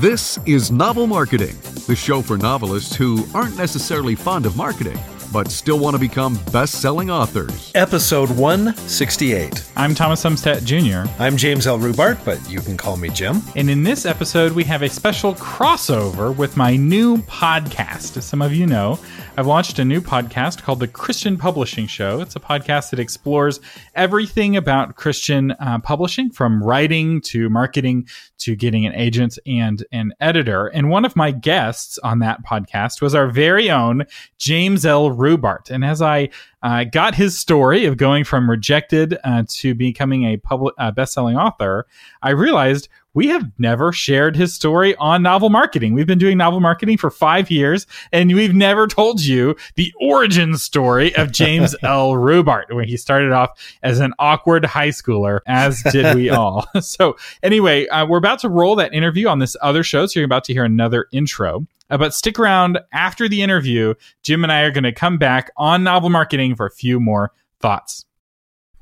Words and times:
This 0.00 0.38
is 0.46 0.70
Novel 0.70 1.08
Marketing, 1.08 1.56
the 1.88 1.96
show 1.96 2.22
for 2.22 2.38
novelists 2.38 2.94
who 2.94 3.24
aren't 3.34 3.56
necessarily 3.56 4.14
fond 4.14 4.46
of 4.46 4.56
marketing, 4.56 4.96
but 5.32 5.50
still 5.50 5.80
want 5.80 5.94
to 5.94 5.98
become 5.98 6.38
best 6.52 6.80
selling 6.80 7.10
authors. 7.10 7.72
Episode 7.74 8.30
168. 8.30 9.64
I'm 9.74 9.96
Thomas 9.96 10.22
Umstattd 10.22 10.64
Jr. 10.64 11.10
I'm 11.20 11.36
James 11.36 11.66
L. 11.66 11.80
Rubart, 11.80 12.24
but 12.24 12.38
you 12.48 12.60
can 12.60 12.76
call 12.76 12.96
me 12.96 13.08
Jim. 13.08 13.42
And 13.56 13.68
in 13.68 13.82
this 13.82 14.06
episode, 14.06 14.52
we 14.52 14.62
have 14.62 14.82
a 14.82 14.88
special 14.88 15.34
crossover 15.34 16.34
with 16.36 16.56
my 16.56 16.76
new 16.76 17.18
podcast. 17.22 18.16
As 18.16 18.24
some 18.24 18.40
of 18.40 18.54
you 18.54 18.68
know, 18.68 19.00
I've 19.36 19.48
launched 19.48 19.80
a 19.80 19.84
new 19.84 20.00
podcast 20.00 20.62
called 20.62 20.78
The 20.78 20.88
Christian 20.88 21.36
Publishing 21.36 21.88
Show. 21.88 22.20
It's 22.20 22.36
a 22.36 22.40
podcast 22.40 22.90
that 22.90 23.00
explores 23.00 23.58
everything 23.96 24.56
about 24.56 24.94
Christian 24.94 25.52
uh, 25.52 25.80
publishing, 25.80 26.30
from 26.30 26.62
writing 26.62 27.20
to 27.22 27.50
marketing 27.50 28.08
to 28.38 28.56
getting 28.56 28.86
an 28.86 28.94
agent 28.94 29.38
and 29.46 29.84
an 29.92 30.12
editor. 30.20 30.66
And 30.68 30.90
one 30.90 31.04
of 31.04 31.16
my 31.16 31.30
guests 31.30 31.98
on 31.98 32.20
that 32.20 32.44
podcast 32.44 33.00
was 33.00 33.14
our 33.14 33.28
very 33.28 33.70
own 33.70 34.04
James 34.38 34.86
L. 34.86 35.10
Rubart. 35.10 35.70
And 35.70 35.84
as 35.84 36.00
I 36.00 36.30
uh, 36.62 36.84
got 36.84 37.14
his 37.14 37.38
story 37.38 37.84
of 37.84 37.96
going 37.96 38.24
from 38.24 38.48
rejected 38.48 39.16
uh, 39.24 39.44
to 39.48 39.74
becoming 39.74 40.24
a 40.24 40.36
public 40.36 40.74
uh, 40.78 40.90
best-selling 40.90 41.36
author, 41.36 41.86
I 42.22 42.30
realized 42.30 42.88
we 43.18 43.26
have 43.26 43.50
never 43.58 43.92
shared 43.92 44.36
his 44.36 44.54
story 44.54 44.94
on 44.94 45.24
novel 45.24 45.50
marketing. 45.50 45.92
We've 45.92 46.06
been 46.06 46.20
doing 46.20 46.38
novel 46.38 46.60
marketing 46.60 46.98
for 46.98 47.10
five 47.10 47.50
years, 47.50 47.84
and 48.12 48.32
we've 48.32 48.54
never 48.54 48.86
told 48.86 49.20
you 49.24 49.56
the 49.74 49.92
origin 50.00 50.56
story 50.56 51.12
of 51.16 51.32
James 51.32 51.74
L. 51.82 52.12
Rubart, 52.12 52.72
when 52.72 52.86
he 52.86 52.96
started 52.96 53.32
off 53.32 53.58
as 53.82 53.98
an 53.98 54.14
awkward 54.20 54.64
high 54.64 54.90
schooler, 54.90 55.40
as 55.48 55.82
did 55.90 56.14
we 56.14 56.30
all. 56.30 56.68
so, 56.80 57.16
anyway, 57.42 57.88
uh, 57.88 58.06
we're 58.06 58.18
about 58.18 58.38
to 58.38 58.48
roll 58.48 58.76
that 58.76 58.94
interview 58.94 59.26
on 59.26 59.40
this 59.40 59.56
other 59.60 59.82
show, 59.82 60.06
so 60.06 60.20
you're 60.20 60.24
about 60.24 60.44
to 60.44 60.52
hear 60.52 60.62
another 60.62 61.08
intro. 61.10 61.66
Uh, 61.90 61.98
but 61.98 62.14
stick 62.14 62.38
around 62.38 62.78
after 62.92 63.28
the 63.28 63.42
interview. 63.42 63.94
Jim 64.22 64.44
and 64.44 64.52
I 64.52 64.60
are 64.62 64.70
going 64.70 64.84
to 64.84 64.92
come 64.92 65.18
back 65.18 65.50
on 65.56 65.82
novel 65.82 66.08
marketing 66.08 66.54
for 66.54 66.66
a 66.66 66.70
few 66.70 67.00
more 67.00 67.32
thoughts. 67.58 68.04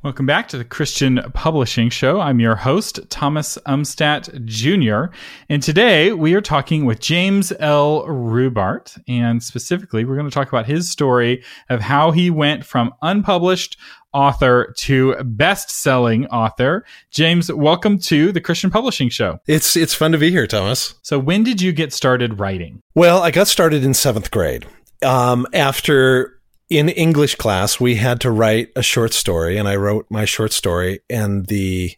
Welcome 0.02 0.26
back 0.26 0.46
to 0.48 0.58
the 0.58 0.64
Christian 0.64 1.20
Publishing 1.32 1.88
Show. 1.88 2.20
I'm 2.20 2.38
your 2.38 2.54
host, 2.54 3.00
Thomas 3.08 3.56
Umstattd 3.66 4.44
Jr. 4.44 5.12
And 5.48 5.62
today 5.62 6.12
we 6.12 6.34
are 6.34 6.42
talking 6.42 6.84
with 6.84 7.00
James 7.00 7.50
L. 7.58 8.04
Rubart. 8.06 9.02
And 9.08 9.42
specifically, 9.42 10.04
we're 10.04 10.14
going 10.14 10.28
to 10.28 10.34
talk 10.34 10.48
about 10.48 10.66
his 10.66 10.90
story 10.90 11.42
of 11.70 11.80
how 11.80 12.10
he 12.10 12.30
went 12.30 12.64
from 12.64 12.92
unpublished 13.00 13.78
author 14.12 14.74
to 14.76 15.16
best-selling 15.24 16.26
author. 16.26 16.84
James, 17.10 17.50
welcome 17.50 17.98
to 18.00 18.32
the 18.32 18.40
Christian 18.40 18.70
Publishing 18.70 19.08
Show. 19.08 19.40
It's 19.46 19.76
it's 19.76 19.94
fun 19.94 20.12
to 20.12 20.18
be 20.18 20.30
here, 20.30 20.46
Thomas. 20.46 20.94
So, 21.02 21.18
when 21.18 21.42
did 21.42 21.62
you 21.62 21.72
get 21.72 21.94
started 21.94 22.38
writing? 22.38 22.82
Well, 22.94 23.22
I 23.22 23.30
got 23.30 23.48
started 23.48 23.82
in 23.82 23.94
seventh 23.94 24.30
grade. 24.30 24.66
Um, 25.02 25.46
after 25.52 26.35
in 26.68 26.88
English 26.88 27.36
class, 27.36 27.78
we 27.78 27.96
had 27.96 28.20
to 28.20 28.30
write 28.30 28.70
a 28.74 28.82
short 28.82 29.12
story, 29.12 29.56
and 29.56 29.68
I 29.68 29.76
wrote 29.76 30.06
my 30.10 30.24
short 30.24 30.52
story, 30.52 31.00
and 31.08 31.46
the 31.46 31.92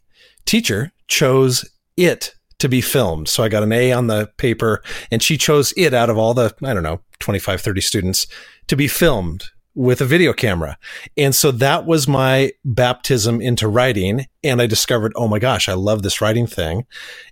teacher 0.44 0.92
chose 1.06 1.68
it 1.96 2.34
to 2.58 2.68
be 2.68 2.80
filmed. 2.80 3.28
So 3.28 3.42
I 3.42 3.48
got 3.48 3.62
an 3.62 3.72
A 3.72 3.92
on 3.92 4.08
the 4.08 4.30
paper, 4.36 4.82
and 5.10 5.22
she 5.22 5.38
chose 5.38 5.72
it 5.76 5.94
out 5.94 6.10
of 6.10 6.18
all 6.18 6.34
the, 6.34 6.54
I 6.62 6.74
don't 6.74 6.82
know, 6.82 7.00
25, 7.20 7.60
30 7.60 7.80
students 7.80 8.26
to 8.66 8.76
be 8.76 8.88
filmed 8.88 9.44
with 9.78 10.00
a 10.00 10.04
video 10.04 10.32
camera. 10.32 10.76
And 11.16 11.32
so 11.32 11.52
that 11.52 11.86
was 11.86 12.08
my 12.08 12.50
baptism 12.64 13.40
into 13.40 13.68
writing. 13.68 14.26
And 14.42 14.60
I 14.60 14.66
discovered, 14.66 15.12
oh 15.14 15.28
my 15.28 15.38
gosh, 15.38 15.68
I 15.68 15.74
love 15.74 16.02
this 16.02 16.20
writing 16.20 16.48
thing. 16.48 16.84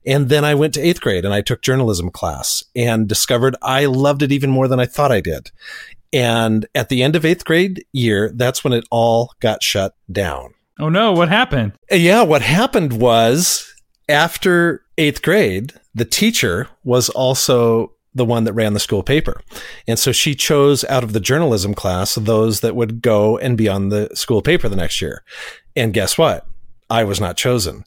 And 0.07 0.29
then 0.29 0.45
I 0.45 0.55
went 0.55 0.73
to 0.75 0.81
eighth 0.81 1.01
grade 1.01 1.25
and 1.25 1.35
I 1.35 1.41
took 1.41 1.61
journalism 1.61 2.09
class 2.09 2.63
and 2.77 3.09
discovered 3.09 3.57
I 3.63 3.87
loved 3.87 4.23
it 4.23 4.31
even 4.31 4.51
more 4.51 4.69
than 4.69 4.79
I 4.79 4.87
thought 4.87 5.11
I 5.11 5.21
did. 5.21 5.51
And 6.13 6.67
at 6.75 6.89
the 6.89 7.03
end 7.03 7.17
of 7.17 7.25
eighth 7.25 7.45
grade 7.45 7.85
year, 7.93 8.33
that's 8.35 8.63
when 8.63 8.73
it 8.73 8.87
all 8.91 9.33
got 9.41 9.63
shut 9.63 9.95
down. 10.11 10.55
Oh 10.79 10.89
no, 10.89 11.13
what 11.13 11.29
happened? 11.29 11.73
Uh, 11.91 11.97
yeah, 11.97 12.23
what 12.23 12.43
happened 12.43 13.01
was 13.01 13.73
after 14.09 14.83
eighth 14.99 15.23
grade, 15.23 15.75
the 15.95 16.05
teacher 16.05 16.69
was 16.85 17.09
also 17.09 17.93
the 18.15 18.25
one 18.25 18.45
that 18.45 18.53
ran 18.55 18.73
the 18.73 18.81
school 18.81 19.03
paper. 19.03 19.41
And 19.87 19.99
so 19.99 20.11
she 20.11 20.35
chose 20.35 20.85
out 20.85 21.05
of 21.05 21.13
the 21.13 21.21
journalism 21.21 21.75
class 21.75 22.15
those 22.15 22.61
that 22.61 22.75
would 22.75 23.03
go 23.03 23.37
and 23.39 23.59
be 23.59 23.69
on 23.69 23.91
the 23.91 24.09
school 24.15 24.41
paper 24.41 24.69
the 24.69 24.77
next 24.77 25.03
year. 25.03 25.23
And 25.75 25.93
guess 25.93 26.17
what? 26.17 26.47
I 26.89 27.05
was 27.05 27.21
not 27.21 27.37
chosen. 27.37 27.85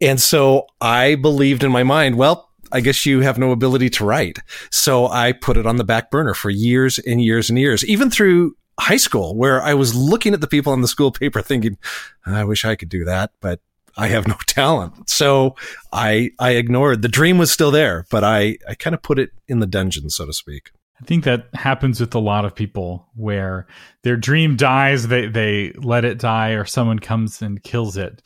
And 0.00 0.20
so 0.20 0.66
I 0.80 1.14
believed 1.14 1.62
in 1.62 1.70
my 1.70 1.84
mind, 1.84 2.16
well, 2.16 2.47
I 2.72 2.80
guess 2.80 3.06
you 3.06 3.20
have 3.20 3.38
no 3.38 3.52
ability 3.52 3.90
to 3.90 4.04
write. 4.04 4.38
So 4.70 5.08
I 5.08 5.32
put 5.32 5.56
it 5.56 5.66
on 5.66 5.76
the 5.76 5.84
back 5.84 6.10
burner 6.10 6.34
for 6.34 6.50
years 6.50 6.98
and 6.98 7.22
years 7.22 7.48
and 7.48 7.58
years, 7.58 7.84
even 7.84 8.10
through 8.10 8.56
high 8.80 8.96
school, 8.96 9.36
where 9.36 9.62
I 9.62 9.74
was 9.74 9.94
looking 9.94 10.34
at 10.34 10.40
the 10.40 10.46
people 10.46 10.72
on 10.72 10.82
the 10.82 10.88
school 10.88 11.10
paper 11.10 11.42
thinking, 11.42 11.78
I 12.26 12.44
wish 12.44 12.64
I 12.64 12.76
could 12.76 12.88
do 12.88 13.04
that, 13.04 13.32
but 13.40 13.60
I 13.96 14.08
have 14.08 14.28
no 14.28 14.36
talent. 14.46 15.10
So 15.10 15.56
I, 15.92 16.30
I 16.38 16.52
ignored 16.52 17.02
the 17.02 17.08
dream 17.08 17.38
was 17.38 17.50
still 17.50 17.70
there, 17.70 18.06
but 18.10 18.24
I, 18.24 18.58
I 18.68 18.74
kind 18.74 18.94
of 18.94 19.02
put 19.02 19.18
it 19.18 19.30
in 19.48 19.60
the 19.60 19.66
dungeon, 19.66 20.10
so 20.10 20.26
to 20.26 20.32
speak. 20.32 20.70
I 21.00 21.04
think 21.04 21.24
that 21.24 21.48
happens 21.54 22.00
with 22.00 22.14
a 22.14 22.18
lot 22.18 22.44
of 22.44 22.56
people 22.56 23.08
where 23.14 23.68
their 24.02 24.16
dream 24.16 24.56
dies, 24.56 25.06
they, 25.06 25.26
they 25.28 25.72
let 25.76 26.04
it 26.04 26.18
die, 26.18 26.50
or 26.50 26.64
someone 26.64 26.98
comes 26.98 27.40
and 27.40 27.62
kills 27.62 27.96
it 27.96 28.20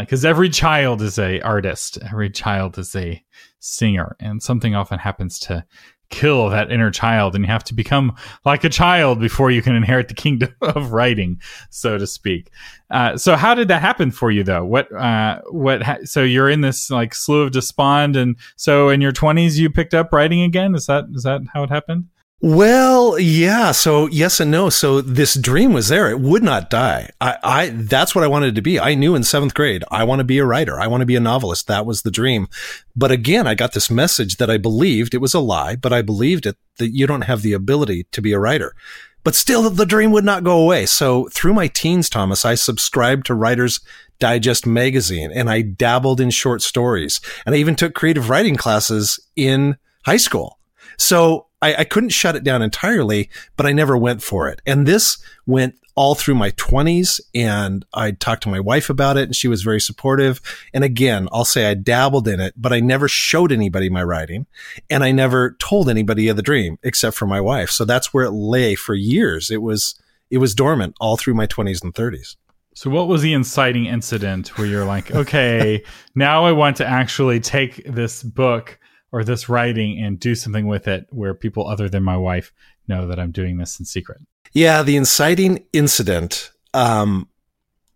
because 0.00 0.24
uh, 0.24 0.28
every 0.28 0.50
child 0.50 1.02
is 1.02 1.18
a 1.18 1.40
artist 1.42 1.98
every 2.02 2.30
child 2.30 2.78
is 2.78 2.94
a 2.96 3.22
singer. 3.64 4.16
And 4.20 4.42
something 4.42 4.74
often 4.74 4.98
happens 4.98 5.38
to 5.40 5.64
kill 6.10 6.50
that 6.50 6.70
inner 6.70 6.90
child 6.90 7.34
and 7.34 7.44
you 7.44 7.50
have 7.50 7.64
to 7.64 7.74
become 7.74 8.14
like 8.44 8.62
a 8.62 8.68
child 8.68 9.18
before 9.18 9.50
you 9.50 9.62
can 9.62 9.74
inherit 9.74 10.06
the 10.06 10.14
kingdom 10.14 10.54
of 10.60 10.92
writing 10.92 11.40
so 11.70 11.98
to 11.98 12.06
speak. 12.06 12.50
Uh, 12.90 13.16
so 13.16 13.34
how 13.34 13.54
did 13.54 13.68
that 13.68 13.80
happen 13.80 14.10
for 14.10 14.30
you 14.30 14.44
though? 14.44 14.64
What 14.64 14.92
uh, 14.92 15.40
what 15.50 15.82
ha- 15.82 16.04
so 16.04 16.22
you're 16.22 16.50
in 16.50 16.60
this 16.60 16.90
like 16.90 17.14
slough 17.14 17.46
of 17.46 17.52
despond 17.52 18.16
and 18.16 18.36
so 18.54 18.90
in 18.90 19.00
your 19.00 19.12
20s 19.12 19.56
you 19.56 19.70
picked 19.70 19.94
up 19.94 20.12
writing 20.12 20.42
again? 20.42 20.74
Is 20.74 20.86
that 20.86 21.06
is 21.14 21.22
that 21.22 21.40
how 21.52 21.62
it 21.64 21.70
happened 21.70 22.04
well, 22.40 23.18
yeah. 23.18 23.72
So 23.72 24.06
yes 24.08 24.38
and 24.40 24.50
no. 24.50 24.68
So 24.68 25.00
this 25.00 25.34
dream 25.34 25.72
was 25.72 25.88
there. 25.88 26.10
It 26.10 26.20
would 26.20 26.42
not 26.42 26.68
die. 26.68 27.10
I, 27.20 27.36
I, 27.42 27.68
that's 27.70 28.14
what 28.14 28.24
I 28.24 28.28
wanted 28.28 28.54
to 28.56 28.62
be. 28.62 28.78
I 28.78 28.94
knew 28.94 29.14
in 29.14 29.22
seventh 29.24 29.54
grade, 29.54 29.82
I 29.90 30.04
want 30.04 30.20
to 30.20 30.24
be 30.24 30.38
a 30.38 30.44
writer. 30.44 30.78
I 30.78 30.86
want 30.86 31.00
to 31.00 31.06
be 31.06 31.16
a 31.16 31.20
novelist. 31.20 31.68
That 31.68 31.86
was 31.86 32.02
the 32.02 32.10
dream. 32.10 32.48
But 32.94 33.10
again, 33.10 33.46
I 33.46 33.54
got 33.54 33.72
this 33.72 33.90
message 33.90 34.36
that 34.36 34.50
I 34.50 34.58
believed 34.58 35.14
it 35.14 35.22
was 35.22 35.32
a 35.32 35.40
lie, 35.40 35.76
but 35.76 35.92
I 35.92 36.02
believed 36.02 36.44
it 36.44 36.56
that 36.76 36.90
you 36.90 37.06
don't 37.06 37.22
have 37.22 37.42
the 37.42 37.54
ability 37.54 38.06
to 38.12 38.20
be 38.20 38.32
a 38.32 38.38
writer. 38.38 38.74
But 39.22 39.34
still, 39.34 39.70
the 39.70 39.86
dream 39.86 40.12
would 40.12 40.24
not 40.24 40.44
go 40.44 40.60
away. 40.60 40.84
So 40.84 41.30
through 41.32 41.54
my 41.54 41.66
teens, 41.66 42.10
Thomas, 42.10 42.44
I 42.44 42.56
subscribed 42.56 43.24
to 43.26 43.34
Writers 43.34 43.80
Digest 44.18 44.66
magazine 44.66 45.32
and 45.32 45.50
I 45.50 45.62
dabbled 45.62 46.20
in 46.20 46.30
short 46.30 46.62
stories 46.62 47.20
and 47.44 47.54
I 47.54 47.58
even 47.58 47.74
took 47.74 47.94
creative 47.94 48.30
writing 48.30 48.54
classes 48.54 49.18
in 49.34 49.76
high 50.04 50.18
school. 50.18 50.58
So 50.98 51.46
I, 51.64 51.80
I 51.80 51.84
couldn't 51.84 52.10
shut 52.10 52.36
it 52.36 52.44
down 52.44 52.60
entirely, 52.60 53.30
but 53.56 53.64
I 53.64 53.72
never 53.72 53.96
went 53.96 54.22
for 54.22 54.48
it. 54.48 54.60
And 54.66 54.86
this 54.86 55.16
went 55.46 55.76
all 55.94 56.14
through 56.14 56.34
my 56.34 56.50
20s 56.50 57.20
and 57.34 57.86
I 57.94 58.10
talked 58.10 58.42
to 58.42 58.50
my 58.50 58.60
wife 58.60 58.90
about 58.90 59.16
it 59.16 59.22
and 59.22 59.34
she 59.34 59.48
was 59.48 59.62
very 59.62 59.80
supportive. 59.80 60.42
And 60.74 60.84
again, 60.84 61.26
I'll 61.32 61.46
say 61.46 61.70
I 61.70 61.74
dabbled 61.74 62.28
in 62.28 62.38
it, 62.38 62.52
but 62.54 62.74
I 62.74 62.80
never 62.80 63.08
showed 63.08 63.50
anybody 63.50 63.88
my 63.88 64.02
writing 64.02 64.46
and 64.90 65.02
I 65.02 65.12
never 65.12 65.56
told 65.58 65.88
anybody 65.88 66.28
of 66.28 66.36
the 66.36 66.42
dream 66.42 66.78
except 66.82 67.16
for 67.16 67.26
my 67.26 67.40
wife. 67.40 67.70
So 67.70 67.86
that's 67.86 68.12
where 68.12 68.24
it 68.24 68.32
lay 68.32 68.74
for 68.74 68.94
years. 68.94 69.50
It 69.50 69.62
was, 69.62 69.94
it 70.30 70.38
was 70.38 70.54
dormant 70.54 70.96
all 71.00 71.16
through 71.16 71.34
my 71.34 71.46
20s 71.46 71.82
and 71.82 71.94
30s. 71.94 72.36
So 72.74 72.90
what 72.90 73.08
was 73.08 73.22
the 73.22 73.32
inciting 73.32 73.86
incident 73.86 74.58
where 74.58 74.66
you're 74.66 74.84
like, 74.84 75.12
okay, 75.12 75.82
now 76.14 76.44
I 76.44 76.52
want 76.52 76.76
to 76.78 76.86
actually 76.86 77.40
take 77.40 77.84
this 77.86 78.22
book 78.22 78.78
or 79.14 79.22
this 79.22 79.48
writing 79.48 80.02
and 80.02 80.18
do 80.18 80.34
something 80.34 80.66
with 80.66 80.88
it 80.88 81.06
where 81.10 81.34
people 81.34 81.68
other 81.68 81.88
than 81.88 82.02
my 82.02 82.16
wife 82.16 82.52
know 82.88 83.06
that 83.06 83.20
I'm 83.20 83.30
doing 83.30 83.58
this 83.58 83.78
in 83.78 83.86
secret. 83.86 84.20
Yeah, 84.52 84.82
the 84.82 84.96
inciting 84.96 85.64
incident 85.72 86.50
um, 86.74 87.28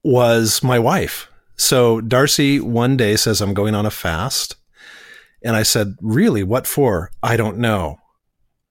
was 0.05 0.63
my 0.63 0.79
wife. 0.79 1.29
So 1.57 2.01
Darcy 2.01 2.61
one 2.61 2.97
day 2.97 3.17
says, 3.17 3.41
I'm 3.41 3.53
going 3.53 3.75
on 3.75 3.85
a 3.85 3.91
fast. 3.91 4.55
And 5.43 5.57
I 5.57 5.65
said, 5.65 5.97
Really? 6.01 6.45
What 6.45 6.69
for? 6.69 7.11
I 7.21 7.37
don't 7.37 7.59
know. 7.59 7.99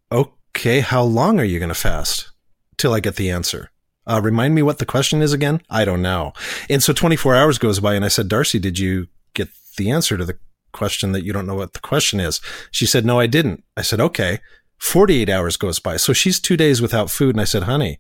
Okay, 0.09 0.79
how 0.79 1.03
long 1.03 1.41
are 1.41 1.45
you 1.45 1.59
going 1.59 1.67
to 1.67 1.75
fast? 1.75 2.31
Till 2.77 2.93
I 2.93 3.01
get 3.01 3.17
the 3.17 3.29
answer. 3.29 3.71
Uh, 4.05 4.21
remind 4.23 4.55
me 4.55 4.61
what 4.61 4.79
the 4.79 4.85
question 4.85 5.21
is 5.21 5.33
again? 5.33 5.61
I 5.69 5.83
don't 5.83 6.01
know. 6.01 6.31
And 6.69 6.81
so 6.81 6.93
24 6.93 7.35
hours 7.35 7.57
goes 7.57 7.81
by, 7.81 7.95
and 7.95 8.05
I 8.05 8.07
said, 8.07 8.29
Darcy, 8.29 8.57
did 8.57 8.79
you 8.79 9.07
get 9.33 9.49
the 9.75 9.91
answer 9.91 10.15
to 10.15 10.23
the 10.23 10.39
question 10.71 11.11
that 11.11 11.23
you 11.23 11.33
don't 11.33 11.47
know 11.47 11.55
what 11.55 11.73
the 11.73 11.79
question 11.79 12.19
is. 12.19 12.41
She 12.71 12.85
said, 12.85 13.05
no, 13.05 13.19
I 13.19 13.27
didn't. 13.27 13.63
I 13.75 13.81
said, 13.81 13.99
okay. 13.99 14.39
48 14.77 15.29
hours 15.29 15.57
goes 15.57 15.79
by. 15.79 15.97
So 15.97 16.13
she's 16.13 16.39
two 16.39 16.57
days 16.57 16.81
without 16.81 17.09
food. 17.09 17.35
And 17.35 17.41
I 17.41 17.45
said, 17.45 17.63
honey, 17.63 17.99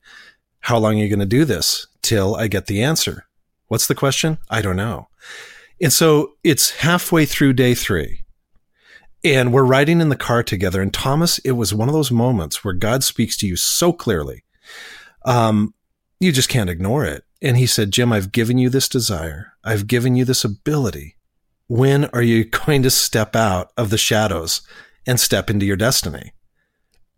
how 0.61 0.77
long 0.77 0.99
are 0.99 1.03
you 1.03 1.09
going 1.09 1.19
to 1.19 1.25
do 1.25 1.45
this 1.45 1.87
till 2.01 2.35
I 2.35 2.47
get 2.47 2.67
the 2.67 2.83
answer? 2.83 3.25
What's 3.67 3.87
the 3.87 3.95
question? 3.95 4.37
I 4.49 4.61
don't 4.61 4.75
know. 4.75 5.07
And 5.81 5.93
so 5.93 6.33
it's 6.43 6.71
halfway 6.71 7.25
through 7.25 7.53
day 7.53 7.73
three. 7.73 8.23
And 9.23 9.51
we're 9.51 9.63
riding 9.63 9.99
in 9.99 10.09
the 10.09 10.15
car 10.15 10.43
together. 10.43 10.81
And 10.81 10.93
Thomas, 10.93 11.39
it 11.39 11.51
was 11.51 11.73
one 11.73 11.89
of 11.89 11.93
those 11.93 12.11
moments 12.11 12.63
where 12.63 12.73
God 12.73 13.03
speaks 13.03 13.35
to 13.37 13.47
you 13.47 13.55
so 13.55 13.91
clearly. 13.91 14.43
Um, 15.25 15.73
you 16.19 16.31
just 16.31 16.49
can't 16.49 16.69
ignore 16.69 17.05
it. 17.05 17.23
And 17.41 17.57
he 17.57 17.65
said, 17.65 17.91
Jim, 17.91 18.11
I've 18.11 18.31
given 18.31 18.57
you 18.57 18.69
this 18.69 18.89
desire. 18.89 19.53
I've 19.63 19.87
given 19.87 20.15
you 20.15 20.25
this 20.25 20.43
ability. 20.43 21.15
When 21.67 22.05
are 22.05 22.21
you 22.21 22.45
going 22.65 22.83
to 22.83 22.89
step 22.89 23.35
out 23.35 23.71
of 23.77 23.89
the 23.89 23.97
shadows 23.97 24.61
and 25.05 25.19
step 25.19 25.49
into 25.49 25.65
your 25.65 25.77
destiny? 25.77 26.33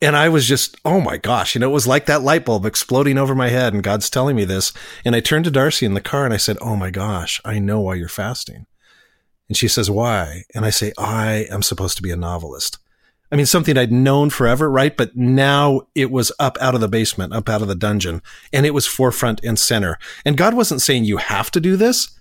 And 0.02 0.16
I 0.16 0.30
was 0.30 0.48
just, 0.48 0.78
oh 0.86 1.02
my 1.02 1.18
gosh, 1.18 1.56
you 1.56 1.60
know, 1.60 1.70
it 1.70 1.74
was 1.74 1.88
like 1.88 2.06
that 2.06 2.22
light 2.22 2.46
bulb 2.46 2.66
exploding 2.66 3.18
over 3.18 3.36
my 3.36 3.50
head 3.50 3.74
and 3.74 3.84
God's 3.84 4.10
telling 4.10 4.36
me 4.36 4.46
this. 4.46 4.72
And 5.04 5.14
I 5.14 5.20
turned 5.20 5.44
to 5.46 5.52
Darcy 5.52 5.86
in 5.86 5.94
the 5.94 6.00
car 6.00 6.24
and 6.24 6.34
I 6.34 6.38
said, 6.38 6.58
oh 6.62 6.78
my 6.78 6.90
gosh, 6.90 7.42
I 7.44 7.60
know 7.60 7.82
why 7.82 7.96
you're 7.96 8.08
fasting. 8.08 8.66
And 9.50 9.58
she 9.58 9.68
says, 9.68 9.92
why? 9.92 10.44
And 10.56 10.64
I 10.64 10.70
say, 10.70 10.94
I 10.98 11.48
am 11.52 11.64
supposed 11.64 11.98
to 11.98 12.04
be 12.04 12.12
a 12.12 12.16
novelist. 12.16 12.78
I 13.32 13.36
mean, 13.36 13.46
something 13.46 13.78
I'd 13.78 13.92
known 13.92 14.30
forever, 14.30 14.70
right? 14.70 14.96
But 14.96 15.16
now 15.16 15.82
it 15.94 16.12
was 16.12 16.32
up 16.40 16.58
out 16.62 16.76
of 16.76 16.82
the 16.82 16.88
basement, 16.88 17.34
up 17.34 17.50
out 17.50 17.62
of 17.62 17.68
the 17.68 17.76
dungeon, 17.76 18.22
and 18.54 18.66
it 18.66 18.74
was 18.74 18.88
forefront 18.88 19.44
and 19.44 19.60
center. 19.60 20.00
And 20.26 20.38
God 20.38 20.54
wasn't 20.54 20.82
saying 20.82 21.04
you 21.04 21.18
have 21.18 21.52
to 21.52 21.60
do 21.60 21.76
this, 21.76 22.18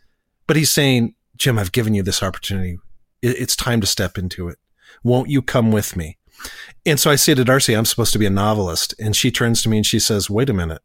but 0.47 0.57
he's 0.57 0.71
saying, 0.71 1.15
Jim, 1.39 1.59
I've 1.59 1.73
given 1.73 1.95
you 1.95 2.03
this 2.03 2.23
opportunity. 2.23 2.79
It's 3.23 3.57
time 3.57 3.81
to 3.81 3.87
step 3.87 4.19
into 4.19 4.49
it. 4.49 4.59
Won't 5.03 5.31
you 5.31 5.43
come 5.43 5.73
with 5.73 5.97
me? 5.97 6.19
And 6.85 7.01
so 7.01 7.11
I 7.11 7.17
say 7.17 7.35
to 7.35 7.45
Darcy, 7.45 7.75
I'm 7.75 7.85
supposed 7.85 8.13
to 8.13 8.19
be 8.19 8.27
a 8.27 8.31
novelist. 8.31 8.95
And 8.99 9.17
she 9.17 9.31
turns 9.31 9.63
to 9.63 9.69
me 9.69 9.79
and 9.79 9.87
she 9.87 9.99
says, 9.99 10.31
wait 10.31 10.51
a 10.51 10.55
minute. 10.55 10.83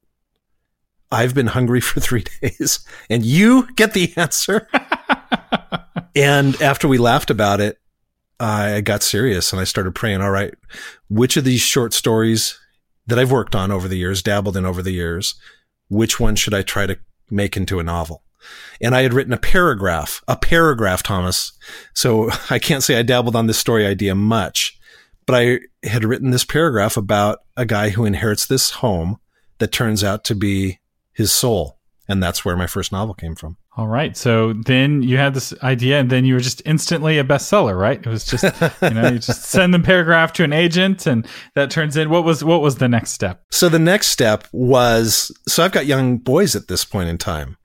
I've 1.11 1.35
been 1.35 1.47
hungry 1.47 1.81
for 1.81 1.99
three 1.99 2.25
days 2.41 2.79
and 3.09 3.25
you 3.25 3.71
get 3.75 3.93
the 3.93 4.13
answer. 4.15 4.67
and 6.15 6.59
after 6.61 6.87
we 6.87 6.97
laughed 6.97 7.29
about 7.29 7.59
it, 7.59 7.79
I 8.39 8.81
got 8.81 9.03
serious 9.03 9.53
and 9.53 9.59
I 9.59 9.63
started 9.63 9.95
praying, 9.95 10.21
all 10.21 10.31
right, 10.31 10.53
which 11.07 11.37
of 11.37 11.43
these 11.43 11.61
short 11.61 11.93
stories 11.93 12.59
that 13.07 13.19
I've 13.19 13.31
worked 13.31 13.55
on 13.55 13.71
over 13.71 13.87
the 13.87 13.97
years, 13.97 14.23
dabbled 14.23 14.57
in 14.57 14.65
over 14.65 14.81
the 14.81 14.91
years, 14.91 15.35
which 15.87 16.19
one 16.19 16.35
should 16.35 16.53
I 16.53 16.61
try 16.61 16.85
to 16.87 16.97
make 17.29 17.55
into 17.55 17.79
a 17.79 17.83
novel? 17.83 18.23
And 18.81 18.95
I 18.95 19.01
had 19.01 19.13
written 19.13 19.33
a 19.33 19.37
paragraph, 19.37 20.21
a 20.27 20.35
paragraph, 20.35 21.03
Thomas. 21.03 21.53
So 21.93 22.29
I 22.49 22.59
can't 22.59 22.83
say 22.83 22.97
I 22.97 23.03
dabbled 23.03 23.35
on 23.35 23.47
this 23.47 23.57
story 23.57 23.85
idea 23.85 24.15
much, 24.15 24.77
but 25.25 25.35
I 25.35 25.59
had 25.87 26.03
written 26.03 26.31
this 26.31 26.45
paragraph 26.45 26.97
about 26.97 27.39
a 27.55 27.65
guy 27.65 27.89
who 27.89 28.05
inherits 28.05 28.45
this 28.45 28.71
home 28.71 29.17
that 29.59 29.71
turns 29.71 30.03
out 30.03 30.23
to 30.25 30.35
be 30.35 30.79
his 31.13 31.31
soul. 31.31 31.79
And 32.07 32.21
that's 32.21 32.43
where 32.43 32.57
my 32.57 32.67
first 32.67 32.91
novel 32.91 33.13
came 33.13 33.35
from. 33.35 33.57
All 33.75 33.87
right. 33.87 34.15
So 34.15 34.53
then 34.53 35.01
you 35.01 35.17
had 35.17 35.33
this 35.33 35.51
idea 35.63 35.99
and 35.99 36.09
then 36.09 36.25
you 36.25 36.35
were 36.35 36.39
just 36.39 36.61
instantly 36.63 37.17
a 37.17 37.23
bestseller, 37.23 37.77
right? 37.77 37.97
It 37.97 38.05
was 38.05 38.23
just, 38.23 38.43
you 38.83 38.89
know, 38.91 39.09
you 39.09 39.17
just 39.17 39.45
send 39.45 39.73
the 39.73 39.79
paragraph 39.79 40.31
to 40.33 40.43
an 40.43 40.53
agent 40.53 41.07
and 41.07 41.27
that 41.55 41.71
turns 41.71 41.97
in 41.97 42.11
what 42.11 42.23
was 42.23 42.43
what 42.43 42.61
was 42.61 42.75
the 42.75 42.87
next 42.87 43.11
step? 43.11 43.43
So 43.49 43.69
the 43.69 43.79
next 43.79 44.07
step 44.07 44.47
was 44.51 45.31
so 45.47 45.63
I've 45.63 45.71
got 45.71 45.87
young 45.87 46.17
boys 46.19 46.55
at 46.55 46.67
this 46.67 46.85
point 46.85 47.09
in 47.09 47.17
time. 47.17 47.57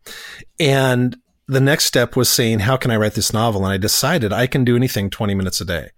And 0.59 1.15
the 1.47 1.61
next 1.61 1.85
step 1.85 2.17
was 2.17 2.31
saying, 2.31 2.61
how 2.61 2.79
can 2.79 2.91
I 2.91 2.97
write 2.97 3.15
this 3.15 3.35
novel? 3.35 3.65
And 3.65 3.73
I 3.73 3.77
decided 3.77 4.33
I 4.33 4.47
can 4.47 4.65
do 4.65 4.77
anything 4.77 5.11
20 5.11 5.35
minutes 5.35 5.61
a 5.61 5.65
day 5.67 5.91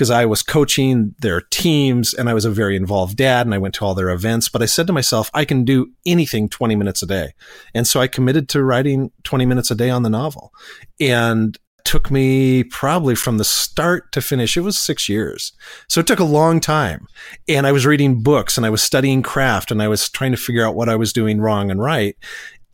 because 0.00 0.10
I 0.10 0.24
was 0.24 0.42
coaching 0.42 1.14
their 1.18 1.42
teams 1.42 2.14
and 2.14 2.30
I 2.30 2.32
was 2.32 2.46
a 2.46 2.50
very 2.50 2.74
involved 2.74 3.18
dad 3.18 3.46
and 3.46 3.54
I 3.54 3.58
went 3.58 3.74
to 3.74 3.84
all 3.84 3.94
their 3.94 4.08
events. 4.08 4.48
But 4.48 4.62
I 4.62 4.64
said 4.64 4.86
to 4.86 4.94
myself, 4.94 5.30
I 5.34 5.44
can 5.44 5.62
do 5.62 5.92
anything 6.06 6.48
20 6.48 6.74
minutes 6.74 7.02
a 7.02 7.06
day. 7.06 7.34
And 7.74 7.86
so 7.86 8.00
I 8.00 8.06
committed 8.06 8.48
to 8.48 8.64
writing 8.64 9.10
20 9.24 9.44
minutes 9.44 9.70
a 9.70 9.74
day 9.74 9.90
on 9.90 10.02
the 10.02 10.08
novel. 10.08 10.54
And 10.98 11.58
took 11.84 12.10
me 12.10 12.64
probably 12.64 13.14
from 13.14 13.36
the 13.36 13.44
start 13.44 14.10
to 14.12 14.22
finish. 14.22 14.56
It 14.56 14.62
was 14.62 14.78
six 14.78 15.06
years. 15.06 15.52
So 15.90 16.00
it 16.00 16.06
took 16.06 16.18
a 16.18 16.24
long 16.24 16.60
time. 16.60 17.06
And 17.46 17.66
I 17.66 17.72
was 17.72 17.84
reading 17.84 18.22
books 18.22 18.56
and 18.56 18.64
I 18.64 18.70
was 18.70 18.82
studying 18.82 19.22
craft 19.22 19.70
and 19.70 19.82
I 19.82 19.88
was 19.88 20.08
trying 20.08 20.30
to 20.30 20.38
figure 20.38 20.64
out 20.64 20.74
what 20.74 20.88
I 20.88 20.96
was 20.96 21.12
doing 21.12 21.42
wrong 21.42 21.70
and 21.70 21.78
right. 21.78 22.16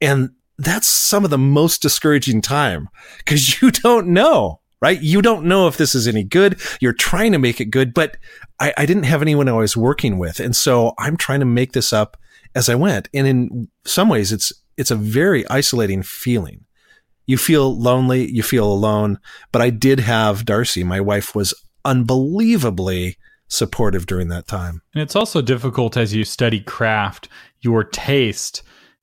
And 0.00 0.30
that's 0.58 0.86
some 0.86 1.24
of 1.24 1.30
the 1.30 1.38
most 1.38 1.82
discouraging 1.82 2.40
time 2.40 2.88
because 3.18 3.60
you 3.60 3.72
don't 3.72 4.06
know 4.06 4.60
right? 4.86 5.02
You 5.02 5.20
don't 5.20 5.46
know 5.46 5.66
if 5.66 5.76
this 5.76 5.96
is 5.96 6.06
any 6.06 6.22
good. 6.22 6.60
You're 6.80 6.92
trying 6.92 7.32
to 7.32 7.38
make 7.38 7.60
it 7.60 7.66
good, 7.66 7.92
but 7.92 8.16
I, 8.60 8.72
I, 8.76 8.86
didn't 8.86 9.02
have 9.02 9.20
anyone 9.20 9.48
I 9.48 9.52
was 9.52 9.76
working 9.76 10.16
with. 10.16 10.38
And 10.38 10.54
so 10.54 10.94
I'm 10.96 11.16
trying 11.16 11.40
to 11.40 11.46
make 11.46 11.72
this 11.72 11.92
up 11.92 12.16
as 12.54 12.68
I 12.68 12.76
went. 12.76 13.08
And 13.12 13.26
in 13.26 13.68
some 13.84 14.08
ways, 14.08 14.30
it's, 14.30 14.52
it's 14.76 14.92
a 14.92 14.96
very 14.96 15.44
isolating 15.48 16.04
feeling. 16.04 16.66
You 17.26 17.36
feel 17.36 17.76
lonely, 17.76 18.30
you 18.30 18.44
feel 18.44 18.70
alone, 18.70 19.18
but 19.50 19.60
I 19.60 19.70
did 19.70 19.98
have 19.98 20.44
Darcy. 20.44 20.84
My 20.84 21.00
wife 21.00 21.34
was 21.34 21.52
unbelievably 21.84 23.16
supportive 23.48 24.06
during 24.06 24.28
that 24.28 24.46
time. 24.46 24.82
And 24.94 25.02
it's 25.02 25.16
also 25.16 25.42
difficult 25.42 25.96
as 25.96 26.14
you 26.14 26.22
study 26.22 26.60
craft, 26.60 27.28
your 27.60 27.82
taste 27.82 28.62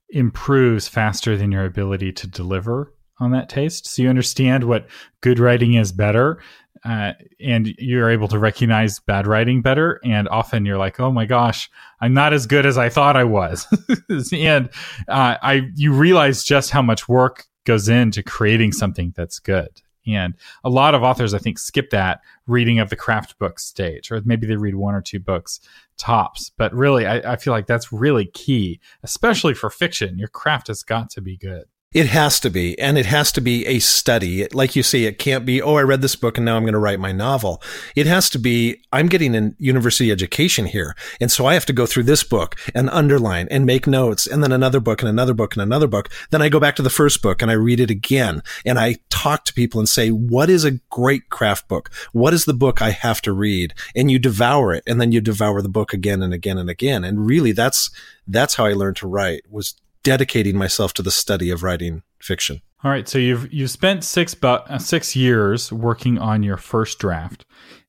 improves 0.09 0.87
faster 0.87 1.35
than 1.35 1.51
your 1.51 1.65
ability 1.65 2.13
to 2.13 2.27
deliver 2.27 2.93
on 3.19 3.31
that 3.31 3.49
taste. 3.49 3.87
So 3.87 4.01
you 4.01 4.09
understand 4.09 4.63
what 4.63 4.87
good 5.21 5.39
writing 5.39 5.75
is 5.75 5.91
better. 5.91 6.41
Uh, 6.85 7.13
and 7.39 7.67
you're 7.77 8.09
able 8.09 8.27
to 8.27 8.37
recognize 8.37 8.99
bad 8.99 9.25
writing 9.25 9.61
better. 9.61 10.01
And 10.03 10.27
often 10.27 10.65
you're 10.65 10.77
like, 10.77 10.99
oh 10.99 11.11
my 11.11 11.25
gosh, 11.25 11.69
I'm 12.01 12.13
not 12.13 12.33
as 12.33 12.45
good 12.45 12.65
as 12.65 12.77
I 12.77 12.89
thought 12.89 13.15
I 13.15 13.23
was. 13.23 13.65
and 14.33 14.69
uh, 15.07 15.37
I 15.41 15.69
you 15.75 15.93
realize 15.93 16.43
just 16.43 16.71
how 16.71 16.81
much 16.81 17.07
work 17.07 17.45
goes 17.63 17.87
into 17.87 18.21
creating 18.21 18.73
something 18.73 19.13
that's 19.15 19.39
good. 19.39 19.81
And 20.05 20.33
a 20.65 20.69
lot 20.69 20.95
of 20.95 21.03
authors, 21.03 21.33
I 21.33 21.37
think, 21.37 21.57
skip 21.57 21.89
that 21.91 22.19
reading 22.45 22.79
of 22.79 22.89
the 22.89 22.95
craft 22.97 23.39
book 23.39 23.59
stage, 23.59 24.11
or 24.11 24.21
maybe 24.25 24.45
they 24.45 24.57
read 24.57 24.75
one 24.75 24.95
or 24.95 25.01
two 25.01 25.19
books 25.19 25.61
tops. 25.97 26.51
But 26.57 26.73
really, 26.73 27.05
I, 27.05 27.33
I 27.33 27.35
feel 27.37 27.53
like 27.53 27.67
that's 27.67 27.93
really 27.93 28.25
key, 28.25 28.81
especially 29.03 29.53
for 29.53 29.69
fiction. 29.69 30.19
Your 30.19 30.27
craft 30.27 30.67
has 30.67 30.83
got 30.83 31.09
to 31.11 31.21
be 31.21 31.37
good. 31.37 31.63
It 31.93 32.07
has 32.07 32.39
to 32.39 32.49
be, 32.49 32.77
and 32.79 32.97
it 32.97 33.05
has 33.05 33.31
to 33.33 33.41
be 33.41 33.65
a 33.67 33.77
study. 33.77 34.47
Like 34.47 34.75
you 34.75 34.81
say, 34.81 35.03
it 35.03 35.19
can't 35.19 35.45
be, 35.45 35.61
oh, 35.61 35.75
I 35.75 35.81
read 35.81 36.01
this 36.01 36.15
book 36.15 36.37
and 36.37 36.45
now 36.45 36.55
I'm 36.55 36.63
going 36.63 36.73
to 36.73 36.79
write 36.79 36.99
my 36.99 37.11
novel. 37.11 37.61
It 37.95 38.07
has 38.07 38.31
to 38.31 38.39
be, 38.39 38.81
I'm 38.91 39.07
getting 39.07 39.35
a 39.35 39.53
university 39.59 40.11
education 40.11 40.65
here. 40.65 40.95
And 41.21 41.31
so 41.31 41.45
I 41.45 41.53
have 41.53 41.67
to 41.67 41.73
go 41.73 41.85
through 41.85 42.03
this 42.03 42.23
book 42.23 42.55
and 42.73 42.89
underline 42.89 43.47
and 43.51 43.65
make 43.65 43.85
notes 43.85 44.25
and 44.25 44.43
then 44.43 44.51
another 44.51 44.79
book 44.79 45.01
and 45.01 45.09
another 45.09 45.35
book 45.35 45.53
and 45.53 45.61
another 45.61 45.87
book. 45.87 46.09
Then 46.31 46.41
I 46.41 46.49
go 46.49 46.59
back 46.59 46.75
to 46.77 46.81
the 46.81 46.89
first 46.89 47.21
book 47.21 47.41
and 47.41 47.51
I 47.51 47.55
read 47.55 47.79
it 47.79 47.91
again 47.91 48.41
and 48.65 48.79
I 48.79 48.97
talk 49.09 49.45
to 49.45 49.53
people 49.53 49.79
and 49.79 49.87
say, 49.87 50.09
what 50.09 50.49
is 50.49 50.65
a 50.65 50.79
great 50.89 51.29
craft 51.29 51.67
book? 51.67 51.91
What 52.11 52.33
is 52.33 52.45
the 52.45 52.55
book 52.55 52.81
I 52.81 52.89
have 52.89 53.21
to 53.21 53.33
read? 53.33 53.75
And 53.95 54.09
you 54.09 54.17
devour 54.17 54.73
it 54.73 54.83
and 54.87 54.99
then 54.99 55.11
you 55.11 55.21
devour 55.21 55.61
the 55.61 55.69
book 55.69 55.93
again 55.93 56.23
and 56.23 56.33
again 56.33 56.57
and 56.57 56.69
again. 56.71 57.03
And 57.03 57.27
really 57.27 57.51
that's, 57.51 57.91
that's 58.27 58.55
how 58.55 58.65
I 58.65 58.73
learned 58.73 58.97
to 58.97 59.07
write 59.07 59.43
was 59.49 59.75
dedicating 60.03 60.57
myself 60.57 60.93
to 60.93 61.01
the 61.01 61.11
study 61.11 61.49
of 61.49 61.63
writing 61.63 62.03
fiction. 62.19 62.61
All 62.83 62.91
right, 62.91 63.07
so 63.07 63.17
you've 63.17 63.51
you've 63.51 63.69
spent 63.69 64.03
six 64.03 64.35
but 64.35 64.69
uh, 64.69 64.77
six 64.77 65.15
years 65.15 65.71
working 65.71 66.17
on 66.17 66.43
your 66.43 66.57
first 66.57 66.99
draft, 66.99 67.45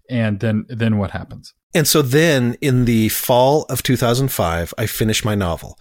and 0.08 0.38
then 0.38 0.66
then 0.68 0.98
what 0.98 1.10
happens? 1.10 1.52
And 1.74 1.88
so 1.88 2.02
then, 2.02 2.56
in 2.60 2.84
the 2.84 3.08
fall 3.08 3.64
of 3.64 3.82
2005, 3.82 4.72
I 4.78 4.86
finished 4.86 5.24
my 5.24 5.34
novel, 5.34 5.76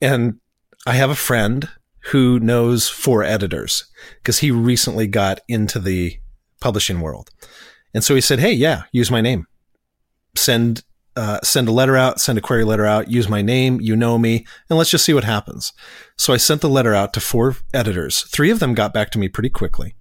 and 0.00 0.38
I 0.86 0.94
have 0.94 1.10
a 1.10 1.16
friend 1.16 1.68
who 2.10 2.38
knows 2.38 2.88
four 2.88 3.24
editors 3.24 3.86
because 4.18 4.38
he 4.38 4.52
recently 4.52 5.08
got 5.08 5.40
into 5.48 5.80
the 5.80 6.16
publishing 6.60 7.00
world, 7.00 7.30
and 7.92 8.04
so 8.04 8.14
he 8.14 8.20
said, 8.20 8.38
"Hey, 8.38 8.52
yeah, 8.52 8.84
use 8.92 9.10
my 9.10 9.20
name, 9.20 9.46
send 10.36 10.84
uh, 11.16 11.38
send 11.42 11.68
a 11.68 11.72
letter 11.72 11.96
out, 11.96 12.20
send 12.20 12.38
a 12.38 12.42
query 12.42 12.64
letter 12.64 12.86
out, 12.86 13.10
use 13.10 13.28
my 13.28 13.42
name, 13.42 13.80
you 13.80 13.94
know 13.94 14.18
me, 14.18 14.46
and 14.68 14.78
let's 14.78 14.90
just 14.90 15.04
see 15.04 15.14
what 15.14 15.24
happens. 15.24 15.72
So 16.16 16.32
I 16.32 16.38
sent 16.38 16.60
the 16.60 16.68
letter 16.68 16.94
out 16.94 17.12
to 17.14 17.20
four 17.20 17.56
editors. 17.72 18.22
Three 18.22 18.50
of 18.50 18.58
them 18.58 18.74
got 18.74 18.92
back 18.92 19.10
to 19.10 19.18
me 19.18 19.28
pretty 19.28 19.50
quickly 19.50 19.94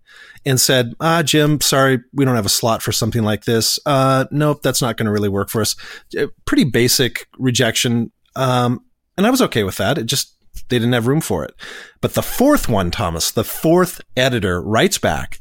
and 0.45 0.59
said, 0.59 0.93
ah, 0.99 1.23
Jim, 1.23 1.61
sorry, 1.61 1.99
we 2.13 2.25
don't 2.25 2.35
have 2.35 2.45
a 2.45 2.49
slot 2.49 2.81
for 2.81 2.91
something 2.91 3.23
like 3.23 3.45
this. 3.45 3.79
Uh, 3.85 4.25
nope, 4.31 4.61
that's 4.61 4.81
not 4.81 4.97
going 4.97 5.05
to 5.05 5.11
really 5.11 5.29
work 5.29 5.49
for 5.49 5.61
us. 5.61 5.75
Uh, 6.19 6.27
pretty 6.45 6.65
basic 6.65 7.27
rejection. 7.37 8.11
Um, 8.35 8.83
and 9.17 9.25
I 9.25 9.29
was 9.29 9.41
okay 9.43 9.63
with 9.63 9.77
that. 9.77 9.97
It 9.97 10.05
just, 10.05 10.35
they 10.69 10.79
didn't 10.79 10.93
have 10.93 11.07
room 11.07 11.21
for 11.21 11.43
it. 11.43 11.53
But 12.01 12.13
the 12.13 12.21
fourth 12.21 12.67
one, 12.67 12.91
Thomas, 12.91 13.31
the 13.31 13.43
fourth 13.43 14.01
editor 14.17 14.61
writes 14.61 14.97
back 14.97 15.39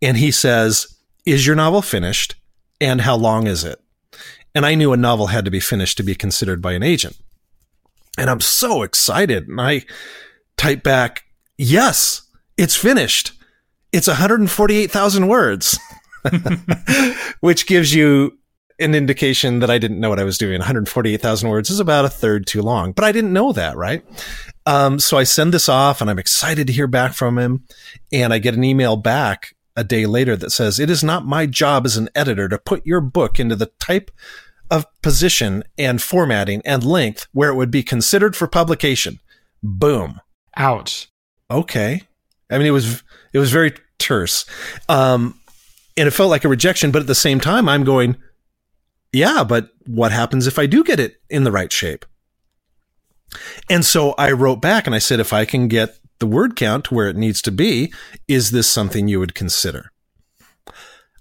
and 0.00 0.16
he 0.16 0.30
says, 0.30 0.86
is 1.26 1.46
your 1.46 1.56
novel 1.56 1.82
finished? 1.82 2.36
And 2.80 3.02
how 3.02 3.16
long 3.16 3.46
is 3.46 3.64
it? 3.64 3.79
And 4.54 4.66
I 4.66 4.74
knew 4.74 4.92
a 4.92 4.96
novel 4.96 5.28
had 5.28 5.44
to 5.44 5.50
be 5.50 5.60
finished 5.60 5.96
to 5.98 6.02
be 6.02 6.14
considered 6.14 6.60
by 6.60 6.72
an 6.72 6.82
agent. 6.82 7.16
And 8.18 8.28
I'm 8.28 8.40
so 8.40 8.82
excited. 8.82 9.48
And 9.48 9.60
I 9.60 9.84
type 10.56 10.82
back, 10.82 11.22
yes, 11.56 12.22
it's 12.56 12.76
finished. 12.76 13.32
It's 13.92 14.06
148,000 14.06 15.28
words, 15.28 15.78
which 17.40 17.66
gives 17.66 17.94
you 17.94 18.38
an 18.78 18.94
indication 18.94 19.60
that 19.60 19.70
I 19.70 19.78
didn't 19.78 20.00
know 20.00 20.08
what 20.08 20.20
I 20.20 20.24
was 20.24 20.38
doing. 20.38 20.58
148,000 20.58 21.48
words 21.48 21.70
is 21.70 21.80
about 21.80 22.04
a 22.04 22.10
third 22.10 22.46
too 22.46 22.62
long, 22.62 22.92
but 22.92 23.04
I 23.04 23.12
didn't 23.12 23.32
know 23.32 23.52
that, 23.52 23.76
right? 23.76 24.02
Um, 24.66 24.98
so 24.98 25.18
I 25.18 25.24
send 25.24 25.52
this 25.52 25.68
off 25.68 26.00
and 26.00 26.08
I'm 26.08 26.18
excited 26.18 26.66
to 26.66 26.72
hear 26.72 26.86
back 26.86 27.12
from 27.12 27.38
him. 27.38 27.64
And 28.12 28.32
I 28.32 28.38
get 28.38 28.54
an 28.54 28.64
email 28.64 28.96
back 28.96 29.54
a 29.76 29.84
day 29.84 30.06
later 30.06 30.36
that 30.36 30.50
says, 30.50 30.78
It 30.78 30.90
is 30.90 31.04
not 31.04 31.26
my 31.26 31.46
job 31.46 31.86
as 31.86 31.96
an 31.96 32.08
editor 32.14 32.48
to 32.48 32.58
put 32.58 32.86
your 32.86 33.00
book 33.00 33.38
into 33.38 33.56
the 33.56 33.70
type 33.78 34.10
of 34.70 34.86
position 35.02 35.64
and 35.76 36.00
formatting 36.00 36.62
and 36.64 36.84
length 36.84 37.26
where 37.32 37.50
it 37.50 37.56
would 37.56 37.70
be 37.70 37.82
considered 37.82 38.36
for 38.36 38.46
publication. 38.46 39.18
Boom. 39.62 40.20
Ouch. 40.56 41.08
Okay. 41.50 42.02
I 42.50 42.58
mean, 42.58 42.66
it 42.66 42.72
was 42.72 43.02
it 43.32 43.38
was 43.38 43.52
very 43.52 43.74
terse, 43.98 44.44
um, 44.88 45.38
and 45.96 46.08
it 46.08 46.12
felt 46.12 46.30
like 46.30 46.44
a 46.44 46.48
rejection. 46.48 46.90
But 46.90 47.02
at 47.02 47.06
the 47.06 47.14
same 47.14 47.40
time, 47.40 47.68
I'm 47.68 47.84
going, 47.84 48.16
yeah. 49.12 49.44
But 49.44 49.70
what 49.86 50.12
happens 50.12 50.46
if 50.46 50.58
I 50.58 50.66
do 50.66 50.82
get 50.82 51.00
it 51.00 51.20
in 51.28 51.44
the 51.44 51.52
right 51.52 51.72
shape? 51.72 52.04
And 53.68 53.84
so 53.84 54.14
I 54.18 54.32
wrote 54.32 54.60
back 54.60 54.86
and 54.86 54.94
I 54.94 54.98
said, 54.98 55.20
if 55.20 55.32
I 55.32 55.44
can 55.44 55.68
get 55.68 55.96
the 56.20 56.26
word 56.26 56.54
count 56.54 56.84
to 56.84 56.94
where 56.94 57.08
it 57.08 57.16
needs 57.16 57.42
to 57.42 57.50
be, 57.50 57.92
is 58.28 58.50
this 58.50 58.70
something 58.70 59.08
you 59.08 59.18
would 59.18 59.34
consider? 59.34 59.90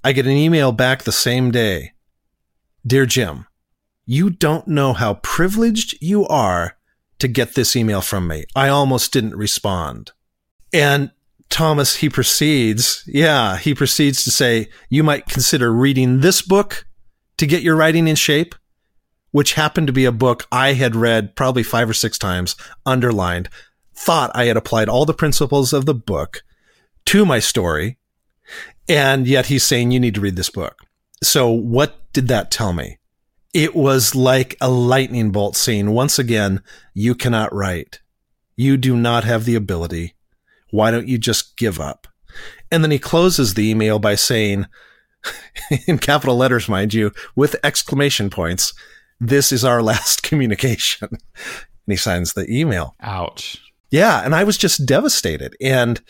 I 0.03 0.11
get 0.11 0.25
an 0.25 0.31
email 0.33 0.71
back 0.71 1.03
the 1.03 1.11
same 1.11 1.51
day. 1.51 1.93
Dear 2.85 3.05
Jim, 3.05 3.47
you 4.05 4.29
don't 4.29 4.67
know 4.67 4.93
how 4.93 5.15
privileged 5.15 5.97
you 6.01 6.25
are 6.27 6.77
to 7.19 7.27
get 7.27 7.55
this 7.55 7.75
email 7.75 8.01
from 8.01 8.27
me. 8.27 8.45
I 8.55 8.69
almost 8.69 9.11
didn't 9.11 9.35
respond. 9.35 10.11
And 10.73 11.11
Thomas, 11.49 11.97
he 11.97 12.09
proceeds, 12.09 13.03
yeah, 13.07 13.57
he 13.57 13.73
proceeds 13.73 14.23
to 14.23 14.31
say, 14.31 14.69
you 14.89 15.03
might 15.03 15.27
consider 15.27 15.73
reading 15.73 16.21
this 16.21 16.41
book 16.41 16.85
to 17.37 17.47
get 17.47 17.63
your 17.63 17.75
writing 17.75 18.07
in 18.07 18.15
shape, 18.15 18.55
which 19.31 19.53
happened 19.53 19.87
to 19.87 19.93
be 19.93 20.05
a 20.05 20.11
book 20.11 20.47
I 20.51 20.73
had 20.73 20.95
read 20.95 21.35
probably 21.35 21.63
five 21.63 21.89
or 21.89 21.93
six 21.93 22.17
times, 22.17 22.55
underlined, 22.85 23.49
thought 23.99 24.31
I 24.33 24.45
had 24.45 24.57
applied 24.57 24.89
all 24.89 25.05
the 25.05 25.13
principles 25.13 25.73
of 25.73 25.85
the 25.85 25.93
book 25.93 26.41
to 27.05 27.25
my 27.25 27.39
story. 27.39 27.97
And 28.87 29.27
yet 29.27 29.47
he's 29.47 29.63
saying, 29.63 29.91
you 29.91 29.99
need 29.99 30.15
to 30.15 30.21
read 30.21 30.35
this 30.35 30.49
book. 30.49 30.79
So 31.21 31.49
what 31.49 32.11
did 32.13 32.27
that 32.29 32.49
tell 32.49 32.73
me? 32.73 32.97
It 33.53 33.75
was 33.75 34.15
like 34.15 34.55
a 34.61 34.69
lightning 34.69 35.31
bolt 35.31 35.55
saying, 35.57 35.91
once 35.91 36.17
again, 36.17 36.63
you 36.93 37.13
cannot 37.13 37.53
write. 37.53 37.99
You 38.55 38.77
do 38.77 38.95
not 38.95 39.23
have 39.25 39.45
the 39.45 39.55
ability. 39.55 40.15
Why 40.71 40.91
don't 40.91 41.07
you 41.07 41.17
just 41.17 41.57
give 41.57 41.79
up? 41.79 42.07
And 42.71 42.83
then 42.83 42.91
he 42.91 42.99
closes 42.99 43.53
the 43.53 43.69
email 43.69 43.99
by 43.99 44.15
saying, 44.15 44.65
in 45.87 45.97
capital 45.97 46.37
letters, 46.37 46.69
mind 46.69 46.93
you, 46.93 47.11
with 47.35 47.55
exclamation 47.63 48.29
points, 48.29 48.73
this 49.19 49.51
is 49.51 49.65
our 49.65 49.81
last 49.91 50.23
communication. 50.23 51.09
and 51.11 51.21
he 51.87 51.95
signs 51.95 52.33
the 52.33 52.49
email. 52.49 52.95
Ouch. 53.01 53.61
Yeah. 53.91 54.23
And 54.23 54.35
I 54.35 54.43
was 54.43 54.57
just 54.57 54.85
devastated. 54.85 55.55
And 55.61 56.01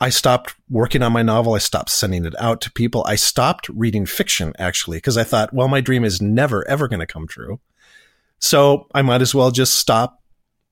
I 0.00 0.08
stopped 0.08 0.54
working 0.68 1.02
on 1.02 1.12
my 1.12 1.22
novel. 1.22 1.54
I 1.54 1.58
stopped 1.58 1.90
sending 1.90 2.24
it 2.24 2.34
out 2.40 2.60
to 2.62 2.72
people. 2.72 3.04
I 3.06 3.14
stopped 3.14 3.68
reading 3.68 4.06
fiction 4.06 4.52
actually, 4.58 4.96
because 4.96 5.16
I 5.16 5.24
thought, 5.24 5.54
well, 5.54 5.68
my 5.68 5.80
dream 5.80 6.04
is 6.04 6.20
never, 6.20 6.66
ever 6.68 6.88
going 6.88 7.00
to 7.00 7.06
come 7.06 7.28
true. 7.28 7.60
So 8.40 8.88
I 8.92 9.02
might 9.02 9.22
as 9.22 9.34
well 9.34 9.52
just 9.52 9.74
stop 9.74 10.20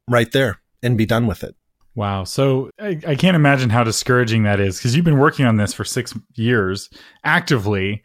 right 0.08 0.30
there 0.32 0.60
and 0.82 0.98
be 0.98 1.06
done 1.06 1.28
with 1.28 1.44
it. 1.44 1.54
Wow. 1.94 2.24
So 2.24 2.70
I, 2.80 2.98
I 3.06 3.14
can't 3.14 3.36
imagine 3.36 3.70
how 3.70 3.84
discouraging 3.84 4.42
that 4.44 4.58
is 4.58 4.78
because 4.78 4.96
you've 4.96 5.04
been 5.04 5.18
working 5.18 5.44
on 5.44 5.56
this 5.56 5.72
for 5.72 5.84
six 5.84 6.12
years 6.34 6.90
actively 7.24 8.02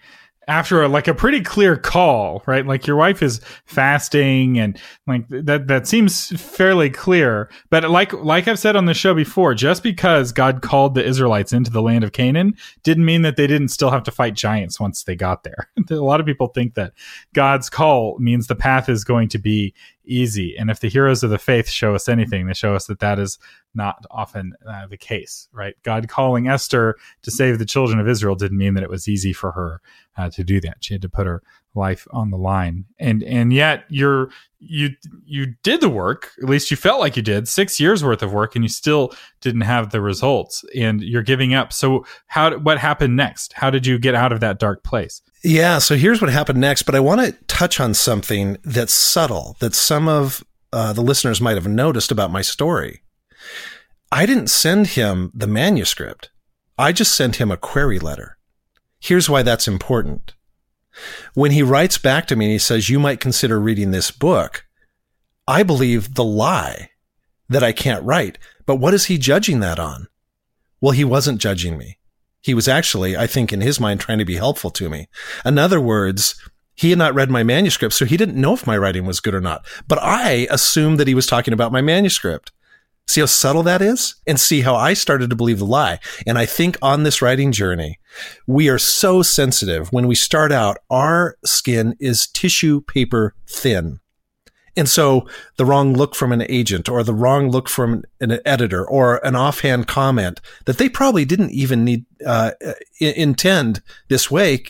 after 0.48 0.84
a, 0.84 0.88
like 0.88 1.08
a 1.08 1.14
pretty 1.14 1.42
clear 1.42 1.76
call, 1.76 2.44
right? 2.46 2.66
Like 2.66 2.86
your 2.88 2.96
wife 2.96 3.22
is 3.22 3.42
fasting 3.66 4.60
and 4.60 4.80
like 5.08 5.28
that, 5.30 5.68
that 5.68 5.88
seems 5.88 6.30
fairly 6.40 6.90
clear. 6.90 7.50
But 7.70 7.90
like, 7.90 8.14
like 8.14 8.48
I've 8.48 8.60
said 8.60 8.76
on 8.76 8.86
the 8.86 8.94
show 8.94 9.14
before, 9.14 9.54
just 9.54 9.84
because 9.84 10.32
God 10.32 10.62
called 10.62 10.96
the 10.96 11.06
Israelites 11.06 11.54
into 11.54 11.72
the 11.72 11.82
land 11.82 12.04
of 12.04 12.12
Canaan 12.12 12.56
didn't 12.84 13.06
mean 13.06 13.24
that 13.24 13.36
they 13.36 13.48
didn't 13.48 13.70
still 13.70 13.92
have 13.92 14.04
to 14.04 14.12
fight 14.12 14.36
giants 14.36 14.80
once 14.80 15.04
they 15.04 15.16
got 15.16 15.44
there. 15.44 15.70
a 15.90 15.96
lot 15.96 16.20
of 16.20 16.26
people 16.26 16.48
think 16.48 16.76
that 16.76 16.94
God's 17.34 17.70
call 17.70 18.18
means 18.20 18.48
the 18.48 18.56
path 18.56 18.90
is 18.90 19.04
going 19.04 19.30
to 19.30 19.40
be 19.40 19.74
easy. 20.08 20.56
And 20.58 20.70
if 20.70 20.80
the 20.80 20.90
heroes 20.90 21.24
of 21.24 21.30
the 21.30 21.38
faith 21.38 21.70
show 21.70 21.96
us 21.96 22.08
anything, 22.10 22.48
they 22.48 22.54
show 22.54 22.76
us 22.76 22.88
that 22.88 23.00
that 23.00 23.20
is 23.20 23.38
not 23.74 24.06
often 24.10 24.54
uh, 24.68 24.88
the 24.88 24.98
case, 24.98 25.48
right? 25.52 25.76
God 25.84 26.08
calling 26.08 26.48
Esther 26.48 26.96
to 27.24 27.32
save 27.32 27.60
the 27.60 27.66
children 27.66 28.00
of 28.00 28.08
Israel 28.08 28.36
didn't 28.36 28.58
mean 28.58 28.74
that 28.76 28.84
it 28.84 28.90
was 28.90 29.08
easy 29.08 29.34
for 29.34 29.52
her 29.52 29.82
uh, 30.18 30.30
to 30.30 30.44
do 30.44 30.62
that. 30.62 30.78
She 30.80 30.94
had 30.94 31.02
to 31.02 31.10
put 31.10 31.28
her 31.28 31.42
life 31.76 32.08
on 32.12 32.32
the 32.32 32.38
line, 32.38 32.86
and 33.00 33.24
and 33.24 33.54
yet 33.54 33.86
you're 33.90 34.30
you 34.60 34.92
you 35.26 35.54
did 35.64 35.82
the 35.82 35.90
work. 35.90 36.32
At 36.42 36.50
least 36.50 36.72
you 36.72 36.78
felt 36.78 37.00
like 37.00 37.16
you 37.16 37.22
did 37.22 37.48
six 37.48 37.80
years 37.80 38.04
worth 38.04 38.24
of 38.24 38.34
work, 38.34 38.56
and 38.56 38.64
you 38.64 38.70
still 38.70 39.14
didn't 39.42 39.62
have 39.62 39.92
the 39.92 40.02
results, 40.02 40.64
and 40.76 41.02
you're 41.02 41.22
giving 41.22 41.54
up. 41.54 41.74
So 41.74 42.06
how 42.28 42.58
what 42.58 42.78
happened 42.78 43.16
next? 43.16 43.54
How 43.54 43.70
did 43.70 43.86
you 43.86 44.00
get 44.00 44.16
out 44.16 44.32
of 44.32 44.40
that 44.40 44.60
dark 44.60 44.84
place? 44.84 45.22
Yeah, 45.44 45.78
so 45.78 45.96
here's 45.96 46.22
what 46.22 46.32
happened 46.32 46.60
next, 46.60 46.84
but 46.84 46.96
I 46.96 47.00
want 47.00 47.22
to 47.22 47.32
touch 47.46 47.80
on 47.80 47.94
something 47.94 48.58
that's 48.64 48.94
subtle 48.94 49.56
that 49.60 49.76
some 49.76 50.08
of 50.08 50.44
uh, 50.74 50.92
the 50.94 51.02
listeners 51.02 51.40
might 51.40 51.56
have 51.56 51.68
noticed 51.68 52.12
about 52.12 52.32
my 52.32 52.42
story. 52.42 53.02
I 54.12 54.26
didn't 54.26 54.48
send 54.48 54.88
him 54.88 55.32
the 55.34 55.48
manuscript. 55.48 56.32
I 56.78 56.92
just 56.92 57.14
sent 57.14 57.38
him 57.38 57.52
a 57.52 57.58
query 57.58 58.00
letter. 58.00 58.38
Here's 59.00 59.30
why 59.30 59.44
that's 59.44 59.68
important. 59.68 60.34
When 61.34 61.52
he 61.52 61.62
writes 61.62 61.98
back 61.98 62.28
to 62.28 62.36
me 62.36 62.46
and 62.46 62.52
he 62.52 62.60
says, 62.60 62.90
You 62.90 63.00
might 63.00 63.20
consider 63.20 63.60
reading 63.60 63.92
this 63.92 64.12
book, 64.12 64.66
I 65.48 65.64
believe 65.64 66.16
the 66.16 66.24
lie 66.24 66.90
that 67.50 67.64
I 67.64 67.72
can't 67.72 68.04
write. 68.04 68.38
But 68.66 68.78
what 68.78 68.94
is 68.94 69.06
he 69.06 69.18
judging 69.18 69.60
that 69.60 69.80
on? 69.80 70.08
Well, 70.82 70.92
he 70.92 71.04
wasn't 71.04 71.42
judging 71.42 71.78
me. 71.78 71.98
He 72.42 72.54
was 72.54 72.68
actually, 72.68 73.18
I 73.18 73.28
think, 73.28 73.52
in 73.52 73.62
his 73.62 73.80
mind, 73.80 74.00
trying 74.00 74.20
to 74.20 74.26
be 74.26 74.36
helpful 74.36 74.70
to 74.72 74.90
me. 74.90 75.08
In 75.44 75.58
other 75.58 75.82
words, 75.82 76.36
he 76.76 76.90
had 76.90 77.00
not 77.00 77.16
read 77.16 77.30
my 77.30 77.44
manuscript, 77.44 77.94
so 77.94 78.06
he 78.06 78.18
didn't 78.18 78.40
know 78.40 78.54
if 78.54 78.68
my 78.68 78.78
writing 78.78 79.06
was 79.06 79.20
good 79.20 79.34
or 79.34 79.42
not. 79.42 79.66
But 79.88 80.00
I 80.02 80.48
assumed 80.50 81.00
that 81.00 81.08
he 81.08 81.16
was 81.16 81.26
talking 81.26 81.54
about 81.54 81.72
my 81.72 81.82
manuscript. 81.82 82.52
See 83.08 83.22
how 83.22 83.28
subtle 83.28 83.64
that 83.64 83.82
is? 83.82 84.16
And 84.26 84.40
see 84.40 84.62
how 84.62 84.76
I 84.76 84.94
started 84.94 85.30
to 85.30 85.36
believe 85.36 85.60
the 85.60 85.66
lie. 85.66 86.00
And 86.26 86.38
I 86.38 86.46
think 86.46 86.78
on 86.82 87.04
this 87.04 87.22
writing 87.22 87.52
journey, 87.52 88.00
we 88.48 88.68
are 88.68 88.80
so 88.80 89.22
sensitive. 89.22 89.92
When 89.94 90.08
we 90.08 90.16
start 90.16 90.52
out, 90.52 90.78
our 90.90 91.38
skin 91.46 91.96
is 92.00 92.28
tissue 92.28 92.82
paper 92.82 93.36
thin. 93.48 94.00
And 94.78 94.90
so 94.90 95.28
the 95.58 95.66
wrong 95.66 95.94
look 95.94 96.16
from 96.16 96.32
an 96.32 96.44
agent 96.50 96.90
or 96.90 97.04
the 97.04 97.14
wrong 97.14 97.50
look 97.50 97.70
from 97.70 98.04
an 98.20 98.40
editor 98.46 98.86
or 98.86 99.26
an 99.26 99.36
offhand 99.36 99.88
comment 99.88 100.42
that 100.66 100.78
they 100.78 100.90
probably 100.90 101.26
didn't 101.26 101.52
even 101.52 101.86
need, 101.86 102.06
uh, 102.26 102.52
intend 103.00 103.82
this 104.10 104.30
way 104.30 104.64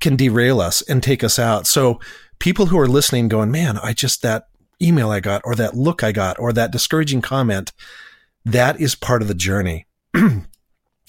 can 0.00 0.16
derail 0.16 0.60
us 0.60 0.82
and 0.82 1.02
take 1.02 1.24
us 1.24 1.38
out. 1.38 1.66
So 1.66 1.98
people 2.38 2.66
who 2.66 2.78
are 2.78 2.86
listening 2.86 3.28
going, 3.28 3.50
man, 3.50 3.78
I 3.78 3.94
just, 3.94 4.22
that 4.22 4.47
email 4.82 5.10
I 5.10 5.20
got 5.20 5.42
or 5.44 5.54
that 5.56 5.74
look 5.74 6.02
I 6.02 6.12
got 6.12 6.38
or 6.38 6.52
that 6.52 6.72
discouraging 6.72 7.22
comment, 7.22 7.72
that 8.44 8.80
is 8.80 8.94
part 8.94 9.22
of 9.22 9.28
the 9.28 9.34
journey. 9.34 9.86
and 10.14 10.46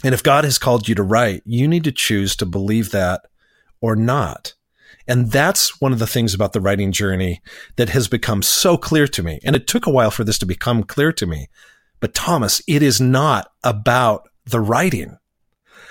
if 0.03 0.23
God 0.23 0.43
has 0.43 0.57
called 0.57 0.87
you 0.87 0.95
to 0.95 1.03
write, 1.03 1.43
you 1.45 1.67
need 1.67 1.83
to 1.83 1.91
choose 1.91 2.35
to 2.37 2.45
believe 2.45 2.91
that 2.91 3.21
or 3.81 3.95
not. 3.95 4.53
And 5.07 5.31
that's 5.31 5.81
one 5.81 5.91
of 5.91 5.99
the 5.99 6.07
things 6.07 6.33
about 6.33 6.53
the 6.53 6.61
writing 6.61 6.91
journey 6.91 7.41
that 7.77 7.89
has 7.89 8.07
become 8.07 8.43
so 8.43 8.77
clear 8.77 9.07
to 9.07 9.23
me. 9.23 9.39
And 9.43 9.55
it 9.55 9.65
took 9.65 9.87
a 9.87 9.91
while 9.91 10.11
for 10.11 10.23
this 10.23 10.37
to 10.39 10.45
become 10.45 10.83
clear 10.83 11.11
to 11.13 11.25
me. 11.25 11.47
But 11.99 12.13
Thomas, 12.13 12.61
it 12.67 12.83
is 12.83 13.01
not 13.01 13.51
about 13.63 14.29
the 14.45 14.59
writing. 14.59 15.17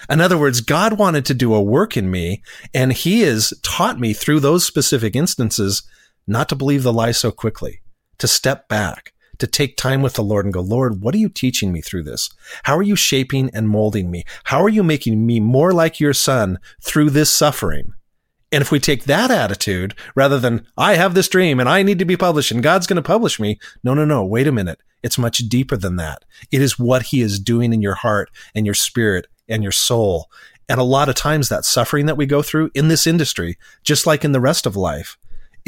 In 0.09 0.21
other 0.21 0.39
words, 0.39 0.61
God 0.61 0.99
wanted 0.99 1.27
to 1.27 1.35
do 1.35 1.53
a 1.53 1.63
work 1.63 1.97
in 1.97 2.11
me 2.11 2.43
and 2.73 2.93
he 2.93 3.23
has 3.23 3.53
taught 3.63 3.99
me 3.99 4.13
through 4.13 4.41
those 4.41 4.65
specific 4.65 5.15
instances 5.17 5.83
not 6.29 6.49
to 6.51 6.57
believe 6.57 6.83
the 6.83 6.93
lie 6.93 7.13
so 7.13 7.31
quickly, 7.31 7.81
to 8.19 8.29
step 8.29 8.69
back, 8.69 9.13
to 9.39 9.47
take 9.47 9.77
time 9.77 10.03
with 10.03 10.15
the 10.15 10.23
Lord 10.23 10.45
and 10.45 10.53
go, 10.53 10.61
Lord, 10.61 11.01
what 11.01 11.15
are 11.15 11.19
you 11.19 11.29
teaching 11.29 11.73
me 11.73 11.81
through 11.81 12.03
this? 12.05 12.31
How 12.65 12.77
are 12.77 12.83
you 12.83 12.97
shaping 12.97 13.51
and 13.55 13.69
molding 13.69 14.11
me? 14.11 14.25
How 14.45 14.63
are 14.63 14.69
you 14.69 14.83
making 14.83 15.25
me 15.25 15.41
more 15.41 15.73
like 15.73 16.01
your 16.01 16.15
son 16.15 16.59
through 16.83 17.11
this 17.11 17.31
suffering? 17.31 17.93
And 18.51 18.63
if 18.63 18.71
we 18.71 18.81
take 18.81 19.05
that 19.05 19.31
attitude 19.31 19.95
rather 20.15 20.39
than 20.39 20.67
I 20.77 20.95
have 20.95 21.15
this 21.15 21.29
dream 21.29 21.61
and 21.61 21.69
I 21.69 21.83
need 21.83 21.99
to 21.99 22.05
be 22.05 22.17
published 22.17 22.51
and 22.51 22.63
God's 22.63 22.87
going 22.87 22.97
to 22.97 23.03
publish 23.03 23.39
me. 23.39 23.59
No, 23.85 23.93
no, 23.93 24.07
no. 24.07 24.25
Wait 24.25 24.47
a 24.47 24.53
minute. 24.53 24.81
It's 25.03 25.19
much 25.19 25.39
deeper 25.39 25.77
than 25.77 25.97
that. 25.97 26.25
It 26.51 26.63
is 26.63 26.79
what 26.79 27.05
he 27.05 27.21
is 27.21 27.39
doing 27.39 27.73
in 27.73 27.83
your 27.83 27.95
heart 27.95 28.31
and 28.55 28.65
your 28.65 28.75
spirit 28.75 29.27
and 29.49 29.63
your 29.63 29.73
soul. 29.73 30.31
And 30.69 30.81
a 30.81 30.85
lot 30.85 31.09
of 31.09 31.15
times 31.15 31.49
that 31.49 31.65
suffering 31.65 32.07
that 32.07 32.17
we 32.17 32.27
go 32.27 32.43
through 32.43 32.71
in 32.75 32.89
this 32.89 33.07
industry, 33.07 33.59
just 33.85 34.07
like 34.07 34.25
in 34.25 34.33
the 34.33 34.41
rest 34.41 34.67
of 34.67 34.77
life, 34.77 35.19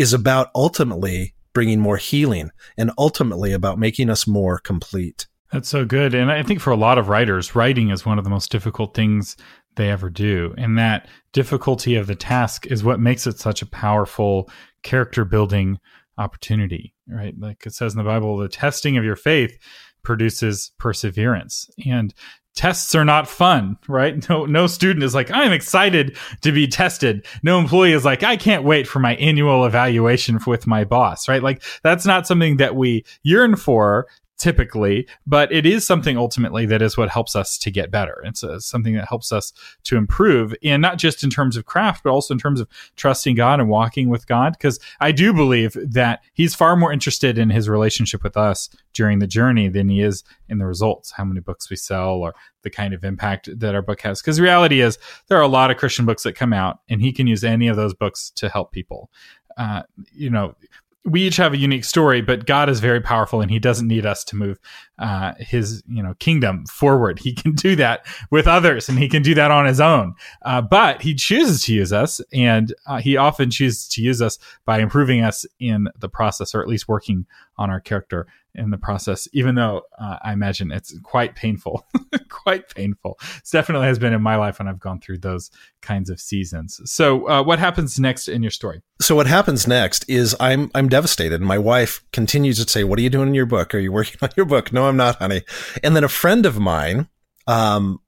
is 0.01 0.15
about 0.15 0.51
ultimately 0.55 1.35
bringing 1.53 1.79
more 1.79 1.99
healing 1.99 2.51
and 2.79 2.91
ultimately 2.97 3.53
about 3.53 3.79
making 3.79 4.09
us 4.09 4.27
more 4.27 4.59
complete. 4.59 5.27
That's 5.53 5.69
so 5.69 5.85
good. 5.85 6.15
And 6.15 6.31
I 6.31 6.43
think 6.43 6.61
for 6.61 6.71
a 6.71 6.77
lot 6.77 6.97
of 6.97 7.09
writers, 7.09 7.55
writing 7.55 7.91
is 7.91 8.07
one 8.07 8.19
of 8.19 8.25
the 8.25 8.31
most 8.31 8.51
difficult 8.51 8.95
things 8.95 9.37
they 9.77 9.91
ever 9.91 10.09
do. 10.09 10.55
And 10.57 10.79
that 10.79 11.09
difficulty 11.33 11.97
of 11.97 12.07
the 12.07 12.15
task 12.15 12.67
is 12.67 12.83
what 12.83 13.01
makes 13.01 13.27
it 13.27 13.39
such 13.39 13.61
a 13.61 13.67
powerful 13.67 14.49
character 14.83 15.25
building 15.25 15.79
opportunity, 16.19 16.95
right? 17.07 17.35
Like 17.39 17.67
it 17.67 17.75
says 17.75 17.93
in 17.93 17.99
the 17.99 18.05
Bible, 18.05 18.39
the 18.39 18.49
testing 18.49 18.97
of 18.97 19.05
your 19.05 19.17
faith 19.17 19.59
produces 20.03 20.73
perseverance. 20.79 21.69
And 21.87 22.15
tests 22.61 22.95
are 22.95 23.07
not 23.07 23.27
fun, 23.27 23.79
right? 23.89 24.11
No, 24.29 24.45
no 24.45 24.67
student 24.67 25.03
is 25.03 25.15
like, 25.15 25.31
I'm 25.31 25.51
excited 25.51 26.17
to 26.43 26.53
be 26.53 26.69
tested. 26.69 27.27
No 27.43 27.59
employee 27.59 27.93
is 27.93 28.05
like, 28.05 28.23
I 28.23 28.37
can't 28.37 28.65
wait 28.65 28.87
for 28.87 28.99
my 29.01 29.15
annual 29.17 29.65
evaluation 29.65 30.39
with 30.47 30.67
my 30.67 30.85
boss, 30.85 31.27
right? 31.27 31.43
Like 31.43 31.63
that's 31.83 32.05
not 32.05 32.27
something 32.27 32.59
that 32.59 32.77
we 32.77 33.05
yearn 33.23 33.57
for 33.57 34.07
typically, 34.41 35.07
but 35.27 35.53
it 35.53 35.67
is 35.67 35.87
something 35.87 36.17
ultimately 36.17 36.65
that 36.67 36.81
is 36.81 36.97
what 36.97 37.11
helps 37.11 37.37
us 37.37 37.59
to 37.59 37.71
get 37.71 37.91
better. 37.91 38.23
It's 38.25 38.43
uh, 38.43 38.59
something 38.59 38.95
that 38.95 39.07
helps 39.07 39.33
us 39.33 39.53
to 39.85 39.97
improve, 39.97 40.55
and 40.65 40.81
not 40.81 40.97
just 40.99 41.23
in 41.23 41.31
terms 41.31 41.57
of 41.57 41.67
craft, 41.67 42.03
but 42.03 42.11
also 42.11 42.35
in 42.35 42.41
terms 42.41 42.59
of 42.59 42.67
trusting 42.97 43.37
God 43.37 43.61
and 43.61 43.69
walking 43.69 44.09
with 44.09 44.27
God. 44.27 44.55
Because 44.55 44.81
I 44.99 45.13
do 45.13 45.33
believe 45.33 45.77
that 45.93 46.23
He's 46.33 46.55
far 46.55 46.75
more 46.75 46.93
interested 46.93 47.39
in 47.39 47.51
His 47.51 47.69
relationship 47.69 48.25
with 48.25 48.37
us 48.37 48.71
during 48.95 49.19
the 49.19 49.27
journey 49.27 49.69
than 49.69 49.89
He 49.91 50.01
is 50.01 50.25
in 50.49 50.59
the 50.59 50.67
results, 50.67 51.13
how 51.13 51.25
many 51.25 51.41
books 51.41 51.69
we 51.69 51.77
sell, 51.77 52.15
or 52.15 52.35
the 52.63 52.71
kind 52.71 52.95
of 52.95 53.05
impact 53.05 53.49
that 53.61 53.75
our 53.75 53.83
book 53.83 54.01
has. 54.01 54.23
Because 54.23 54.39
the 54.39 54.43
reality 54.43 54.81
is, 54.81 54.99
there 55.29 55.39
are 55.39 55.43
a 55.43 55.49
lot 55.49 55.71
of 55.71 55.77
Christian 55.77 56.07
books 56.07 56.23
that 56.23 56.33
come 56.33 56.55
out, 56.55 56.81
and 56.89 57.03
He 57.03 57.13
can 57.13 57.27
use 57.27 57.45
any 57.45 57.69
of 57.69 57.77
those 57.77 57.93
books 57.93 58.31
to 58.37 58.49
help 58.49 58.73
people. 58.73 59.11
Uh, 59.57 59.83
you 60.13 60.31
know, 60.31 60.55
we 61.05 61.23
each 61.23 61.37
have 61.37 61.53
a 61.53 61.59
unique 61.59 61.85
story, 61.85 62.21
but 62.21 62.47
God 62.47 62.69
is 62.69 62.81
very 62.81 63.01
powerful, 63.01 63.41
and 63.41 63.51
He 63.51 63.59
doesn't 63.59 63.89
need 63.89 64.07
us 64.07 64.25
to 64.25 64.37
move 64.37 64.59
uh, 65.01 65.35
His 65.39 65.83
you 65.89 66.03
know 66.03 66.15
kingdom 66.15 66.67
forward. 66.67 67.19
He 67.19 67.33
can 67.33 67.53
do 67.53 67.75
that 67.77 68.07
with 68.31 68.47
others, 68.47 68.89
and 68.89 68.99
He 68.99 69.09
can 69.09 69.23
do 69.23 69.35
that 69.35 69.51
on 69.51 69.67
His 69.67 69.81
own. 69.81 70.15
Uh, 70.43 70.61
but 70.61 71.03
He 71.03 71.15
chooses 71.15 71.65
to 71.65 71.75
use 71.75 71.93
us, 71.93 72.21
and 72.33 72.73
uh, 72.87 73.01
He 73.01 73.17
often 73.17 73.51
chooses 73.51 73.89
to 73.89 74.03
use 74.03 74.23
us 74.23 74.39
by 74.65 74.79
improving 74.79 75.23
us 75.23 75.45
in 75.59 75.89
the 75.99 76.09
process, 76.09 76.55
or 76.55 76.63
at 76.63 76.69
least 76.69 76.87
working 76.87 77.27
on 77.59 77.71
our 77.71 77.81
character 77.81 78.27
in 78.55 78.71
the 78.71 78.79
process, 78.79 79.29
even 79.33 79.55
though 79.55 79.83
uh, 79.99 80.17
I 80.23 80.33
imagine 80.33 80.73
it's 80.73 80.99
quite 81.03 81.37
painful, 81.37 81.87
quite 82.29 82.75
painful. 82.75 83.19
It 83.37 83.51
definitely 83.51 83.87
has 83.87 83.99
been 83.99 84.13
in 84.13 84.23
my 84.23 84.37
life 84.37 84.59
when 84.59 84.69
I've 84.69 84.81
gone 84.81 85.01
through 85.01 85.19
those 85.19 85.51
kinds 85.83 86.11
of 86.11 86.21
seasons. 86.21 86.81
So, 86.85 87.29
uh, 87.29 87.43
what 87.43 87.59
happens 87.59 87.99
next 87.99 88.29
in 88.29 88.43
your 88.43 88.51
story? 88.51 88.83
So, 89.01 89.15
what 89.15 89.27
happens 89.27 89.67
next 89.67 90.05
is 90.09 90.35
I'm 90.41 90.71
I'm 90.75 90.89
devastated. 90.89 91.37
And 91.37 91.47
my 91.47 91.59
wife 91.59 92.05
continues 92.13 92.63
to 92.65 92.71
say, 92.71 92.85
"What 92.85 92.99
are 92.99 93.03
you 93.03 93.11
doing 93.11 93.29
in 93.29 93.35
your 93.35 93.47
book? 93.47 93.75
Are 93.75 93.79
you 93.79 93.93
working 93.93 94.17
on 94.23 94.31
your 94.37 94.47
book?" 94.47 94.73
No, 94.73 94.89
I'm 94.91 94.97
not, 94.97 95.17
honey. 95.17 95.43
And 95.83 95.97
then 95.97 96.05
a 96.05 96.09
friend 96.09 96.45
of 96.45 96.59
mine 96.59 97.09
um, 97.47 98.01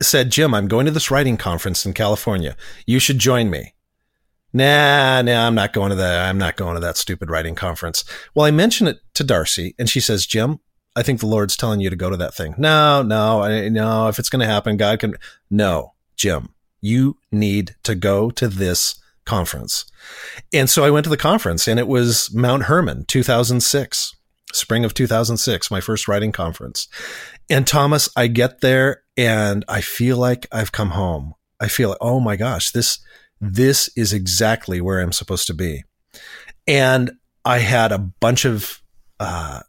said, 0.00 0.30
"Jim, 0.30 0.54
I'm 0.54 0.68
going 0.68 0.86
to 0.86 0.92
this 0.92 1.10
writing 1.10 1.36
conference 1.36 1.84
in 1.84 1.92
California. 1.92 2.56
You 2.86 2.98
should 2.98 3.18
join 3.18 3.50
me." 3.50 3.74
nah, 4.56 5.22
nah, 5.22 5.46
I'm 5.46 5.54
not 5.54 5.72
going 5.72 5.90
to 5.90 5.96
that. 5.96 6.28
I'm 6.28 6.38
not 6.38 6.56
going 6.56 6.74
to 6.74 6.80
that 6.80 6.96
stupid 6.96 7.30
writing 7.30 7.54
conference. 7.54 8.04
Well, 8.34 8.46
I 8.46 8.50
mention 8.50 8.86
it 8.86 9.00
to 9.14 9.24
Darcy 9.24 9.74
and 9.78 9.88
she 9.88 10.00
says, 10.00 10.26
Jim, 10.26 10.60
I 10.96 11.02
think 11.02 11.20
the 11.20 11.26
Lord's 11.26 11.56
telling 11.56 11.80
you 11.80 11.90
to 11.90 11.96
go 11.96 12.08
to 12.08 12.16
that 12.16 12.34
thing. 12.34 12.54
No, 12.56 13.02
no, 13.02 13.42
I, 13.42 13.68
no. 13.68 14.08
If 14.08 14.18
it's 14.18 14.30
going 14.30 14.40
to 14.40 14.52
happen, 14.52 14.78
God 14.78 14.98
can. 14.98 15.14
No, 15.50 15.92
Jim, 16.16 16.54
you 16.80 17.18
need 17.30 17.76
to 17.82 17.94
go 17.94 18.30
to 18.30 18.48
this 18.48 18.98
conference. 19.26 19.84
And 20.54 20.70
so 20.70 20.84
I 20.84 20.90
went 20.90 21.04
to 21.04 21.10
the 21.10 21.16
conference 21.18 21.68
and 21.68 21.78
it 21.78 21.86
was 21.86 22.32
Mount 22.34 22.64
Hermon, 22.64 23.04
2006, 23.06 24.15
spring 24.56 24.84
of 24.84 24.94
2006, 24.94 25.70
my 25.70 25.80
first 25.80 26.08
writing 26.08 26.32
conference. 26.32 26.88
And 27.48 27.66
Thomas, 27.66 28.08
I 28.16 28.26
get 28.26 28.60
there 28.60 29.02
and 29.16 29.64
I 29.68 29.80
feel 29.80 30.16
like 30.16 30.46
I've 30.50 30.72
come 30.72 30.90
home. 30.90 31.34
I 31.60 31.68
feel 31.68 31.90
like, 31.90 31.98
oh 32.00 32.20
my 32.20 32.36
gosh, 32.36 32.70
this, 32.70 32.98
this 33.40 33.88
is 33.96 34.12
exactly 34.12 34.80
where 34.80 35.00
I'm 35.00 35.12
supposed 35.12 35.46
to 35.46 35.54
be. 35.54 35.84
And 36.66 37.12
I 37.44 37.58
had 37.58 37.92
a 37.92 37.98
bunch 37.98 38.44
of 38.44 38.82
uh, 39.20 39.60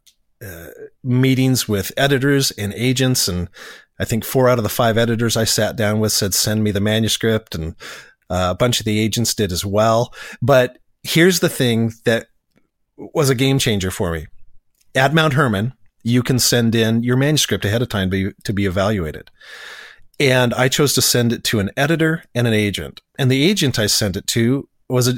uh, 0.44 0.68
meetings 1.04 1.68
with 1.68 1.92
editors 1.98 2.52
and 2.52 2.74
agents, 2.74 3.28
and 3.28 3.50
I 4.00 4.06
think 4.06 4.26
four 4.26 4.50
out 4.50 4.58
of 4.58 4.64
the 4.64 4.70
five 4.70 4.98
editors 4.98 5.38
I 5.38 5.44
sat 5.46 5.76
down 5.76 6.00
with 6.00 6.12
said, 6.12 6.34
"Send 6.34 6.64
me 6.64 6.72
the 6.72 6.82
manuscript," 6.82 7.56
and 7.56 7.76
uh, 8.30 8.50
a 8.52 8.56
bunch 8.56 8.80
of 8.80 8.86
the 8.86 9.00
agents 9.00 9.34
did 9.34 9.52
as 9.52 9.66
well. 9.66 10.14
But 10.42 10.80
here's 11.04 11.40
the 11.40 11.50
thing 11.50 11.94
that 12.06 12.28
was 12.98 13.30
a 13.30 13.36
game 13.36 13.60
changer 13.60 13.92
for 13.92 14.12
me: 14.12 14.28
at 14.96 15.14
Mount 15.14 15.34
Hermon, 15.34 15.74
you 16.04 16.24
can 16.24 16.40
send 16.40 16.76
in 16.76 17.04
your 17.04 17.18
manuscript 17.18 17.66
ahead 17.66 17.82
of 17.82 17.90
time 17.90 18.10
to 18.12 18.30
be, 18.30 18.34
to 18.44 18.54
be 18.54 18.66
evaluated. 18.66 19.30
And 20.20 20.54
I 20.54 20.68
chose 20.68 20.94
to 20.96 21.02
send 21.02 21.32
it 21.32 21.44
to 21.46 21.60
an 21.60 21.70
editor 21.78 22.24
and 22.34 22.48
an 22.48 22.54
agent. 22.54 23.02
And 23.20 23.30
the 23.30 23.44
agent 23.44 23.78
I 23.78 23.88
sent 23.88 24.16
it 24.18 24.26
to 24.28 24.68
was 24.90 25.08
a, 25.08 25.14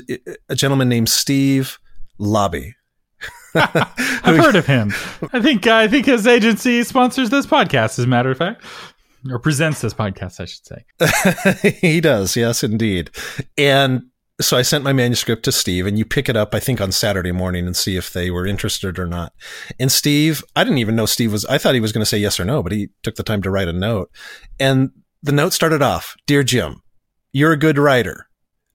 a 0.49 0.55
gentleman 0.55 0.89
named 0.89 1.09
Steve 1.09 1.79
Laube. 2.19 2.73
I've 3.55 4.37
heard 4.37 4.55
of 4.55 4.65
him. 4.65 4.93
I 5.33 5.41
think 5.41 5.65
I 5.65 5.87
think 5.87 6.05
his 6.05 6.27
agency 6.27 6.83
sponsors 6.83 7.29
this 7.29 7.45
podcast, 7.45 7.97
as 7.97 7.99
a 7.99 8.07
matter 8.07 8.29
of 8.29 8.37
fact, 8.37 8.63
or 9.29 9.39
presents 9.39 9.81
this 9.81 9.93
podcast, 9.93 10.39
I 10.39 10.45
should 10.45 10.65
say. 10.65 11.71
he 11.81 11.99
does, 11.99 12.35
yes, 12.35 12.63
indeed. 12.63 13.09
And 13.57 14.03
so 14.41 14.57
I 14.57 14.61
sent 14.61 14.83
my 14.83 14.93
manuscript 14.93 15.43
to 15.43 15.51
Steve, 15.51 15.85
and 15.85 15.97
you 15.97 16.05
pick 16.05 16.29
it 16.29 16.37
up, 16.37 16.55
I 16.55 16.59
think, 16.59 16.79
on 16.79 16.91
Saturday 16.91 17.31
morning 17.31 17.65
and 17.65 17.75
see 17.75 17.97
if 17.97 18.13
they 18.13 18.31
were 18.31 18.47
interested 18.47 18.97
or 18.97 19.05
not. 19.05 19.33
And 19.79 19.91
Steve, 19.91 20.43
I 20.55 20.63
didn't 20.63 20.79
even 20.79 20.95
know 20.95 21.05
Steve 21.05 21.31
was, 21.31 21.45
I 21.45 21.57
thought 21.57 21.73
he 21.73 21.81
was 21.81 21.91
going 21.91 22.01
to 22.01 22.05
say 22.09 22.17
yes 22.17 22.39
or 22.39 22.45
no, 22.45 22.63
but 22.63 22.71
he 22.71 22.89
took 23.03 23.15
the 23.15 23.23
time 23.23 23.41
to 23.41 23.51
write 23.51 23.67
a 23.67 23.73
note. 23.73 24.09
And 24.59 24.91
the 25.21 25.33
note 25.33 25.53
started 25.53 25.81
off 25.81 26.15
Dear 26.25 26.43
Jim, 26.43 26.81
you're 27.33 27.51
a 27.51 27.57
good 27.57 27.77
writer, 27.77 28.27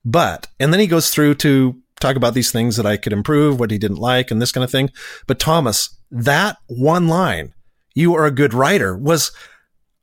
but, 0.03 0.47
and 0.59 0.71
then 0.71 0.79
he 0.79 0.87
goes 0.87 1.09
through 1.09 1.35
to 1.35 1.81
talk 1.99 2.15
about 2.15 2.35
these 2.35 2.51
things 2.51 2.75
that 2.77 2.85
I 2.85 2.97
could 2.97 3.13
improve, 3.13 3.59
what 3.59 3.71
he 3.71 3.79
didn't 3.79 3.97
like, 3.97 4.29
and 4.29 4.41
this 4.41 4.51
kind 4.51 4.63
of 4.63 4.69
thing. 4.69 4.91
But 5.25 5.39
Thomas, 5.39 5.97
that 6.11 6.57
one 6.67 7.07
line, 7.07 7.53
you 7.95 8.13
are 8.15 8.25
a 8.25 8.31
good 8.31 8.53
writer, 8.53 8.95
was, 8.95 9.31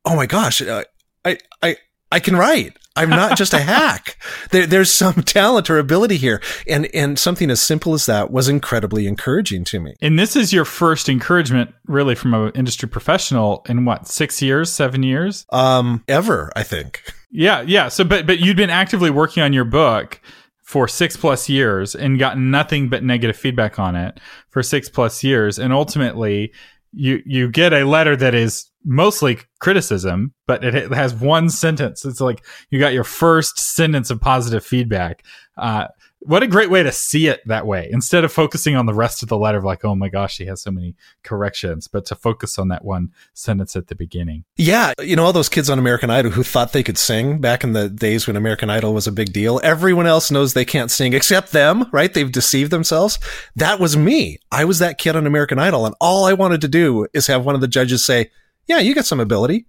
oh 0.05 0.17
my 0.17 0.27
gosh, 0.27 0.61
uh, 0.61 0.85
I, 1.25 1.39
I, 1.63 1.77
I 2.13 2.21
can 2.21 2.37
write. 2.37 2.77
I'm 2.95 3.11
not 3.11 3.39
just 3.39 3.55
a 3.55 3.59
hack. 3.63 4.17
There, 4.51 4.67
there's 4.67 4.93
some 4.93 5.15
talent 5.25 5.71
or 5.71 5.79
ability 5.79 6.17
here. 6.19 6.43
And, 6.69 6.89
and 6.95 7.19
something 7.19 7.51
as 7.51 7.63
simple 7.63 7.95
as 7.95 8.07
that 8.07 8.31
was 8.31 8.49
incredibly 8.49 9.07
encouraging 9.07 9.65
to 9.65 9.81
me. 9.81 9.95
And 10.03 10.19
this 10.19 10.37
is 10.37 10.53
your 10.53 10.65
first 10.65 11.09
encouragement 11.09 11.75
really 11.87 12.15
from 12.15 12.35
an 12.35 12.53
industry 12.55 12.89
professional 12.89 13.65
in 13.69 13.85
what, 13.85 14.09
six 14.09 14.43
years, 14.43 14.71
seven 14.71 15.03
years? 15.03 15.47
Um, 15.51 16.05
ever, 16.07 16.53
I 16.55 16.63
think. 16.63 17.03
Yeah. 17.31 17.63
Yeah. 17.63 17.89
So, 17.89 18.05
but, 18.05 18.27
but 18.27 18.41
you'd 18.41 18.57
been 18.57 18.71
actively 18.71 19.11
working 19.11 19.43
on 19.43 19.53
your 19.53 19.65
book 19.65 20.21
for 20.63 20.87
six 20.87 21.17
plus 21.17 21.49
years 21.49 21.95
and 21.95 22.19
gotten 22.19 22.51
nothing 22.51 22.89
but 22.89 23.03
negative 23.03 23.37
feedback 23.37 23.79
on 23.79 23.97
it 23.97 24.21
for 24.51 24.63
six 24.63 24.89
plus 24.89 25.25
years. 25.25 25.59
And 25.59 25.73
ultimately 25.73 26.53
you, 26.93 27.23
you 27.25 27.51
get 27.51 27.73
a 27.73 27.85
letter 27.85 28.17
that 28.17 28.35
is 28.35 28.72
mostly 28.85 29.39
criticism, 29.59 30.33
but 30.47 30.65
it, 30.65 30.93
has 30.93 31.15
one 31.15 31.49
sentence. 31.49 32.05
It's 32.05 32.21
like 32.21 32.45
you 32.71 32.79
got 32.79 32.93
your 32.93 33.05
first 33.05 33.59
sentence 33.59 34.11
of 34.11 34.21
positive 34.21 34.65
feedback. 34.65 35.25
Uh, 35.57 35.89
what 36.25 36.43
a 36.43 36.47
great 36.47 36.71
way 36.71 36.83
to 36.83 36.93
see 36.93 37.27
it 37.27 37.41
that 37.47 37.67
way. 37.67 37.89
Instead 37.91 38.25
of 38.25 38.33
focusing 38.33 38.77
on 38.77 38.87
the 38.87 38.95
rest 38.95 39.23
of 39.23 39.29
the 39.29 39.37
letter 39.37 39.59
of 39.59 39.65
like 39.65 39.85
oh 39.85 39.95
my 39.95 40.09
gosh 40.09 40.39
he 40.39 40.47
has 40.47 40.63
so 40.63 40.71
many 40.71 40.95
corrections 41.23 41.89
but 41.89 42.05
to 42.07 42.15
focus 42.15 42.59
on 42.59 42.69
that 42.69 42.85
one 42.85 43.13
sentence 43.35 43.75
at 43.75 43.89
the 43.89 43.95
beginning. 43.95 44.45
Yeah 44.57 44.93
you 45.01 45.17
know 45.17 45.25
all 45.25 45.33
those 45.33 45.49
kids 45.49 45.69
on 45.69 45.79
american 45.79 46.11
idol 46.11 46.31
who 46.31 46.43
thought 46.43 46.73
they 46.73 46.83
could 46.83 46.99
sing 46.99 47.41
back 47.41 47.65
in 47.65 47.73
the 47.73 47.89
days 47.89 48.27
when 48.27 48.37
american 48.37 48.71
idol 48.71 48.95
was 48.95 49.07
a 49.07 49.13
big 49.13 49.33
deal 49.33 49.61
everyone 49.63 50.07
else 50.07 50.31
knows 50.31 50.55
they 50.55 50.65
can't 50.65 50.91
sing 50.91 51.13
except 51.13 51.53
them 51.53 51.87
right? 51.93 52.15
They've 52.15 52.31
deceived 52.31 52.71
themselves. 52.71 53.19
That 53.57 53.81
was 53.81 53.97
me. 53.97 54.39
I 54.51 54.65
was 54.65 54.79
that 54.79 54.99
kid 54.99 55.17
on 55.17 55.27
american 55.27 55.59
idol 55.59 55.87
and 55.87 55.95
all 56.01 56.25
i 56.25 56.33
wanted 56.33 56.61
to 56.61 56.69
do 56.69 57.07
is 57.13 57.27
have 57.27 57.45
one 57.45 57.55
of 57.55 57.61
the 57.61 57.69
judges 57.69 58.05
say 58.05 58.31
yeah, 58.67 58.79
you 58.79 58.95
got 58.95 59.07
some 59.07 59.21
ability. 59.21 59.67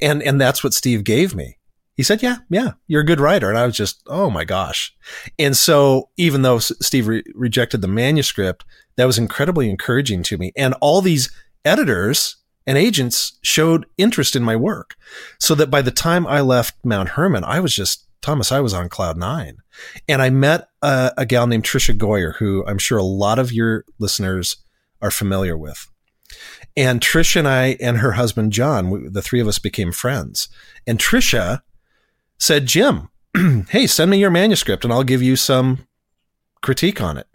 And, 0.00 0.22
and 0.22 0.40
that's 0.40 0.62
what 0.62 0.74
Steve 0.74 1.04
gave 1.04 1.34
me. 1.34 1.56
He 1.94 2.04
said, 2.04 2.22
yeah, 2.22 2.36
yeah, 2.48 2.72
you're 2.86 3.00
a 3.00 3.06
good 3.06 3.18
writer. 3.18 3.48
And 3.48 3.58
I 3.58 3.66
was 3.66 3.76
just, 3.76 4.02
oh 4.06 4.30
my 4.30 4.44
gosh. 4.44 4.94
And 5.36 5.56
so 5.56 6.10
even 6.16 6.42
though 6.42 6.60
Steve 6.60 7.08
re- 7.08 7.24
rejected 7.34 7.82
the 7.82 7.88
manuscript, 7.88 8.64
that 8.96 9.06
was 9.06 9.18
incredibly 9.18 9.68
encouraging 9.68 10.22
to 10.24 10.38
me. 10.38 10.52
And 10.56 10.74
all 10.80 11.00
these 11.00 11.28
editors 11.64 12.36
and 12.68 12.78
agents 12.78 13.38
showed 13.42 13.86
interest 13.96 14.36
in 14.36 14.44
my 14.44 14.54
work 14.54 14.94
so 15.40 15.56
that 15.56 15.70
by 15.70 15.82
the 15.82 15.90
time 15.90 16.26
I 16.26 16.40
left 16.40 16.76
Mount 16.84 17.10
Hermon, 17.10 17.42
I 17.42 17.58
was 17.58 17.74
just, 17.74 18.06
Thomas, 18.20 18.52
I 18.52 18.60
was 18.60 18.74
on 18.74 18.88
cloud 18.88 19.16
nine. 19.16 19.56
And 20.08 20.22
I 20.22 20.30
met 20.30 20.68
a, 20.82 21.12
a 21.16 21.26
gal 21.26 21.48
named 21.48 21.64
Tricia 21.64 21.96
Goyer, 21.96 22.36
who 22.36 22.64
I'm 22.66 22.78
sure 22.78 22.98
a 22.98 23.02
lot 23.02 23.40
of 23.40 23.52
your 23.52 23.84
listeners 23.98 24.56
are 25.02 25.10
familiar 25.10 25.56
with. 25.56 25.88
And 26.78 27.00
Tricia 27.00 27.40
and 27.40 27.48
I 27.48 27.76
and 27.80 27.98
her 27.98 28.12
husband 28.12 28.52
John, 28.52 28.88
we, 28.88 29.08
the 29.08 29.20
three 29.20 29.40
of 29.40 29.48
us 29.48 29.58
became 29.58 29.90
friends. 29.90 30.48
And 30.86 30.96
Tricia 30.96 31.62
said, 32.38 32.66
"Jim, 32.66 33.10
hey, 33.70 33.88
send 33.88 34.12
me 34.12 34.18
your 34.18 34.30
manuscript 34.30 34.84
and 34.84 34.92
I'll 34.92 35.02
give 35.02 35.20
you 35.20 35.34
some 35.34 35.88
critique 36.62 37.00
on 37.00 37.16
it." 37.16 37.26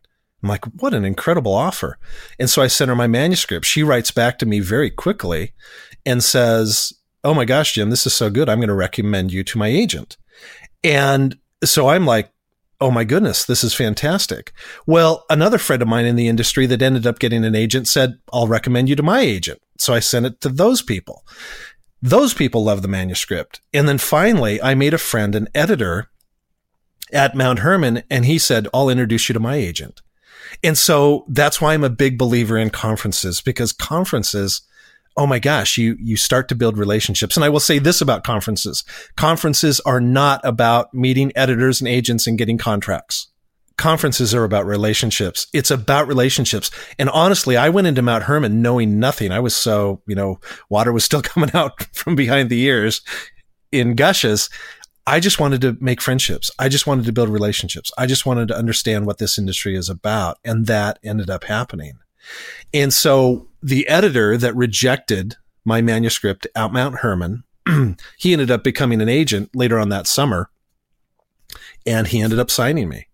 I'm 0.41 0.47
like, 0.47 0.63
"What 0.79 0.93
an 0.93 1.03
incredible 1.03 1.53
offer!" 1.53 1.97
And 2.39 2.49
so 2.49 2.62
I 2.62 2.67
sent 2.67 2.88
her 2.88 2.95
my 2.95 3.08
manuscript. 3.08 3.65
She 3.65 3.84
writes 3.84 4.12
back 4.12 4.39
to 4.39 4.45
me 4.45 4.62
very 4.62 4.89
quickly 4.89 5.51
and 6.06 6.23
says, 6.23 6.93
"Oh 7.25 7.34
my 7.34 7.43
gosh, 7.43 7.73
Jim, 7.73 7.89
this 7.89 8.08
is 8.08 8.13
so 8.13 8.29
good. 8.29 8.47
I'm 8.47 8.60
going 8.60 8.69
to 8.69 8.73
recommend 8.73 9.34
you 9.34 9.43
to 9.43 9.58
my 9.58 9.67
agent." 9.67 10.15
And 10.86 11.38
so 11.65 11.89
I'm 11.89 12.06
like, 12.06 12.32
oh 12.83 12.91
my 12.91 13.05
goodness, 13.05 13.45
this 13.45 13.63
is 13.63 13.73
fantastic. 13.73 14.51
Well, 14.85 15.23
another 15.29 15.57
friend 15.57 15.81
of 15.81 15.87
mine 15.87 16.05
in 16.05 16.17
the 16.17 16.27
industry 16.27 16.65
that 16.65 16.81
ended 16.81 17.07
up 17.07 17.17
getting 17.17 17.45
an 17.45 17.55
agent 17.55 17.87
said, 17.87 18.19
I'll 18.33 18.45
recommend 18.45 18.89
you 18.89 18.97
to 18.97 19.01
my 19.01 19.21
agent. 19.21 19.61
So 19.77 19.93
I 19.93 19.99
sent 19.99 20.25
it 20.25 20.41
to 20.41 20.49
those 20.49 20.81
people. 20.81 21.25
Those 22.01 22.33
people 22.33 22.65
love 22.65 22.81
the 22.81 22.89
manuscript. 22.89 23.61
And 23.73 23.87
then 23.87 23.99
finally, 23.99 24.61
I 24.61 24.75
made 24.75 24.93
a 24.93 24.97
friend, 24.97 25.33
an 25.33 25.47
editor 25.55 26.09
at 27.13 27.35
Mount 27.35 27.59
Hermon, 27.59 28.03
and 28.09 28.25
he 28.25 28.37
said, 28.37 28.67
I'll 28.73 28.89
introduce 28.89 29.29
you 29.29 29.33
to 29.33 29.39
my 29.39 29.55
agent. 29.55 30.01
And 30.61 30.77
so 30.77 31.25
that's 31.29 31.61
why 31.61 31.73
I'm 31.73 31.85
a 31.85 31.89
big 31.89 32.17
believer 32.17 32.57
in 32.57 32.69
conferences 32.69 33.39
because 33.39 33.71
conferences, 33.71 34.61
oh 35.15 35.28
my 35.28 35.39
gosh, 35.39 35.78
you, 35.78 35.95
you 35.99 36.17
start 36.17 36.47
to 36.49 36.56
build 36.56 36.78
relationships. 36.78 37.38
And 37.38 37.43
I 37.43 37.49
will 37.49 37.60
say 37.60 37.80
this 37.80 38.02
about 38.02 38.23
conferences. 38.23 38.84
Conferences 39.15 39.80
are 39.82 40.02
not 40.02 40.41
about 40.43 40.93
meeting 40.93 41.32
editors 41.36 41.82
and 41.82 41.88
agents 41.88 42.26
and 42.26 42.38
getting 42.38 42.58
contracts. 42.58 43.28
Conferences 43.78 44.36
are 44.36 44.43
about 44.43 44.65
relationships. 44.65 45.47
It's 45.54 45.71
about 45.71 46.08
relationships. 46.08 46.69
And 46.99 47.10
honestly, 47.10 47.58
I 47.58 47.69
went 47.69 47.88
into 47.88 48.02
Mount 48.02 48.23
Hermon 48.23 48.62
knowing 48.62 48.99
nothing. 48.99 49.32
I 49.32 49.39
was 49.39 49.56
so, 49.56 50.02
you 50.08 50.15
know, 50.15 50.39
water 50.69 50.91
was 50.91 51.04
still 51.04 51.21
coming 51.23 51.52
out 51.54 51.84
from 51.95 52.15
behind 52.15 52.49
the 52.49 52.62
ears 52.62 53.02
in 53.71 53.95
gushes. 53.95 54.49
I 55.06 55.19
just 55.19 55.39
wanted 55.39 55.62
to 55.62 55.78
make 55.82 56.02
friendships. 56.02 56.49
I 56.58 56.69
just 56.69 56.88
wanted 56.88 57.06
to 57.06 57.12
build 57.12 57.30
relationships. 57.30 57.91
I 57.97 58.06
just 58.06 58.26
wanted 58.26 58.47
to 58.47 58.58
understand 58.58 59.06
what 59.06 59.17
this 59.17 59.38
industry 59.38 59.76
is 59.76 59.89
about. 59.89 60.38
And 60.45 60.65
that 60.67 60.99
ended 61.04 61.30
up 61.30 61.43
happening. 61.43 61.99
And 62.73 62.93
so 62.93 63.49
the 63.63 63.88
editor 63.88 64.38
that 64.38 64.56
rejected 64.56 65.36
my 65.65 65.82
manuscript 65.82 66.45
at 66.56 66.73
Mount 66.73 66.97
Hermon, 66.97 67.43
he 68.17 68.34
ended 68.34 68.52
up 68.52 68.63
becoming 68.63 69.02
an 69.02 69.10
agent 69.10 69.56
later 69.56 69.80
on 69.80 69.89
that 69.89 70.08
summer. 70.08 70.49
And 71.86 72.08
he 72.08 72.21
ended 72.21 72.39
up 72.39 72.52
signing 72.52 72.89
me. 72.89 73.08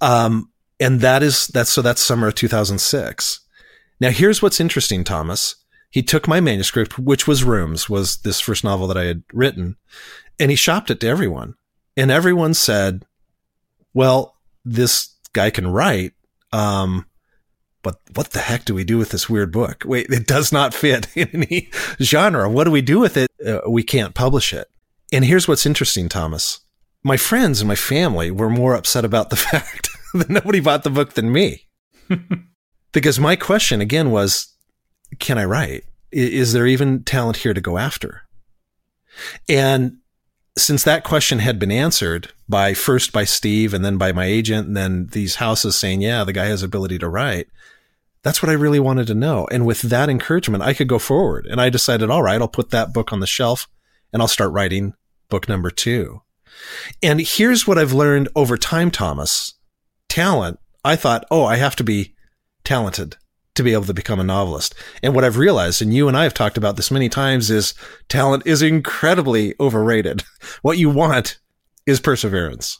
Um, 0.00 0.50
and 0.80 1.00
that 1.00 1.22
is, 1.22 1.48
that's, 1.48 1.70
so 1.70 1.82
that's 1.82 2.00
summer 2.00 2.28
of 2.28 2.34
2006. 2.34 3.40
Now 4.00 4.10
here's 4.10 4.42
what's 4.42 4.60
interesting, 4.60 5.04
Thomas. 5.04 5.56
He 5.90 6.02
took 6.02 6.26
my 6.26 6.40
manuscript, 6.40 6.98
which 6.98 7.26
was 7.26 7.44
Rooms, 7.44 7.88
was 7.88 8.18
this 8.18 8.40
first 8.40 8.64
novel 8.64 8.86
that 8.88 8.96
I 8.98 9.04
had 9.04 9.22
written 9.32 9.76
and 10.38 10.50
he 10.50 10.56
shopped 10.56 10.90
it 10.90 11.00
to 11.00 11.08
everyone. 11.08 11.54
And 11.96 12.10
everyone 12.10 12.54
said, 12.54 13.04
well, 13.92 14.36
this 14.64 15.14
guy 15.32 15.50
can 15.50 15.68
write. 15.68 16.12
Um, 16.52 17.06
but 17.84 18.00
what 18.14 18.30
the 18.30 18.40
heck 18.40 18.64
do 18.64 18.74
we 18.74 18.82
do 18.82 18.98
with 18.98 19.10
this 19.10 19.30
weird 19.30 19.52
book? 19.52 19.84
Wait, 19.86 20.06
it 20.10 20.26
does 20.26 20.50
not 20.50 20.74
fit 20.74 21.06
in 21.14 21.28
any 21.32 21.70
genre. 22.02 22.50
What 22.50 22.64
do 22.64 22.72
we 22.72 22.82
do 22.82 22.98
with 22.98 23.16
it? 23.16 23.30
Uh, 23.46 23.60
we 23.68 23.84
can't 23.84 24.14
publish 24.14 24.52
it. 24.52 24.66
And 25.12 25.24
here's 25.24 25.46
what's 25.46 25.66
interesting, 25.66 26.08
Thomas. 26.08 26.60
My 27.04 27.16
friends 27.16 27.60
and 27.60 27.68
my 27.68 27.76
family 27.76 28.32
were 28.32 28.50
more 28.50 28.74
upset 28.74 29.04
about 29.04 29.30
the 29.30 29.36
fact 29.50 29.90
that 30.14 30.30
nobody 30.30 30.58
bought 30.58 30.82
the 30.82 30.90
book 30.90 31.12
than 31.12 31.30
me. 31.30 31.68
because 32.92 33.20
my 33.20 33.36
question 33.36 33.80
again 33.80 34.10
was, 34.10 34.52
can 35.20 35.38
I 35.38 35.44
write? 35.44 35.84
Is 36.10 36.52
there 36.52 36.66
even 36.66 37.04
talent 37.04 37.38
here 37.38 37.54
to 37.54 37.60
go 37.60 37.78
after? 37.78 38.22
And 39.48 39.98
since 40.56 40.84
that 40.84 41.04
question 41.04 41.40
had 41.40 41.58
been 41.58 41.72
answered 41.72 42.32
by 42.48 42.74
first 42.74 43.12
by 43.12 43.24
Steve 43.24 43.74
and 43.74 43.84
then 43.84 43.98
by 43.98 44.12
my 44.12 44.24
agent 44.24 44.68
and 44.68 44.76
then 44.76 45.08
these 45.08 45.36
houses 45.36 45.76
saying, 45.76 46.00
yeah, 46.00 46.24
the 46.24 46.32
guy 46.32 46.46
has 46.46 46.62
ability 46.62 46.98
to 46.98 47.08
write. 47.08 47.48
That's 48.24 48.42
what 48.42 48.48
I 48.48 48.54
really 48.54 48.80
wanted 48.80 49.06
to 49.08 49.14
know. 49.14 49.46
And 49.52 49.66
with 49.66 49.82
that 49.82 50.08
encouragement, 50.08 50.64
I 50.64 50.72
could 50.72 50.88
go 50.88 50.98
forward. 50.98 51.46
And 51.46 51.60
I 51.60 51.68
decided, 51.68 52.10
all 52.10 52.22
right, 52.22 52.40
I'll 52.40 52.48
put 52.48 52.70
that 52.70 52.92
book 52.92 53.12
on 53.12 53.20
the 53.20 53.26
shelf 53.26 53.68
and 54.12 54.22
I'll 54.22 54.28
start 54.28 54.52
writing 54.52 54.94
book 55.28 55.48
number 55.48 55.70
two. 55.70 56.22
And 57.02 57.20
here's 57.20 57.66
what 57.66 57.78
I've 57.78 57.92
learned 57.92 58.30
over 58.34 58.56
time, 58.56 58.90
Thomas. 58.90 59.54
Talent. 60.08 60.58
I 60.84 60.96
thought, 60.96 61.26
oh, 61.30 61.44
I 61.44 61.56
have 61.56 61.76
to 61.76 61.84
be 61.84 62.14
talented 62.64 63.16
to 63.54 63.62
be 63.62 63.72
able 63.72 63.84
to 63.84 63.94
become 63.94 64.20
a 64.20 64.24
novelist. 64.24 64.74
And 65.02 65.14
what 65.14 65.24
I've 65.24 65.38
realized, 65.38 65.82
and 65.82 65.94
you 65.94 66.08
and 66.08 66.16
I 66.16 66.24
have 66.24 66.34
talked 66.34 66.56
about 66.56 66.76
this 66.76 66.90
many 66.90 67.08
times, 67.08 67.50
is 67.50 67.74
talent 68.08 68.46
is 68.46 68.62
incredibly 68.62 69.54
overrated. 69.60 70.24
What 70.62 70.78
you 70.78 70.90
want 70.90 71.38
is 71.86 72.00
perseverance. 72.00 72.78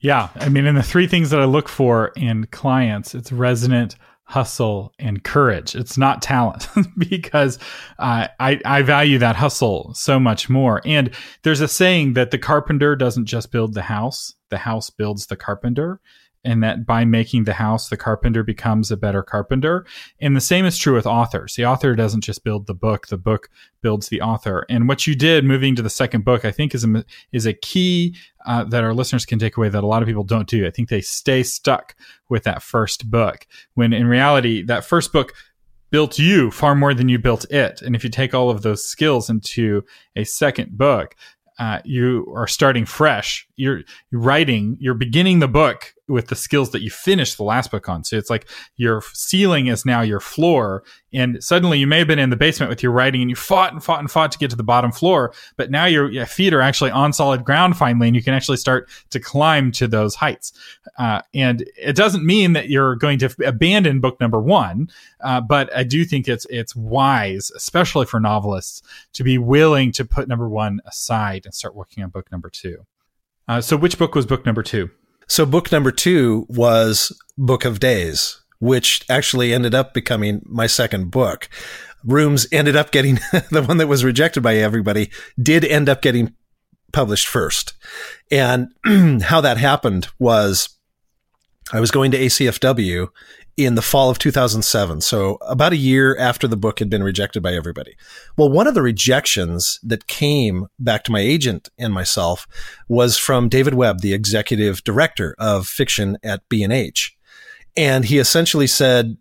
Yeah. 0.00 0.30
I 0.36 0.48
mean, 0.48 0.66
in 0.66 0.74
the 0.74 0.82
three 0.82 1.06
things 1.06 1.30
that 1.30 1.40
I 1.40 1.44
look 1.44 1.68
for 1.68 2.12
in 2.16 2.46
clients, 2.46 3.14
it's 3.14 3.32
resonant, 3.32 3.96
hustle, 4.32 4.94
and 4.98 5.22
courage. 5.22 5.74
It's 5.74 5.98
not 5.98 6.22
talent 6.22 6.66
because 6.96 7.58
uh, 7.98 8.28
I, 8.40 8.58
I 8.64 8.80
value 8.80 9.18
that 9.18 9.36
hustle 9.36 9.92
so 9.92 10.18
much 10.18 10.48
more. 10.48 10.80
And 10.86 11.10
there's 11.42 11.60
a 11.60 11.68
saying 11.68 12.14
that 12.14 12.30
the 12.30 12.38
carpenter 12.38 12.96
doesn't 12.96 13.26
just 13.26 13.52
build 13.52 13.74
the 13.74 13.82
house, 13.82 14.34
the 14.48 14.56
house 14.56 14.88
builds 14.88 15.26
the 15.26 15.36
carpenter 15.36 16.00
and 16.44 16.62
that 16.62 16.84
by 16.86 17.04
making 17.04 17.44
the 17.44 17.52
house, 17.52 17.88
the 17.88 17.96
carpenter 17.96 18.42
becomes 18.42 18.90
a 18.90 18.96
better 18.96 19.22
carpenter. 19.22 19.86
And 20.20 20.36
the 20.36 20.40
same 20.40 20.64
is 20.64 20.78
true 20.78 20.94
with 20.94 21.06
authors. 21.06 21.54
The 21.54 21.66
author 21.66 21.94
doesn't 21.94 22.22
just 22.22 22.44
build 22.44 22.66
the 22.66 22.74
book; 22.74 23.08
the 23.08 23.18
book 23.18 23.48
builds 23.82 24.08
the 24.08 24.20
author. 24.20 24.66
And 24.68 24.88
what 24.88 25.06
you 25.06 25.14
did, 25.14 25.44
moving 25.44 25.76
to 25.76 25.82
the 25.82 25.90
second 25.90 26.24
book, 26.24 26.44
I 26.44 26.52
think 26.52 26.74
is 26.74 26.84
a 26.84 27.04
is 27.32 27.46
a 27.46 27.52
key 27.52 28.16
uh, 28.46 28.64
that 28.64 28.84
our 28.84 28.94
listeners 28.94 29.24
can 29.24 29.38
take 29.38 29.56
away 29.56 29.68
that 29.68 29.84
a 29.84 29.86
lot 29.86 30.02
of 30.02 30.08
people 30.08 30.24
don't 30.24 30.48
do. 30.48 30.66
I 30.66 30.70
think 30.70 30.88
they 30.88 31.00
stay 31.00 31.42
stuck 31.42 31.94
with 32.28 32.44
that 32.44 32.62
first 32.62 33.10
book 33.10 33.46
when 33.74 33.92
in 33.92 34.06
reality, 34.06 34.62
that 34.62 34.84
first 34.84 35.12
book 35.12 35.32
built 35.92 36.18
you 36.18 36.50
far 36.50 36.74
more 36.74 36.94
than 36.94 37.08
you 37.08 37.18
built 37.18 37.44
it. 37.50 37.82
And 37.82 37.94
if 37.94 38.02
you 38.02 38.10
take 38.10 38.34
all 38.34 38.50
of 38.50 38.62
those 38.62 38.84
skills 38.84 39.30
into 39.30 39.84
a 40.16 40.24
second 40.24 40.76
book, 40.76 41.14
uh, 41.58 41.80
you 41.84 42.32
are 42.34 42.48
starting 42.48 42.86
fresh. 42.86 43.46
You're 43.56 43.82
writing, 44.10 44.76
you're 44.80 44.94
beginning 44.94 45.38
the 45.38 45.48
book 45.48 45.94
with 46.12 46.28
the 46.28 46.36
skills 46.36 46.70
that 46.70 46.82
you 46.82 46.90
finished 46.90 47.38
the 47.38 47.42
last 47.42 47.70
book 47.70 47.88
on. 47.88 48.04
So 48.04 48.16
it's 48.18 48.28
like 48.28 48.46
your 48.76 49.02
ceiling 49.14 49.68
is 49.68 49.86
now 49.86 50.02
your 50.02 50.20
floor. 50.20 50.84
And 51.12 51.42
suddenly 51.42 51.78
you 51.78 51.86
may 51.86 51.98
have 51.98 52.06
been 52.06 52.18
in 52.18 52.28
the 52.28 52.36
basement 52.36 52.68
with 52.68 52.82
your 52.82 52.92
writing 52.92 53.22
and 53.22 53.30
you 53.30 53.36
fought 53.36 53.72
and 53.72 53.82
fought 53.82 54.00
and 54.00 54.10
fought 54.10 54.30
to 54.32 54.38
get 54.38 54.50
to 54.50 54.56
the 54.56 54.62
bottom 54.62 54.92
floor. 54.92 55.32
But 55.56 55.70
now 55.70 55.86
your, 55.86 56.26
feet 56.26 56.52
are 56.52 56.60
actually 56.60 56.90
on 56.90 57.14
solid 57.14 57.44
ground 57.44 57.76
finally, 57.76 58.08
and 58.08 58.14
you 58.14 58.22
can 58.22 58.34
actually 58.34 58.58
start 58.58 58.90
to 59.10 59.18
climb 59.18 59.72
to 59.72 59.88
those 59.88 60.14
heights. 60.14 60.52
Uh, 60.98 61.22
and 61.34 61.64
it 61.76 61.96
doesn't 61.96 62.24
mean 62.24 62.52
that 62.52 62.68
you're 62.68 62.94
going 62.96 63.18
to 63.18 63.34
abandon 63.44 64.00
book 64.00 64.20
number 64.20 64.40
one. 64.40 64.90
Uh, 65.22 65.40
but 65.40 65.74
I 65.74 65.82
do 65.82 66.04
think 66.04 66.28
it's, 66.28 66.46
it's 66.50 66.76
wise, 66.76 67.50
especially 67.56 68.04
for 68.04 68.20
novelists, 68.20 68.82
to 69.14 69.24
be 69.24 69.38
willing 69.38 69.92
to 69.92 70.04
put 70.04 70.28
number 70.28 70.48
one 70.48 70.80
aside 70.86 71.46
and 71.46 71.54
start 71.54 71.74
working 71.74 72.04
on 72.04 72.10
book 72.10 72.30
number 72.30 72.50
two. 72.50 72.86
Uh, 73.48 73.60
so 73.60 73.76
which 73.76 73.98
book 73.98 74.14
was 74.14 74.26
book 74.26 74.44
number 74.44 74.62
two? 74.62 74.90
So 75.26 75.46
book 75.46 75.72
number 75.72 75.92
two 75.92 76.46
was 76.48 77.18
Book 77.38 77.64
of 77.64 77.80
Days, 77.80 78.40
which 78.58 79.04
actually 79.08 79.52
ended 79.52 79.74
up 79.74 79.94
becoming 79.94 80.42
my 80.44 80.66
second 80.66 81.10
book. 81.10 81.48
Rooms 82.04 82.46
ended 82.52 82.76
up 82.76 82.90
getting 82.90 83.14
the 83.50 83.64
one 83.66 83.78
that 83.78 83.88
was 83.88 84.04
rejected 84.04 84.42
by 84.42 84.56
everybody 84.56 85.10
did 85.40 85.64
end 85.64 85.88
up 85.88 86.02
getting 86.02 86.34
published 86.92 87.26
first. 87.26 87.74
And 88.30 88.68
how 89.22 89.40
that 89.40 89.56
happened 89.56 90.08
was 90.18 90.68
I 91.72 91.80
was 91.80 91.90
going 91.90 92.10
to 92.10 92.18
ACFW 92.18 93.08
in 93.56 93.74
the 93.74 93.82
fall 93.82 94.10
of 94.10 94.18
2007. 94.18 95.00
So 95.00 95.38
about 95.42 95.72
a 95.72 95.76
year 95.76 96.16
after 96.18 96.48
the 96.48 96.56
book 96.56 96.78
had 96.78 96.88
been 96.88 97.02
rejected 97.02 97.42
by 97.42 97.54
everybody. 97.54 97.96
Well, 98.36 98.48
one 98.48 98.66
of 98.66 98.74
the 98.74 98.82
rejections 98.82 99.78
that 99.82 100.06
came 100.06 100.66
back 100.78 101.04
to 101.04 101.12
my 101.12 101.20
agent 101.20 101.68
and 101.78 101.92
myself 101.92 102.46
was 102.88 103.18
from 103.18 103.48
David 103.48 103.74
Webb, 103.74 104.00
the 104.00 104.14
executive 104.14 104.82
director 104.84 105.34
of 105.38 105.66
fiction 105.66 106.16
at 106.22 106.48
B&H. 106.48 107.16
And 107.76 108.04
he 108.04 108.18
essentially 108.18 108.66
said, 108.66 109.16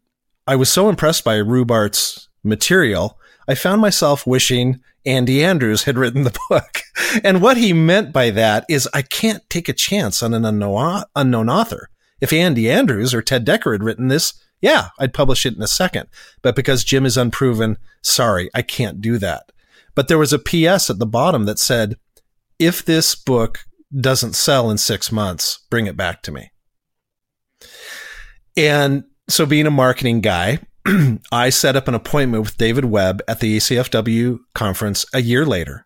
I 0.47 0.55
was 0.55 0.71
so 0.71 0.89
impressed 0.89 1.23
by 1.23 1.35
Rubart's 1.35 2.29
material. 2.43 3.19
I 3.47 3.55
found 3.55 3.81
myself 3.81 4.25
wishing 4.25 4.79
Andy 5.05 5.43
Andrews 5.43 5.83
had 5.83 5.97
written 5.97 6.23
the 6.23 6.37
book. 6.49 6.81
And 7.23 7.41
what 7.41 7.57
he 7.57 7.73
meant 7.73 8.13
by 8.13 8.29
that 8.31 8.65
is 8.69 8.87
I 8.93 9.01
can't 9.01 9.47
take 9.49 9.67
a 9.69 9.73
chance 9.73 10.23
on 10.23 10.33
an 10.33 10.45
unknown, 10.45 11.03
unknown 11.15 11.49
author. 11.49 11.89
If 12.21 12.31
Andy 12.31 12.69
Andrews 12.69 13.13
or 13.13 13.21
Ted 13.21 13.45
Dekker 13.45 13.73
had 13.73 13.83
written 13.83 14.07
this, 14.07 14.33
yeah, 14.61 14.89
I'd 14.99 15.13
publish 15.13 15.45
it 15.45 15.55
in 15.55 15.61
a 15.61 15.67
second. 15.67 16.07
But 16.41 16.55
because 16.55 16.83
Jim 16.83 17.05
is 17.05 17.17
unproven, 17.17 17.77
sorry, 18.01 18.49
I 18.53 18.61
can't 18.61 19.01
do 19.01 19.17
that. 19.17 19.51
But 19.95 20.07
there 20.07 20.19
was 20.19 20.31
a 20.31 20.39
PS 20.39 20.89
at 20.89 20.99
the 20.99 21.05
bottom 21.05 21.45
that 21.45 21.59
said, 21.59 21.97
if 22.59 22.85
this 22.85 23.15
book 23.15 23.65
doesn't 23.99 24.33
sell 24.33 24.69
in 24.69 24.77
six 24.77 25.11
months, 25.11 25.65
bring 25.69 25.87
it 25.87 25.97
back 25.97 26.21
to 26.23 26.31
me. 26.31 26.51
And 28.55 29.05
so 29.27 29.45
being 29.45 29.67
a 29.67 29.71
marketing 29.71 30.21
guy, 30.21 30.59
I 31.31 31.49
set 31.49 31.75
up 31.75 31.87
an 31.87 31.95
appointment 31.95 32.43
with 32.43 32.57
David 32.57 32.85
Webb 32.85 33.21
at 33.27 33.39
the 33.39 33.57
ACFW 33.57 34.39
conference 34.53 35.05
a 35.13 35.21
year 35.21 35.45
later. 35.45 35.85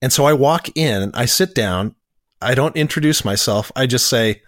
And 0.00 0.12
so 0.12 0.24
I 0.24 0.32
walk 0.32 0.68
in, 0.76 1.10
I 1.14 1.26
sit 1.26 1.54
down, 1.54 1.94
I 2.40 2.54
don't 2.54 2.76
introduce 2.76 3.24
myself. 3.24 3.70
I 3.76 3.86
just 3.86 4.06
say, 4.06 4.42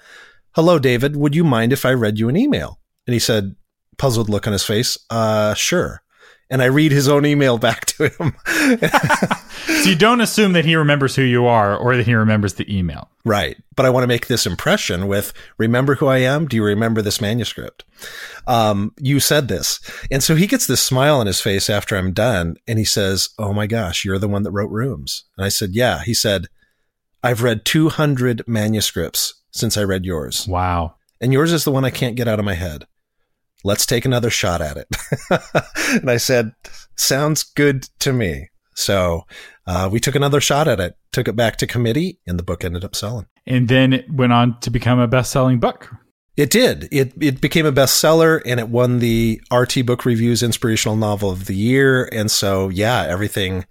Hello, 0.55 0.79
David. 0.79 1.17
Would 1.17 1.35
you 1.35 1.43
mind 1.43 1.73
if 1.73 1.85
I 1.85 1.93
read 1.93 2.21
you 2.21 2.29
an 2.29 2.37
email? 2.37 2.79
And 3.09 3.15
he 3.15 3.19
said, 3.19 3.57
puzzled 3.99 4.29
look 4.29 4.47
on 4.47 4.53
his 4.53 4.65
face, 4.65 4.97
uh, 5.11 5.53
sure. 5.55 6.03
and 6.49 6.63
I 6.63 6.67
read 6.67 6.93
his 6.93 7.09
own 7.09 7.27
email 7.27 7.59
back 7.67 7.87
to 7.87 8.09
him. 8.09 8.37
so 9.83 9.89
you 9.89 9.97
don't 9.97 10.21
assume 10.21 10.53
that 10.53 10.65
he 10.65 10.77
remembers 10.77 11.17
who 11.17 11.23
you 11.23 11.47
are 11.47 11.77
or 11.77 11.97
that 11.97 12.07
he 12.07 12.15
remembers 12.15 12.55
the 12.55 12.73
email. 12.73 13.11
Right. 13.25 13.57
But 13.75 13.85
I 13.85 13.91
want 13.91 14.05
to 14.05 14.09
make 14.09 14.29
this 14.29 14.47
impression 14.47 15.09
with 15.09 15.33
remember 15.59 15.97
who 15.97 16.07
I 16.07 16.19
am? 16.19 16.47
Do 16.47 16.55
you 16.57 16.63
remember 16.63 17.03
this 17.03 17.21
manuscript? 17.21 17.85
Um, 18.47 18.93
you 19.01 19.19
said 19.19 19.49
this. 19.49 19.81
And 20.09 20.23
so 20.23 20.37
he 20.37 20.47
gets 20.47 20.69
this 20.69 20.81
smile 20.81 21.19
on 21.19 21.27
his 21.27 21.41
face 21.41 21.69
after 21.69 21.97
I'm 21.97 22.13
done 22.13 22.59
and 22.69 22.79
he 22.79 22.85
says, 22.85 23.31
Oh 23.41 23.53
my 23.53 23.67
gosh, 23.67 24.05
you're 24.05 24.21
the 24.21 24.29
one 24.29 24.45
that 24.45 24.53
wrote 24.53 24.71
Rooms. 24.71 25.25
And 25.37 25.45
I 25.45 25.49
said, 25.49 25.71
Yeah. 25.73 26.03
He 26.05 26.15
said, 26.15 26.47
I've 27.25 27.43
read 27.43 27.65
200 27.65 28.47
manuscripts 28.47 29.35
since 29.55 29.77
I 29.77 29.85
read 29.85 30.05
yours. 30.05 30.47
Wow. 30.47 30.97
And 31.21 31.33
yours 31.33 31.53
is 31.53 31.65
the 31.65 31.71
one 31.71 31.85
I 31.85 31.91
can't 31.91 32.17
get 32.17 32.29
out 32.29 32.39
of 32.39 32.45
my 32.45 32.55
head. 32.55 32.87
Let's 33.63 33.87
take 33.87 34.05
another 34.05 34.29
shot 34.29 34.61
at 34.61 34.77
it. 34.77 34.89
and 36.01 36.11
I 36.11 36.19
said, 36.19 36.53
Sounds 36.97 37.43
good 37.43 37.89
to 38.01 38.13
me. 38.13 38.51
So 38.75 39.23
uh, 39.67 39.89
we 39.91 40.01
took 40.01 40.15
another 40.15 40.41
shot 40.41 40.69
at 40.69 40.81
it, 40.81 40.97
took 41.13 41.29
it 41.29 41.37
back 41.37 41.57
to 41.57 41.67
committee, 41.67 42.19
and 42.27 42.39
the 42.39 42.43
book 42.43 42.65
ended 42.65 42.85
up 42.85 42.95
selling. 42.95 43.27
And 43.47 43.69
then 43.69 43.93
it 43.93 44.13
went 44.13 44.33
on 44.33 44.59
to 44.61 44.71
become 44.71 44.99
a 44.99 45.07
best 45.07 45.31
selling 45.31 45.61
book. 45.61 45.91
It 46.37 46.51
did. 46.51 46.89
It 46.91 47.15
it 47.21 47.41
became 47.41 47.65
a 47.65 47.73
bestseller 47.73 48.43
and 48.45 48.59
it 48.59 48.69
won 48.69 48.99
the 48.99 49.41
RT 49.53 49.87
Book 49.87 50.05
Reviews 50.05 50.43
Inspirational 50.43 50.97
Novel 50.97 51.31
of 51.31 51.47
the 51.47 51.55
Year. 51.55 52.09
And 52.13 52.29
so, 52.29 52.69
yeah, 52.71 53.07
everything 53.09 53.67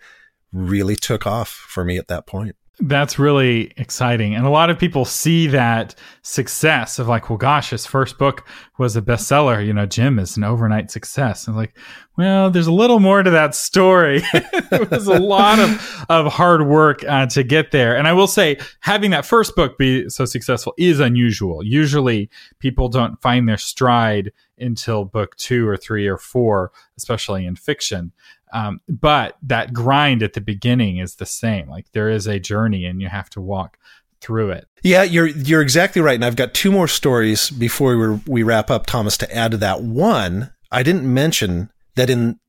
really 0.53 0.95
took 0.95 1.27
off 1.27 1.49
for 1.49 1.83
me 1.83 1.97
at 1.97 2.07
that 2.07 2.25
point. 2.25 2.55
That's 2.79 3.19
really 3.19 3.71
exciting. 3.77 4.33
And 4.33 4.47
a 4.47 4.49
lot 4.49 4.71
of 4.71 4.79
people 4.79 5.05
see 5.05 5.45
that 5.47 5.93
success 6.23 6.97
of 6.97 7.07
like, 7.07 7.29
well, 7.29 7.37
gosh, 7.37 7.69
his 7.69 7.85
first 7.85 8.17
book 8.17 8.47
was 8.79 8.95
a 8.95 9.01
bestseller. 9.01 9.63
You 9.63 9.73
know, 9.73 9.85
Jim 9.85 10.17
is 10.17 10.37
an 10.37 10.43
overnight 10.43 10.89
success. 10.89 11.45
And 11.45 11.55
like, 11.55 11.77
well, 12.17 12.49
there's 12.49 12.65
a 12.65 12.71
little 12.71 12.99
more 12.99 13.21
to 13.21 13.29
that 13.29 13.53
story. 13.53 14.23
it 14.33 14.89
was 14.89 15.05
a 15.05 15.19
lot 15.19 15.59
of, 15.59 16.05
of 16.09 16.33
hard 16.33 16.65
work 16.65 17.03
uh, 17.03 17.27
to 17.27 17.43
get 17.43 17.69
there. 17.71 17.95
And 17.95 18.07
I 18.07 18.13
will 18.13 18.27
say, 18.27 18.57
having 18.79 19.11
that 19.11 19.25
first 19.25 19.55
book 19.55 19.77
be 19.77 20.09
so 20.09 20.25
successful 20.25 20.73
is 20.75 20.99
unusual. 20.99 21.63
Usually 21.63 22.27
people 22.57 22.89
don't 22.89 23.21
find 23.21 23.47
their 23.47 23.57
stride 23.57 24.31
until 24.57 25.05
book 25.05 25.35
two 25.35 25.67
or 25.67 25.77
three 25.77 26.07
or 26.07 26.17
four, 26.17 26.71
especially 26.97 27.45
in 27.45 27.55
fiction. 27.55 28.13
Um, 28.53 28.81
but 28.87 29.37
that 29.41 29.73
grind 29.73 30.21
at 30.23 30.33
the 30.33 30.41
beginning 30.41 30.97
is 30.97 31.15
the 31.15 31.25
same. 31.25 31.67
Like 31.69 31.91
there 31.91 32.09
is 32.09 32.27
a 32.27 32.39
journey 32.39 32.85
and 32.85 33.01
you 33.01 33.09
have 33.09 33.29
to 33.31 33.41
walk 33.41 33.77
through 34.21 34.51
it. 34.51 34.67
Yeah, 34.83 35.03
you're 35.03 35.27
you're 35.27 35.61
exactly 35.61 36.01
right. 36.01 36.15
And 36.15 36.23
I've 36.23 36.35
got 36.35 36.53
two 36.53 36.71
more 36.71 36.87
stories 36.87 37.49
before 37.49 37.97
we 37.97 38.19
we 38.27 38.43
wrap 38.43 38.71
up, 38.71 38.85
Thomas, 38.85 39.17
to 39.17 39.35
add 39.35 39.51
to 39.51 39.57
that. 39.57 39.81
One, 39.81 40.53
I 40.71 40.83
didn't 40.83 41.11
mention 41.11 41.71
that 41.95 42.09
in 42.09 42.39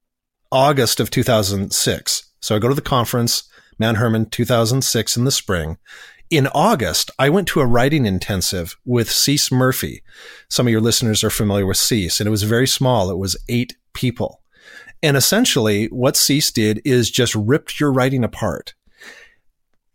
August 0.53 1.01
of 1.01 1.11
2006. 1.11 2.31
So 2.40 2.55
I 2.55 2.59
go 2.59 2.69
to 2.69 2.75
the 2.75 2.81
conference, 2.81 3.45
Mount 3.79 3.97
Hermon 3.97 4.27
2006 4.27 5.17
in 5.17 5.25
the 5.25 5.31
spring. 5.31 5.79
In 6.31 6.47
August, 6.49 7.11
I 7.19 7.29
went 7.29 7.49
to 7.49 7.61
a 7.61 7.67
writing 7.67 8.07
intensive 8.07 8.77
with 8.85 9.09
Cec 9.09 9.51
Murphey. 9.53 10.03
Some 10.49 10.67
of 10.67 10.71
your 10.71 10.81
listeners 10.81 11.23
are 11.23 11.31
familiar 11.31 11.67
with 11.67 11.77
Cec, 11.77 12.21
and 12.21 12.27
it 12.27 12.31
was 12.31 12.43
very 12.45 12.67
small. 12.67 13.11
It 13.11 13.19
was 13.19 13.37
eight 13.49 13.77
people. 13.95 14.43
And 15.05 15.19
essentially, 15.19 15.85
what 15.88 16.14
Cec 16.14 16.55
did 16.55 16.81
is 16.83 17.11
just 17.11 17.35
ripped 17.35 17.79
your 17.79 17.93
writing 17.93 18.25
apart. 18.25 18.73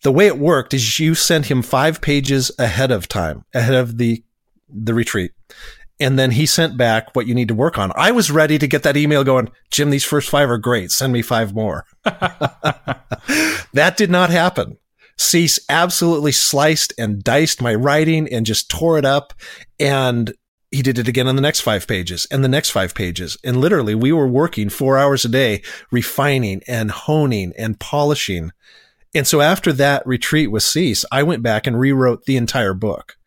The 0.03 0.11
way 0.11 0.27
it 0.27 0.37
worked 0.37 0.71
is 0.71 0.99
you 0.99 1.15
sent 1.15 1.47
him 1.47 1.63
five 1.63 1.99
pages 1.99 2.51
ahead 2.59 2.91
of 2.91 3.07
time, 3.07 3.43
ahead 3.55 3.73
of 3.73 3.97
the 3.97 4.23
the 4.69 4.93
retreat. 4.93 5.31
And 5.99 6.19
then 6.19 6.29
he 6.29 6.45
sent 6.45 6.77
back 6.77 7.15
what 7.15 7.25
you 7.25 7.33
need 7.33 7.47
to 7.47 7.55
work 7.55 7.79
on. 7.79 7.91
I 7.95 8.11
was 8.11 8.29
ready 8.29 8.59
to 8.59 8.67
get 8.67 8.83
that 8.83 8.95
email 8.95 9.23
going, 9.23 9.49
Jim, 9.71 9.89
these 9.89 10.05
first 10.05 10.29
five 10.29 10.47
are 10.47 10.59
great. 10.59 10.91
Send 10.91 11.11
me 11.11 11.23
five 11.23 11.55
more. 11.55 11.85
that 12.03 13.95
did 13.97 14.11
not 14.11 14.29
happen. 14.29 14.77
Cec 15.17 15.57
absolutely 15.69 16.33
sliced 16.33 16.93
and 16.99 17.23
diced 17.23 17.63
my 17.63 17.73
writing 17.73 18.31
and 18.31 18.45
just 18.45 18.69
tore 18.69 18.99
it 18.99 19.05
up. 19.05 19.33
And 19.79 20.35
he 20.71 20.81
did 20.81 20.99
it 20.99 21.07
again 21.07 21.27
on 21.27 21.35
the 21.35 21.41
next 21.41 21.61
five 21.61 21.87
pages 21.87 22.27
and 22.29 22.43
the 22.43 22.49
next 22.49 22.69
five 22.69 22.93
pages. 22.93 23.37
And 23.43 23.57
literally 23.57 23.95
we 23.95 24.11
were 24.11 24.27
working 24.27 24.69
four 24.69 24.97
hours 24.97 25.25
a 25.25 25.29
day, 25.29 25.61
refining 25.91 26.61
and 26.67 26.91
honing 26.91 27.53
and 27.57 27.79
polishing. 27.79 28.51
And 29.15 29.25
so 29.25 29.41
after 29.41 29.73
that 29.73 30.05
retreat 30.05 30.51
with 30.51 30.63
Cec, 30.63 31.03
I 31.11 31.23
went 31.23 31.41
back 31.41 31.65
and 31.65 31.79
rewrote 31.79 32.25
the 32.25 32.37
entire 32.37 32.75
book. 32.75 33.17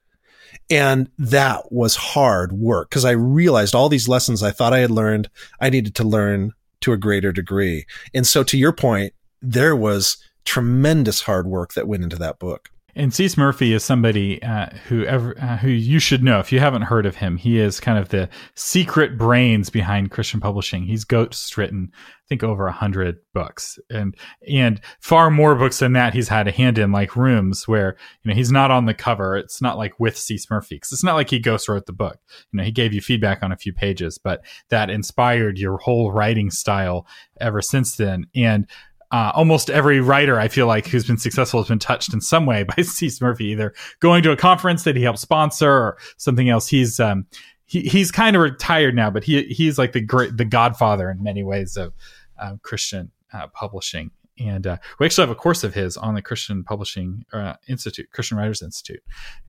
And 0.71 1.11
that 1.19 1.73
was 1.73 1.97
hard 1.97 2.53
work 2.53 2.91
because 2.91 3.05
I 3.05 3.11
realized 3.11 3.75
all 3.75 3.89
these 3.89 4.09
lessons 4.09 4.43
I 4.43 4.53
thought 4.53 4.73
I 4.73 4.79
had 4.79 4.91
learned, 4.91 5.29
I 5.61 5.69
needed 5.69 5.95
to 5.97 6.05
learn 6.05 6.53
to 6.83 6.93
a 6.93 6.97
greater 6.97 7.33
degree. 7.33 7.87
And 8.15 8.27
so 8.27 8.45
to 8.45 8.57
your 8.57 8.73
point, 8.73 9.13
there 9.41 9.75
was 9.75 10.17
tremendous 10.45 11.23
hard 11.23 11.47
work 11.47 11.75
that 11.75 11.89
went 11.89 12.05
into 12.05 12.17
that 12.17 12.39
book. 12.39 12.71
And 12.95 13.11
Cec 13.11 13.39
Murphey 13.39 13.73
is 13.73 13.83
somebody 13.83 14.43
uh, 14.43 14.67
who 14.89 15.05
ever, 15.05 15.35
uh, 15.41 15.57
who 15.57 15.69
you 15.69 15.99
should 15.99 16.23
know 16.23 16.41
if 16.41 16.53
you 16.53 16.61
haven't 16.61 16.83
heard 16.83 17.07
of 17.07 17.17
him. 17.17 17.39
He 17.39 17.59
is 17.59 17.81
kind 17.81 17.99
of 17.99 18.11
the 18.11 18.29
secret 18.55 19.17
brains 19.17 19.71
behind 19.71 20.11
Christian 20.11 20.41
publishing. 20.41 20.85
He's 20.85 21.05
ghost 21.05 21.57
written, 21.57 21.91
I 21.95 22.29
think, 22.29 22.43
over 22.43 22.67
a 22.67 22.73
hundred 22.73 23.17
books, 23.33 23.79
and 23.89 24.15
and 24.47 24.79
far 25.01 25.31
more 25.31 25.55
books 25.55 25.79
than 25.79 25.95
that. 25.95 26.13
He's 26.13 26.29
had 26.29 26.47
a 26.47 26.53
hand 26.53 26.77
in, 26.77 26.93
like 26.93 27.17
Rooms, 27.17 27.67
where 27.67 27.97
you 28.23 28.29
know 28.29 28.35
he's 28.35 28.53
not 28.53 28.71
on 28.71 28.85
the 28.85 28.93
cover. 28.95 29.39
It's 29.39 29.63
not 29.63 29.79
like 29.79 29.99
with 29.99 30.17
Cec 30.17 30.51
Murphey, 30.51 30.77
because 30.77 30.93
it's 30.93 31.05
not 31.05 31.15
like 31.15 31.31
he 31.31 31.39
ghost 31.39 31.71
wrote 31.71 31.87
the 31.87 31.95
book. 31.95 32.19
You 32.53 32.59
know, 32.59 32.65
he 32.65 32.73
gave 32.73 32.93
you 32.93 33.01
feedback 33.01 33.43
on 33.43 33.53
a 33.53 33.57
few 33.57 33.73
pages, 33.73 34.19
but 34.19 34.45
that 34.69 34.91
inspired 34.91 35.57
your 35.57 35.79
whole 35.79 36.13
writing 36.13 36.51
style 36.51 37.07
ever 37.41 37.63
since 37.63 37.97
then. 37.97 38.27
And 38.35 38.67
uh, 39.13 39.31
almost 39.35 39.69
every 39.71 40.01
writer 40.01 40.41
I 40.41 40.49
feel 40.49 40.67
like 40.67 40.87
who's 40.87 41.07
been 41.07 41.19
successful 41.19 41.61
has 41.61 41.69
been 41.69 41.79
touched 41.79 42.13
in 42.13 42.21
some 42.21 42.47
way 42.47 42.63
by 42.77 42.83
Cec 42.83 43.21
Murphey, 43.21 43.47
either 43.47 43.75
going 44.01 44.23
to 44.25 44.33
a 44.33 44.37
conference 44.37 44.85
that 44.85 44.97
he 44.97 45.03
helped 45.03 45.21
sponsor 45.21 45.71
or 45.71 45.99
something 46.17 46.49
else. 46.49 46.67
He's 46.67 46.99
um, 46.99 47.27
he, 47.67 47.83
he's 47.83 48.11
kind 48.11 48.35
of 48.35 48.43
retired 48.43 48.95
now, 48.95 49.11
but 49.11 49.23
he 49.23 49.45
he's 49.45 49.79
like 49.79 49.93
the 49.93 50.01
great 50.01 50.37
the 50.37 50.45
godfather 50.45 51.11
in 51.11 51.23
many 51.23 51.45
ways 51.45 51.77
of 51.77 51.93
uh, 52.41 52.57
Christian 52.63 53.13
uh, 53.33 53.47
publishing. 53.49 54.11
And 54.39 54.67
uh, 54.67 54.79
we 54.99 55.05
actually 55.05 55.27
have 55.27 55.37
a 55.37 55.39
course 55.39 55.63
of 55.63 55.75
his 55.75 55.99
on 55.99 56.15
the 56.15 56.23
Christian 56.23 56.65
Publishing 56.65 57.27
uh, 57.35 57.55
Institute, 57.69 58.11
Christian 58.13 58.39
Writers 58.39 58.63
Institute. 58.63 59.03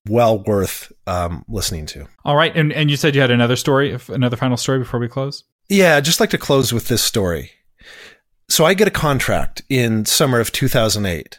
Well 0.06 0.44
worth 0.44 0.92
um, 1.06 1.42
listening 1.48 1.86
to. 1.86 2.06
All 2.24 2.36
right, 2.36 2.54
and 2.54 2.70
and 2.70 2.90
you 2.90 2.98
said 2.98 3.14
you 3.14 3.22
had 3.22 3.30
another 3.30 3.56
story, 3.56 3.98
another 4.08 4.36
final 4.36 4.58
story 4.58 4.78
before 4.78 5.00
we 5.00 5.08
close. 5.08 5.42
Yeah, 5.70 5.96
I'd 5.96 6.04
just 6.04 6.20
like 6.20 6.30
to 6.30 6.38
close 6.38 6.70
with 6.70 6.88
this 6.88 7.02
story. 7.02 7.50
So 8.48 8.64
I 8.64 8.74
get 8.74 8.88
a 8.88 8.92
contract 8.92 9.62
in 9.68 10.04
summer 10.04 10.38
of 10.38 10.52
2008. 10.52 11.38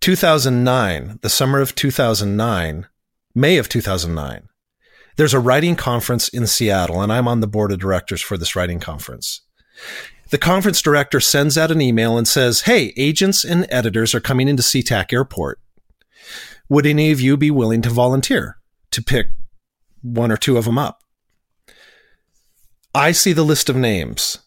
2009, 0.00 1.18
the 1.22 1.28
summer 1.28 1.60
of 1.60 1.74
2009, 1.74 2.86
May 3.34 3.58
of 3.58 3.68
2009. 3.68 4.48
There's 5.16 5.34
a 5.34 5.40
writing 5.40 5.74
conference 5.74 6.28
in 6.28 6.46
Seattle 6.46 7.02
and 7.02 7.12
I'm 7.12 7.26
on 7.26 7.40
the 7.40 7.48
board 7.48 7.72
of 7.72 7.80
directors 7.80 8.22
for 8.22 8.38
this 8.38 8.54
writing 8.54 8.78
conference. 8.78 9.40
The 10.30 10.38
conference 10.38 10.80
director 10.80 11.18
sends 11.18 11.58
out 11.58 11.72
an 11.72 11.80
email 11.80 12.16
and 12.16 12.28
says, 12.28 12.62
Hey, 12.62 12.92
agents 12.96 13.44
and 13.44 13.66
editors 13.68 14.14
are 14.14 14.20
coming 14.20 14.46
into 14.46 14.62
SeaTac 14.62 15.12
Airport. 15.12 15.58
Would 16.68 16.86
any 16.86 17.10
of 17.10 17.20
you 17.20 17.36
be 17.36 17.50
willing 17.50 17.82
to 17.82 17.90
volunteer 17.90 18.58
to 18.92 19.02
pick 19.02 19.30
one 20.02 20.30
or 20.30 20.36
two 20.36 20.56
of 20.56 20.66
them 20.66 20.78
up? 20.78 21.02
I 22.94 23.12
see 23.12 23.32
the 23.32 23.44
list 23.44 23.68
of 23.68 23.76
names 23.76 24.38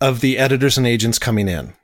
of 0.00 0.20
the 0.20 0.38
editors 0.38 0.78
and 0.78 0.86
agents 0.86 1.18
coming 1.18 1.48
in. 1.48 1.74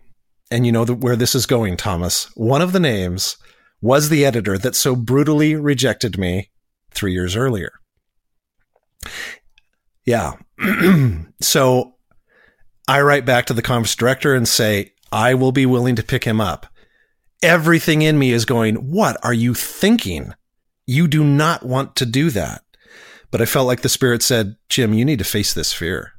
And 0.51 0.65
you 0.65 0.73
know 0.73 0.85
the, 0.85 0.95
where 0.95 1.17
this 1.17 1.35
is 1.35 1.47
going, 1.47 1.77
Thomas. 1.77 2.25
One 2.37 2.63
of 2.63 2.73
the 2.73 2.81
names 2.81 3.37
was 3.81 4.09
the 4.09 4.25
editor 4.25 4.57
that 4.59 4.75
so 4.75 4.97
brutally 4.97 5.55
rejected 5.55 6.19
me 6.19 6.51
three 6.93 7.13
years 7.13 7.37
earlier. 7.37 7.73
Yeah. 10.05 10.35
so 11.41 11.95
I 12.89 13.01
write 13.01 13.25
back 13.25 13.47
to 13.47 13.55
the 13.55 13.63
conference 13.63 13.97
director 13.97 14.35
and 14.35 14.49
say, 14.49 14.93
I 15.13 15.35
will 15.35 15.53
be 15.53 15.67
willing 15.67 15.97
to 15.97 16.03
pick 16.03 16.25
him 16.25 16.41
up. 16.41 16.67
Everything 17.43 18.03
in 18.03 18.19
me 18.19 18.33
is 18.33 18.45
going, 18.45 18.77
What 18.77 19.19
are 19.23 19.35
you 19.35 19.53
thinking? 19.53 20.33
You 20.87 21.09
do 21.09 21.25
not 21.25 21.65
want 21.65 21.97
to 21.97 22.07
do 22.07 22.31
that. 22.31 22.63
But 23.31 23.43
I 23.43 23.45
felt 23.45 23.67
like 23.67 23.83
the 23.83 23.89
spirit 23.89 24.23
said, 24.23 24.57
Jim, 24.69 24.95
you 24.95 25.05
need 25.05 25.19
to 25.19 25.25
face 25.25 25.53
this 25.53 25.73
fear. 25.73 26.13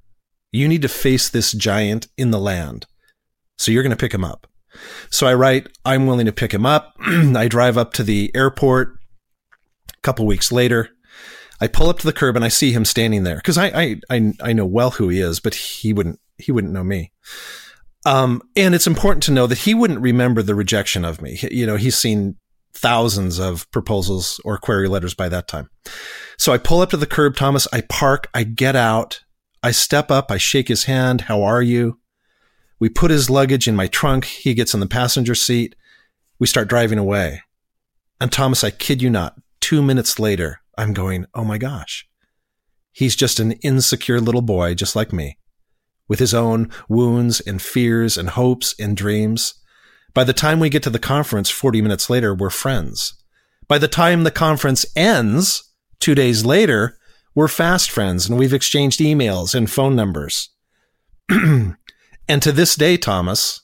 You 0.52 0.68
need 0.68 0.82
to 0.82 0.90
face 0.90 1.30
this 1.30 1.52
giant 1.52 2.08
in 2.18 2.32
the 2.32 2.40
land. 2.40 2.86
So 3.58 3.72
you're 3.72 3.84
going 3.84 3.92
to 3.92 3.98
pick 3.98 4.14
him 4.14 4.24
up. 4.24 4.48
So 5.10 5.28
I 5.28 5.34
write, 5.34 5.68
I'm 5.84 6.06
willing 6.08 6.28
to 6.28 6.32
pick 6.32 6.54
him 6.54 6.66
up. 6.66 6.96
I 7.00 7.48
drive 7.48 7.78
up 7.78 7.94
to 7.94 8.04
the 8.04 8.32
airport. 8.36 8.98
A 9.90 10.02
couple 10.02 10.26
weeks 10.26 10.52
later, 10.52 10.90
I 11.60 11.68
pull 11.68 11.90
up 11.90 12.00
to 12.00 12.06
the 12.06 12.14
curb 12.14 12.36
and 12.36 12.46
I 12.46 12.50
see 12.50 12.72
him 12.72 12.86
standing 12.86 13.24
there 13.24 13.38
because 13.38 13.58
I, 13.58 13.68
I, 13.68 13.96
I 14.10 14.34
I 14.42 14.54
know 14.54 14.66
well 14.66 14.92
who 14.92 15.10
he 15.10 15.20
is, 15.20 15.40
but 15.40 15.56
he 15.56 15.92
wouldn't 15.92 16.20
he 16.38 16.52
wouldn't 16.52 16.74
know 16.74 16.84
me. 16.84 17.12
Um, 18.06 18.42
and 18.56 18.76
it's 18.76 18.88
important 18.88 19.24
to 19.24 19.32
know 19.32 19.48
that 19.48 19.58
he 19.60 19.74
wouldn't 19.74 20.00
remember 20.00 20.42
the 20.42 20.56
rejection 20.56 21.04
of 21.04 21.22
me. 21.22 21.40
You 21.52 21.66
know, 21.66 21.76
he's 21.76 21.98
seen 21.98 22.38
thousands 22.74 23.40
of 23.40 23.70
proposals 23.72 24.40
or 24.46 24.58
query 24.58 24.88
letters 24.88 25.14
by 25.14 25.30
that 25.30 25.48
time. 25.48 25.70
So 26.38 26.54
I 26.54 26.58
pull 26.58 26.82
up 26.82 26.92
to 26.92 26.98
the 26.98 27.08
curb, 27.08 27.36
Thomas. 27.36 27.68
I 27.74 27.82
park. 27.82 28.30
I 28.34 28.44
get 28.44 28.76
out. 28.76 29.22
I 29.68 29.72
step 29.72 30.10
up, 30.10 30.32
I 30.32 30.38
shake 30.38 30.70
his 30.70 30.86
hand. 30.86 31.24
How 31.28 31.44
are 31.44 31.62
you? 31.62 32.00
We 32.80 32.88
put 32.88 33.12
his 33.12 33.30
luggage 33.30 33.68
in 33.68 33.76
my 33.76 33.88
trunk. 33.88 34.24
He 34.24 34.54
gets 34.54 34.74
in 34.74 34.80
the 34.80 34.88
passenger 34.88 35.36
seat. 35.36 35.76
We 36.40 36.48
start 36.48 36.70
driving 36.70 36.98
away. 36.98 37.42
And 38.22 38.32
Thomas, 38.32 38.64
I 38.64 38.70
kid 38.70 39.02
you 39.02 39.10
not, 39.10 39.36
two 39.60 39.84
minutes 39.84 40.20
later, 40.20 40.62
I'm 40.78 40.94
going, 40.94 41.26
oh 41.34 41.44
my 41.44 41.58
gosh. 41.58 42.08
He's 42.94 43.14
just 43.14 43.42
an 43.42 43.52
insecure 43.62 44.22
little 44.22 44.42
boy, 44.42 44.74
just 44.74 44.96
like 44.96 45.12
me, 45.12 45.38
with 46.08 46.20
his 46.20 46.34
own 46.34 46.72
wounds 46.88 47.42
and 47.42 47.62
fears 47.62 48.18
and 48.18 48.30
hopes 48.30 48.74
and 48.80 48.96
dreams. 48.96 49.54
By 50.14 50.24
the 50.24 50.32
time 50.32 50.62
we 50.62 50.70
get 50.70 50.84
to 50.84 50.90
the 50.90 50.98
conference 50.98 51.50
40 51.50 51.82
minutes 51.82 52.10
later, 52.10 52.34
we're 52.34 52.52
friends. 52.52 53.22
By 53.68 53.80
the 53.80 53.90
time 53.90 54.24
the 54.24 54.32
conference 54.32 54.86
ends, 54.96 55.74
two 56.00 56.16
days 56.16 56.46
later, 56.46 56.97
we're 57.38 57.48
fast 57.48 57.92
friends 57.92 58.28
and 58.28 58.40
we've 58.40 58.52
exchanged 58.52 59.00
emails 59.00 59.54
and 59.54 59.70
phone 59.70 59.96
numbers. 59.96 60.50
and 61.30 61.78
to 62.42 62.52
this 62.52 62.74
day, 62.74 62.98
Thomas, 62.98 63.62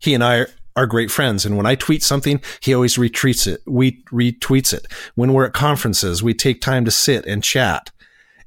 he 0.00 0.12
and 0.12 0.24
I 0.24 0.46
are 0.74 0.86
great 0.86 1.08
friends. 1.08 1.46
And 1.46 1.56
when 1.56 1.64
I 1.64 1.76
tweet 1.76 2.02
something, 2.02 2.40
he 2.58 2.74
always 2.74 2.96
retweets 2.96 3.46
it. 3.46 3.60
We 3.64 4.02
retweets 4.06 4.74
it. 4.74 4.88
When 5.14 5.32
we're 5.32 5.44
at 5.44 5.52
conferences, 5.52 6.20
we 6.20 6.34
take 6.34 6.60
time 6.60 6.84
to 6.84 6.90
sit 6.90 7.24
and 7.24 7.44
chat. 7.44 7.92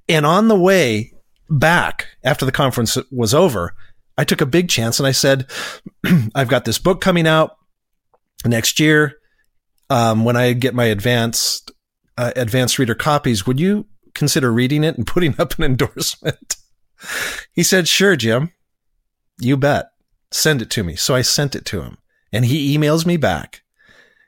And 0.09 0.25
on 0.25 0.49
the 0.49 0.59
way 0.59 1.13
back 1.49 2.07
after 2.25 2.45
the 2.45 2.51
conference 2.51 2.97
was 3.09 3.33
over, 3.33 3.75
I 4.17 4.25
took 4.25 4.41
a 4.41 4.45
big 4.45 4.67
chance 4.67 4.99
and 4.99 5.07
I 5.07 5.13
said, 5.13 5.49
I've 6.35 6.49
got 6.49 6.65
this 6.65 6.79
book 6.79 6.99
coming 6.99 7.27
out 7.27 7.55
next 8.43 8.81
year. 8.81 9.19
Um, 9.89 10.25
when 10.25 10.35
I 10.35 10.51
get 10.51 10.75
my 10.75 10.85
advanced, 10.85 11.71
uh, 12.17 12.33
advanced 12.35 12.77
reader 12.77 12.93
copies, 12.95 13.47
would 13.47 13.57
you 13.57 13.85
consider 14.15 14.51
reading 14.51 14.83
it 14.83 14.97
and 14.97 15.05
putting 15.15 15.39
up 15.39 15.57
an 15.57 15.63
endorsement? 15.63 16.55
he 17.53 17.61
said, 17.61 17.87
sure, 17.87 18.15
Jim, 18.15 18.51
you 19.39 19.57
bet. 19.57 19.87
Send 20.31 20.61
it 20.61 20.69
to 20.71 20.83
me. 20.83 20.95
So 20.95 21.13
I 21.13 21.21
sent 21.21 21.55
it 21.55 21.65
to 21.65 21.81
him. 21.81 21.97
And 22.33 22.45
he 22.45 22.75
emails 22.75 23.05
me 23.05 23.15
back 23.15 23.61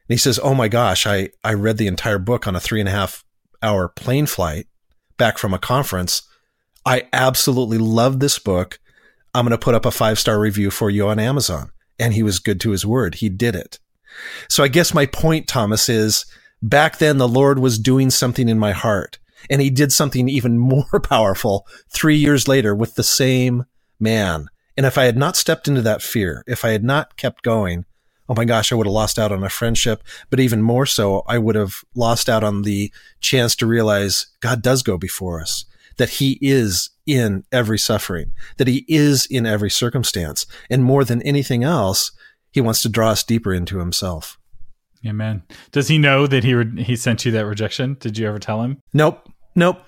and 0.08 0.14
he 0.14 0.18
says, 0.18 0.40
Oh 0.42 0.54
my 0.54 0.68
gosh, 0.68 1.06
I, 1.06 1.30
I 1.44 1.54
read 1.54 1.78
the 1.78 1.88
entire 1.88 2.20
book 2.20 2.48
on 2.48 2.56
a 2.56 2.60
three 2.60 2.80
and 2.80 2.88
a 2.88 2.94
half 2.94 3.26
hour 3.62 3.90
plane 3.90 4.26
flight 4.26 4.68
back 5.18 5.38
from 5.38 5.54
a 5.54 5.60
conference. 5.60 6.22
I 6.86 7.08
absolutely 7.12 7.78
love 7.78 8.20
this 8.20 8.40
book. 8.40 8.80
I'm 9.34 9.46
going 9.46 9.52
to 9.52 9.58
put 9.64 9.76
up 9.76 9.86
a 9.86 9.92
five 9.92 10.20
star 10.20 10.40
review 10.40 10.72
for 10.72 10.90
you 10.90 11.08
on 11.08 11.20
Amazon. 11.20 11.72
And 12.00 12.14
he 12.14 12.24
was 12.24 12.40
good 12.40 12.62
to 12.62 12.72
his 12.72 12.86
word. 12.86 13.16
He 13.16 13.28
did 13.28 13.56
it. 13.56 13.80
So 14.48 14.64
I 14.64 14.68
guess 14.68 14.94
my 14.94 15.06
point, 15.06 15.48
Thomas, 15.48 15.90
is 15.90 16.26
back 16.62 17.00
then 17.00 17.18
the 17.18 17.28
Lord 17.28 17.60
was 17.60 17.78
doing 17.78 18.10
something 18.10 18.48
in 18.48 18.58
my 18.58 18.72
heart 18.72 19.20
and 19.50 19.62
he 19.62 19.70
did 19.70 19.92
something 19.92 20.30
even 20.30 20.58
more 20.58 21.00
powerful 21.02 21.68
three 21.90 22.18
years 22.18 22.48
later 22.48 22.76
with 22.76 22.96
the 22.96 23.04
same 23.04 23.66
man. 24.00 24.48
And 24.76 24.86
if 24.86 24.98
I 24.98 25.06
had 25.06 25.18
not 25.18 25.36
stepped 25.36 25.68
into 25.68 25.82
that 25.82 26.02
fear, 26.02 26.44
if 26.48 26.64
I 26.64 26.70
had 26.70 26.84
not 26.84 27.18
kept 27.18 27.44
going, 27.44 27.86
oh 28.30 28.36
my 28.36 28.46
gosh, 28.46 28.72
I 28.72 28.76
would 28.76 28.86
have 28.86 28.94
lost 28.94 29.18
out 29.18 29.32
on 29.32 29.44
a 29.44 29.50
friendship. 29.50 30.04
But 30.30 30.40
even 30.40 30.62
more 30.62 30.86
so, 30.86 31.24
I 31.28 31.38
would 31.38 31.56
have 31.56 31.84
lost 31.96 32.30
out 32.30 32.44
on 32.44 32.64
the 32.64 32.92
chance 33.20 33.56
to 33.58 33.66
realize 33.66 34.28
God 34.40 34.62
does 34.62 34.84
go 34.84 34.98
before 34.98 35.42
us, 35.42 35.66
that 35.98 36.10
he 36.10 36.38
is 36.42 36.92
in 37.06 37.44
every 37.52 37.80
suffering, 37.80 38.34
that 38.58 38.68
he 38.68 38.86
is 38.88 39.26
in 39.26 39.46
every 39.46 39.70
circumstance. 39.70 40.46
And 40.70 40.84
more 40.84 41.04
than 41.04 41.22
anything 41.24 41.64
else, 41.64 42.12
he 42.52 42.62
wants 42.62 42.82
to 42.82 42.90
draw 42.90 43.10
us 43.12 43.24
deeper 43.24 43.54
into 43.54 43.80
himself. 43.80 44.38
Amen. 45.06 45.44
Does 45.72 45.88
he 45.88 45.98
know 45.98 46.28
that 46.28 46.44
he 46.44 46.54
re- 46.54 46.84
he 46.84 46.96
sent 46.96 47.26
you 47.26 47.32
that 47.34 47.46
rejection? 47.46 47.98
Did 48.00 48.18
you 48.18 48.28
ever 48.28 48.40
tell 48.40 48.62
him? 48.62 48.82
Nope. 48.94 49.30
Nope. 49.56 49.84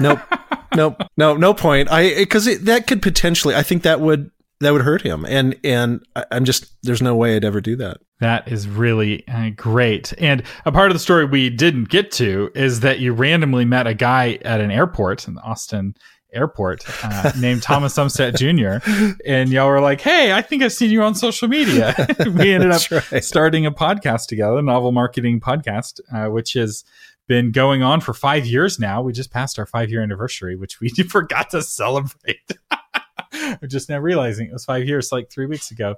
Nope. 0.00 0.20
nope. 0.74 1.02
No, 1.16 1.36
no 1.36 1.54
point. 1.54 1.90
I, 1.90 2.14
because 2.14 2.62
that 2.62 2.86
could 2.86 3.02
potentially, 3.02 3.54
I 3.54 3.62
think 3.62 3.82
that 3.82 4.00
would, 4.00 4.30
that 4.60 4.72
would 4.72 4.82
hurt 4.82 5.02
him. 5.02 5.24
And, 5.24 5.58
and 5.64 6.04
I'm 6.30 6.44
just, 6.44 6.72
there's 6.82 7.02
no 7.02 7.16
way 7.16 7.34
I'd 7.34 7.44
ever 7.44 7.60
do 7.60 7.76
that. 7.76 7.98
That 8.20 8.46
is 8.46 8.68
really 8.68 9.26
uh, 9.26 9.50
great. 9.56 10.12
And 10.18 10.44
a 10.64 10.70
part 10.70 10.90
of 10.90 10.94
the 10.94 11.00
story 11.00 11.24
we 11.24 11.50
didn't 11.50 11.88
get 11.88 12.12
to 12.12 12.52
is 12.54 12.80
that 12.80 13.00
you 13.00 13.12
randomly 13.12 13.64
met 13.64 13.88
a 13.88 13.94
guy 13.94 14.38
at 14.44 14.60
an 14.60 14.70
airport 14.70 15.26
in 15.26 15.38
Austin 15.38 15.96
airport 16.32 16.84
uh, 17.04 17.32
named 17.38 17.62
Thomas 17.62 17.94
Umstattd 17.94 18.36
Jr. 18.36 19.16
And 19.26 19.50
y'all 19.50 19.68
were 19.68 19.80
like, 19.80 20.00
hey, 20.00 20.32
I 20.32 20.42
think 20.42 20.62
I've 20.62 20.72
seen 20.72 20.90
you 20.90 21.02
on 21.02 21.14
social 21.14 21.48
media. 21.48 21.94
we 22.34 22.52
ended 22.52 22.70
up 22.70 22.82
right. 22.90 23.24
starting 23.24 23.66
a 23.66 23.72
podcast 23.72 24.26
together, 24.26 24.60
Novel 24.62 24.92
Marketing 24.92 25.40
Podcast, 25.40 26.00
uh, 26.12 26.30
which 26.30 26.54
has 26.54 26.84
been 27.28 27.52
going 27.52 27.82
on 27.82 28.00
for 28.00 28.12
five 28.12 28.46
years 28.46 28.78
now. 28.78 29.02
We 29.02 29.12
just 29.12 29.30
passed 29.30 29.58
our 29.58 29.66
five 29.66 29.90
year 29.90 30.02
anniversary, 30.02 30.56
which 30.56 30.80
we 30.80 30.88
forgot 31.08 31.50
to 31.50 31.62
celebrate. 31.62 32.50
I'm 33.32 33.68
just 33.68 33.88
now 33.88 33.98
realizing 33.98 34.48
it 34.48 34.52
was 34.52 34.64
five 34.64 34.86
years, 34.86 35.12
like 35.12 35.30
three 35.30 35.46
weeks 35.46 35.70
ago. 35.70 35.96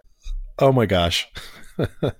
Oh 0.58 0.72
my 0.72 0.86
gosh. 0.86 1.28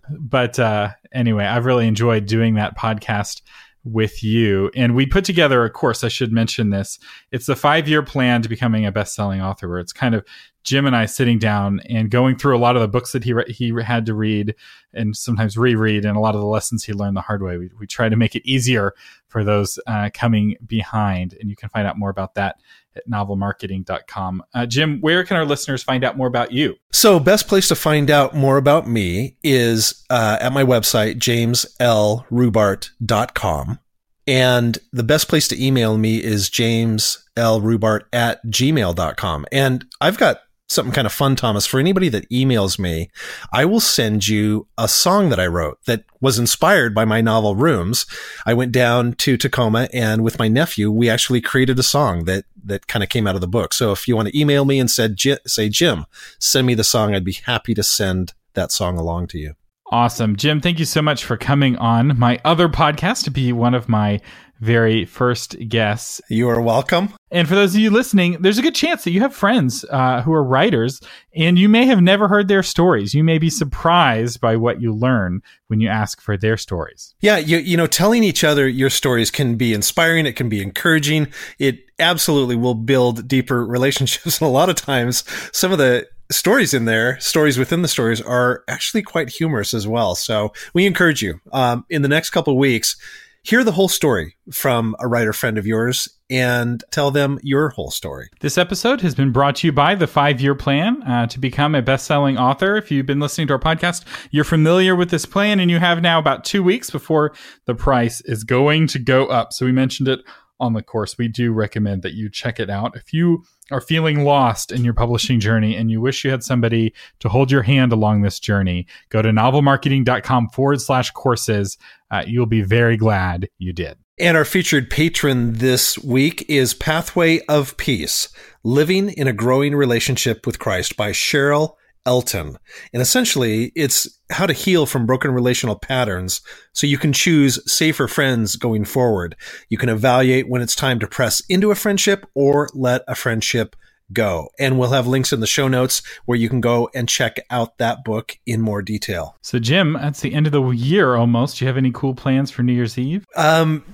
but 0.08 0.58
uh, 0.58 0.90
anyway, 1.12 1.44
I've 1.44 1.66
really 1.66 1.86
enjoyed 1.86 2.26
doing 2.26 2.54
that 2.54 2.76
podcast 2.76 3.42
with 3.84 4.22
you. 4.22 4.70
And 4.74 4.94
we 4.94 5.06
put 5.06 5.24
together 5.24 5.64
a 5.64 5.70
course. 5.70 6.02
I 6.02 6.08
should 6.08 6.32
mention 6.32 6.70
this. 6.70 6.98
It's 7.30 7.46
the 7.46 7.56
five 7.56 7.88
year 7.88 8.02
plan 8.02 8.42
to 8.42 8.48
becoming 8.48 8.86
a 8.86 8.92
best 8.92 9.14
selling 9.14 9.42
author, 9.42 9.68
where 9.68 9.78
it's 9.78 9.92
kind 9.92 10.14
of 10.14 10.24
Jim 10.64 10.86
and 10.86 10.96
I 10.96 11.04
sitting 11.04 11.38
down 11.38 11.80
and 11.90 12.10
going 12.10 12.36
through 12.36 12.56
a 12.56 12.58
lot 12.58 12.74
of 12.74 12.82
the 12.82 12.88
books 12.88 13.12
that 13.12 13.24
he 13.24 13.34
re- 13.34 13.52
he 13.52 13.72
had 13.82 14.06
to 14.06 14.14
read 14.14 14.54
and 14.94 15.14
sometimes 15.14 15.58
reread, 15.58 16.04
and 16.04 16.16
a 16.16 16.20
lot 16.20 16.34
of 16.34 16.40
the 16.40 16.46
lessons 16.46 16.84
he 16.84 16.94
learned 16.94 17.16
the 17.16 17.20
hard 17.20 17.42
way. 17.42 17.58
We, 17.58 17.70
we 17.78 17.86
try 17.86 18.08
to 18.08 18.16
make 18.16 18.34
it 18.34 18.48
easier 18.48 18.94
for 19.28 19.44
those 19.44 19.78
uh, 19.86 20.08
coming 20.14 20.56
behind, 20.66 21.36
and 21.38 21.50
you 21.50 21.56
can 21.56 21.68
find 21.68 21.86
out 21.86 21.98
more 21.98 22.10
about 22.10 22.34
that 22.34 22.56
at 22.96 23.06
novelmarketing.com. 23.08 24.42
Uh, 24.54 24.66
Jim, 24.66 25.00
where 25.00 25.24
can 25.24 25.36
our 25.36 25.44
listeners 25.44 25.82
find 25.82 26.04
out 26.04 26.16
more 26.16 26.26
about 26.26 26.52
you? 26.52 26.76
So, 26.92 27.20
best 27.20 27.48
place 27.48 27.68
to 27.68 27.74
find 27.74 28.10
out 28.10 28.34
more 28.34 28.56
about 28.56 28.88
me 28.88 29.36
is 29.42 30.02
uh, 30.10 30.38
at 30.40 30.52
my 30.52 30.64
website, 30.64 31.16
jameslrubart.com. 31.16 33.78
And 34.26 34.78
the 34.92 35.02
best 35.02 35.28
place 35.28 35.46
to 35.48 35.62
email 35.62 35.98
me 35.98 36.22
is 36.22 36.48
jameslrubart 36.48 38.02
at 38.12 38.42
gmail.com. 38.46 39.46
And 39.52 39.84
I've 40.00 40.16
got 40.16 40.38
something 40.68 40.92
kind 40.92 41.06
of 41.06 41.12
fun, 41.12 41.36
Thomas. 41.36 41.66
For 41.66 41.78
anybody 41.78 42.08
that 42.08 42.28
emails 42.30 42.78
me, 42.78 43.10
I 43.52 43.64
will 43.64 43.80
send 43.80 44.26
you 44.26 44.66
a 44.78 44.88
song 44.88 45.28
that 45.28 45.40
I 45.40 45.46
wrote 45.46 45.78
that 45.86 46.04
was 46.20 46.38
inspired 46.38 46.94
by 46.94 47.04
my 47.04 47.20
novel 47.20 47.54
Rooms. 47.54 48.06
I 48.46 48.54
went 48.54 48.72
down 48.72 49.12
to 49.14 49.36
Tacoma 49.36 49.88
and 49.92 50.22
with 50.22 50.38
my 50.38 50.48
nephew, 50.48 50.90
we 50.90 51.10
actually 51.10 51.40
created 51.40 51.78
a 51.78 51.82
song 51.82 52.24
that, 52.24 52.44
that 52.64 52.86
kind 52.86 53.02
of 53.02 53.08
came 53.08 53.26
out 53.26 53.34
of 53.34 53.40
the 53.40 53.48
book. 53.48 53.74
So 53.74 53.92
if 53.92 54.08
you 54.08 54.16
want 54.16 54.28
to 54.28 54.38
email 54.38 54.64
me 54.64 54.80
and 54.80 54.90
said, 54.90 55.16
say, 55.46 55.68
Jim, 55.68 56.06
send 56.38 56.66
me 56.66 56.74
the 56.74 56.84
song, 56.84 57.14
I'd 57.14 57.24
be 57.24 57.38
happy 57.44 57.74
to 57.74 57.82
send 57.82 58.32
that 58.54 58.72
song 58.72 58.98
along 58.98 59.28
to 59.28 59.38
you. 59.38 59.54
Awesome. 59.90 60.34
Jim, 60.34 60.60
thank 60.60 60.78
you 60.78 60.86
so 60.86 61.02
much 61.02 61.24
for 61.24 61.36
coming 61.36 61.76
on 61.76 62.18
my 62.18 62.40
other 62.44 62.68
podcast 62.68 63.24
to 63.24 63.30
be 63.30 63.52
one 63.52 63.74
of 63.74 63.88
my 63.88 64.20
very 64.60 65.04
first 65.04 65.56
guests. 65.68 66.20
You 66.28 66.48
are 66.48 66.60
welcome. 66.60 67.10
And 67.30 67.48
for 67.48 67.54
those 67.54 67.74
of 67.74 67.80
you 67.80 67.90
listening, 67.90 68.40
there's 68.40 68.58
a 68.58 68.62
good 68.62 68.74
chance 68.74 69.04
that 69.04 69.10
you 69.10 69.20
have 69.20 69.34
friends 69.34 69.84
uh, 69.90 70.22
who 70.22 70.32
are 70.32 70.44
writers 70.44 71.00
and 71.34 71.58
you 71.58 71.68
may 71.68 71.84
have 71.86 72.00
never 72.00 72.28
heard 72.28 72.48
their 72.48 72.62
stories. 72.62 73.14
You 73.14 73.24
may 73.24 73.38
be 73.38 73.50
surprised 73.50 74.40
by 74.40 74.56
what 74.56 74.80
you 74.80 74.94
learn 74.94 75.42
when 75.66 75.80
you 75.80 75.88
ask 75.88 76.20
for 76.20 76.36
their 76.36 76.56
stories. 76.56 77.14
Yeah, 77.20 77.38
you, 77.38 77.58
you 77.58 77.76
know, 77.76 77.86
telling 77.86 78.22
each 78.22 78.44
other 78.44 78.68
your 78.68 78.90
stories 78.90 79.30
can 79.30 79.56
be 79.56 79.74
inspiring, 79.74 80.26
it 80.26 80.36
can 80.36 80.48
be 80.48 80.62
encouraging. 80.62 81.28
It 81.58 81.80
absolutely 81.98 82.56
will 82.56 82.74
build 82.74 83.26
deeper 83.26 83.64
relationships. 83.66 84.40
And 84.40 84.46
a 84.46 84.50
lot 84.50 84.68
of 84.68 84.76
times, 84.76 85.24
some 85.52 85.72
of 85.72 85.78
the 85.78 86.06
stories 86.30 86.72
in 86.72 86.84
there, 86.84 87.18
stories 87.20 87.58
within 87.58 87.82
the 87.82 87.88
stories 87.88 88.20
are 88.20 88.64
actually 88.68 89.02
quite 89.02 89.28
humorous 89.28 89.74
as 89.74 89.86
well. 89.86 90.14
So 90.14 90.52
we 90.72 90.86
encourage 90.86 91.22
you 91.22 91.40
um, 91.52 91.84
in 91.90 92.02
the 92.02 92.08
next 92.08 92.30
couple 92.30 92.56
weeks 92.56 92.96
hear 93.44 93.62
the 93.62 93.72
whole 93.72 93.88
story 93.88 94.36
from 94.50 94.96
a 95.00 95.06
writer 95.06 95.34
friend 95.34 95.58
of 95.58 95.66
yours 95.66 96.08
and 96.30 96.82
tell 96.90 97.10
them 97.10 97.38
your 97.42 97.68
whole 97.68 97.90
story. 97.90 98.30
This 98.40 98.56
episode 98.56 99.02
has 99.02 99.14
been 99.14 99.32
brought 99.32 99.56
to 99.56 99.66
you 99.66 99.72
by 99.72 99.94
the 99.94 100.06
Five 100.06 100.40
Year 100.40 100.54
Plan 100.54 101.02
uh, 101.02 101.26
to 101.26 101.38
become 101.38 101.74
a 101.74 101.82
best 101.82 102.06
selling 102.06 102.38
author. 102.38 102.76
If 102.76 102.90
you've 102.90 103.04
been 103.04 103.20
listening 103.20 103.46
to 103.48 103.52
our 103.52 103.58
podcast, 103.58 104.04
you're 104.30 104.44
familiar 104.44 104.96
with 104.96 105.10
this 105.10 105.26
plan 105.26 105.60
and 105.60 105.70
you 105.70 105.78
have 105.78 106.00
now 106.00 106.18
about 106.18 106.44
two 106.44 106.62
weeks 106.62 106.90
before 106.90 107.34
the 107.66 107.74
price 107.74 108.22
is 108.22 108.44
going 108.44 108.86
to 108.88 108.98
go 108.98 109.26
up. 109.26 109.52
So 109.52 109.66
we 109.66 109.72
mentioned 109.72 110.08
it 110.08 110.20
on 110.64 110.72
the 110.72 110.82
course. 110.82 111.16
We 111.16 111.28
do 111.28 111.52
recommend 111.52 112.02
that 112.02 112.14
you 112.14 112.28
check 112.28 112.58
it 112.58 112.68
out. 112.68 112.96
If 112.96 113.12
you 113.12 113.44
are 113.70 113.80
feeling 113.80 114.24
lost 114.24 114.72
in 114.72 114.84
your 114.84 114.94
publishing 114.94 115.40
journey 115.40 115.76
and 115.76 115.90
you 115.90 116.00
wish 116.00 116.24
you 116.24 116.30
had 116.30 116.42
somebody 116.42 116.92
to 117.20 117.28
hold 117.28 117.50
your 117.50 117.62
hand 117.62 117.92
along 117.92 118.22
this 118.22 118.40
journey, 118.40 118.86
go 119.10 119.22
to 119.22 119.30
novelmarketing.com 119.30 120.48
forward 120.48 120.80
slash 120.80 121.10
courses. 121.12 121.78
Uh, 122.10 122.24
you'll 122.26 122.46
be 122.46 122.62
very 122.62 122.96
glad 122.96 123.48
you 123.58 123.72
did. 123.72 123.96
And 124.18 124.36
our 124.36 124.44
featured 124.44 124.90
patron 124.90 125.54
this 125.54 125.98
week 125.98 126.44
is 126.48 126.72
Pathway 126.72 127.40
of 127.46 127.76
Peace 127.76 128.28
Living 128.62 129.10
in 129.10 129.26
a 129.26 129.32
Growing 129.32 129.74
Relationship 129.74 130.46
with 130.46 130.58
Christ 130.58 130.96
by 130.96 131.10
Cheryl 131.10 131.74
Elton. 132.06 132.56
And 132.92 133.02
essentially, 133.02 133.72
it's 133.74 134.08
how 134.30 134.46
to 134.46 134.52
heal 134.52 134.86
from 134.86 135.06
broken 135.06 135.30
relational 135.30 135.76
patterns 135.76 136.40
so 136.72 136.86
you 136.86 136.98
can 136.98 137.12
choose 137.12 137.60
safer 137.70 138.08
friends 138.08 138.56
going 138.56 138.84
forward. 138.84 139.36
You 139.68 139.78
can 139.78 139.88
evaluate 139.88 140.48
when 140.48 140.62
it's 140.62 140.74
time 140.74 140.98
to 141.00 141.06
press 141.06 141.40
into 141.48 141.70
a 141.70 141.74
friendship 141.74 142.26
or 142.34 142.68
let 142.74 143.02
a 143.08 143.14
friendship 143.14 143.76
go. 144.12 144.48
And 144.58 144.78
we'll 144.78 144.90
have 144.90 145.06
links 145.06 145.32
in 145.32 145.40
the 145.40 145.46
show 145.46 145.68
notes 145.68 146.02
where 146.26 146.38
you 146.38 146.48
can 146.48 146.60
go 146.60 146.90
and 146.94 147.08
check 147.08 147.40
out 147.50 147.78
that 147.78 148.04
book 148.04 148.38
in 148.46 148.60
more 148.60 148.82
detail. 148.82 149.36
So, 149.42 149.58
Jim, 149.58 149.94
that's 149.94 150.20
the 150.20 150.34
end 150.34 150.46
of 150.46 150.52
the 150.52 150.62
year 150.70 151.16
almost. 151.16 151.58
Do 151.58 151.64
you 151.64 151.68
have 151.68 151.76
any 151.76 151.90
cool 151.90 152.14
plans 152.14 152.50
for 152.50 152.62
New 152.62 152.72
Year's 152.72 152.98
Eve? 152.98 153.26
Um, 153.36 153.84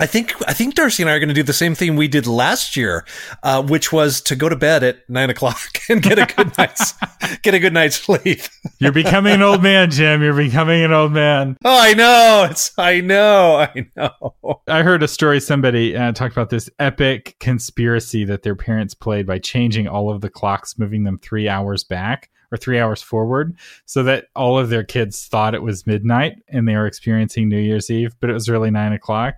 I 0.00 0.06
think 0.06 0.32
I 0.46 0.52
think 0.52 0.74
Darcy 0.74 1.02
and 1.02 1.10
I 1.10 1.14
are 1.14 1.18
going 1.18 1.28
to 1.28 1.34
do 1.34 1.42
the 1.42 1.52
same 1.52 1.74
thing 1.74 1.96
we 1.96 2.06
did 2.06 2.26
last 2.26 2.76
year, 2.76 3.04
uh, 3.42 3.62
which 3.62 3.92
was 3.92 4.20
to 4.22 4.36
go 4.36 4.48
to 4.48 4.54
bed 4.54 4.84
at 4.84 5.08
nine 5.10 5.28
o'clock 5.28 5.58
and 5.88 6.00
get 6.00 6.18
a 6.18 6.26
good 6.26 6.56
night's 6.56 6.94
get 7.42 7.54
a 7.54 7.58
good 7.58 7.72
night's 7.72 7.96
sleep. 7.96 8.40
You're 8.78 8.92
becoming 8.92 9.34
an 9.34 9.42
old 9.42 9.62
man, 9.62 9.90
Jim. 9.90 10.22
You're 10.22 10.34
becoming 10.34 10.84
an 10.84 10.92
old 10.92 11.12
man. 11.12 11.56
Oh, 11.64 11.78
I 11.80 11.94
know. 11.94 12.46
It's 12.48 12.72
I 12.78 13.00
know. 13.00 13.56
I 13.56 13.86
know. 13.96 14.60
I 14.68 14.82
heard 14.82 15.02
a 15.02 15.08
story. 15.08 15.40
Somebody 15.40 15.96
uh, 15.96 16.12
talked 16.12 16.34
about 16.34 16.50
this 16.50 16.70
epic 16.78 17.36
conspiracy 17.40 18.24
that 18.24 18.42
their 18.44 18.56
parents 18.56 18.94
played 18.94 19.26
by 19.26 19.40
changing 19.40 19.88
all 19.88 20.10
of 20.10 20.20
the 20.20 20.30
clocks, 20.30 20.78
moving 20.78 21.04
them 21.04 21.18
three 21.18 21.48
hours 21.48 21.82
back 21.82 22.30
or 22.50 22.58
three 22.58 22.78
hours 22.78 23.02
forward 23.02 23.56
so 23.84 24.02
that 24.02 24.26
all 24.34 24.58
of 24.58 24.70
their 24.70 24.84
kids 24.84 25.26
thought 25.26 25.54
it 25.54 25.62
was 25.62 25.86
midnight 25.86 26.36
and 26.48 26.66
they 26.66 26.76
were 26.76 26.86
experiencing 26.86 27.48
New 27.48 27.58
Year's 27.58 27.90
Eve, 27.90 28.14
but 28.20 28.30
it 28.30 28.34
was 28.34 28.48
really 28.48 28.70
nine 28.70 28.92
o'clock. 28.92 29.34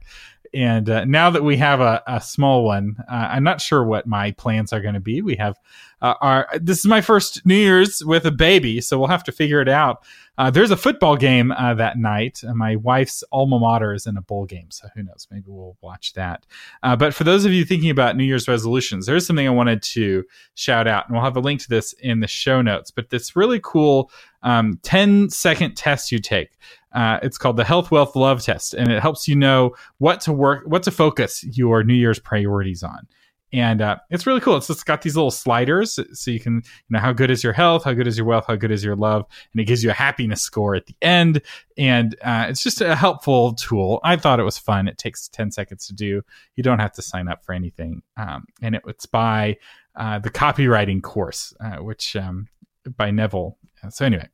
And 0.53 0.91
uh, 0.91 1.05
now 1.05 1.31
that 1.31 1.45
we 1.45 1.57
have 1.59 1.81
a, 1.81 2.03
a 2.07 2.21
small 2.21 2.65
one, 2.65 2.97
uh, 3.09 3.29
I'm 3.31 3.45
not 3.45 3.61
sure 3.61 3.85
what 3.85 4.07
my 4.07 4.33
plans 4.33 4.73
are 4.73 4.81
going 4.81 4.95
to 4.95 5.01
be. 5.01 5.23
We 5.23 5.37
have 5.37 5.57
uh, 6.03 6.15
our 6.21 6.49
this 6.61 6.81
is 6.81 6.87
my 6.87 7.01
first 7.01 7.45
New 7.47 7.55
Year's 7.55 8.05
with 8.05 8.27
a 8.27 8.31
baby, 8.31 8.81
so 8.81 8.99
we'll 8.99 9.09
have 9.09 9.25
to 9.25 9.33
figure 9.33 9.61
it 9.61 9.69
out. 9.69 10.03
Uh, 10.41 10.51
there's 10.51 10.71
a 10.71 10.77
football 10.77 11.17
game 11.17 11.53
uh, 11.53 11.75
that 11.75 11.99
night. 11.99 12.43
my 12.55 12.75
wife's 12.77 13.23
alma 13.31 13.59
mater 13.59 13.93
is 13.93 14.07
in 14.07 14.17
a 14.17 14.23
bowl 14.23 14.47
game, 14.47 14.71
so 14.71 14.89
who 14.95 15.03
knows? 15.03 15.29
Maybe 15.31 15.45
we'll 15.49 15.77
watch 15.83 16.15
that. 16.15 16.47
Uh, 16.83 16.97
but 16.97 17.13
for 17.13 17.25
those 17.25 17.45
of 17.45 17.53
you 17.53 17.63
thinking 17.63 17.91
about 17.91 18.17
New 18.17 18.25
Year's 18.25 18.49
resolutions, 18.49 19.05
there's 19.05 19.27
something 19.27 19.47
I 19.47 19.51
wanted 19.51 19.83
to 19.83 20.25
shout 20.55 20.89
out, 20.89 21.07
and 21.07 21.15
we'll 21.15 21.25
have 21.25 21.37
a 21.37 21.41
link 21.41 21.61
to 21.61 21.69
this 21.69 21.93
in 21.93 22.21
the 22.21 22.27
show 22.27 22.63
notes. 22.63 22.91
But 22.91 23.11
this 23.11 23.37
really 23.37 23.61
cool 23.63 24.11
um, 24.43 24.81
10 24.83 25.29
second 25.29 25.75
test 25.75 26.11
you 26.11 26.19
take. 26.19 26.53
Uh, 26.95 27.19
it's 27.23 27.37
called 27.37 27.59
the 27.59 27.65
Health, 27.65 27.91
Wealth, 27.91 28.17
Love 28.17 28.43
Test, 28.43 28.73
and 28.73 28.91
it 28.91 29.03
helps 29.03 29.29
you 29.29 29.37
know 29.37 29.77
what 29.99 30.23
to 30.23 30.33
work, 30.33 30.63
what 30.65 30.85
to 30.85 30.91
focus 30.91 31.45
your 31.45 31.85
New 31.85 31.93
Year's 31.93 32.19
priorities 32.19 32.83
on. 32.83 33.07
And 33.53 33.83
uh, 33.83 33.97
it's 34.11 34.29
really 34.29 34.41
cool. 34.41 34.57
It's 34.57 34.69
just 34.69 34.87
got 34.87 35.03
these 35.03 35.17
little 35.17 35.33
sliders, 35.33 35.99
so 36.13 36.31
you 36.31 36.39
can, 36.39 36.57
you 36.57 36.91
know, 36.91 37.01
how 37.01 37.13
good 37.13 37.33
is 37.33 37.43
your 37.43 37.53
health, 37.53 37.83
how 37.83 37.93
good 37.93 38.07
is 38.07 38.17
your 38.17 38.27
wealth, 38.27 38.45
how 38.47 38.55
good 38.55 38.71
is 38.71 38.85
your 38.85 38.95
love, 38.95 39.27
and 39.53 39.61
it 39.61 39.65
gives 39.65 39.83
you 39.83 39.91
a 39.91 39.93
happiness 39.93 40.41
score 40.41 40.77
at 40.77 40.87
the 40.87 40.95
end. 41.03 41.43
And 41.77 42.15
uh, 42.23 42.47
it's 42.49 42.63
just 42.63 42.81
a 42.81 42.95
helpful 42.95 43.55
tool. 43.55 43.99
I 44.05 44.15
thought 44.17 44.39
it 44.39 44.45
was 44.45 44.57
fun. 44.57 44.87
It 44.87 44.99
takes 44.99 45.29
ten 45.29 45.51
seconds 45.51 45.89
to 45.89 45.95
do. 45.95 46.23
You 46.55 46.63
don't 46.63 46.79
have 46.79 46.93
to 46.93 47.03
sign 47.03 47.27
up 47.27 47.45
for 47.45 47.53
anything, 47.53 48.03
um, 48.17 48.47
and 48.63 48.77
it, 48.77 48.83
it's 48.87 49.07
by 49.07 49.57
uh, 49.97 50.21
the 50.21 50.31
copywriting 50.31 51.03
course, 51.03 51.53
uh, 51.59 51.79
which 51.79 52.15
um, 52.15 52.47
by 52.97 53.11
Neville. 53.11 53.59
So 53.89 54.07
anyway, 54.07 54.29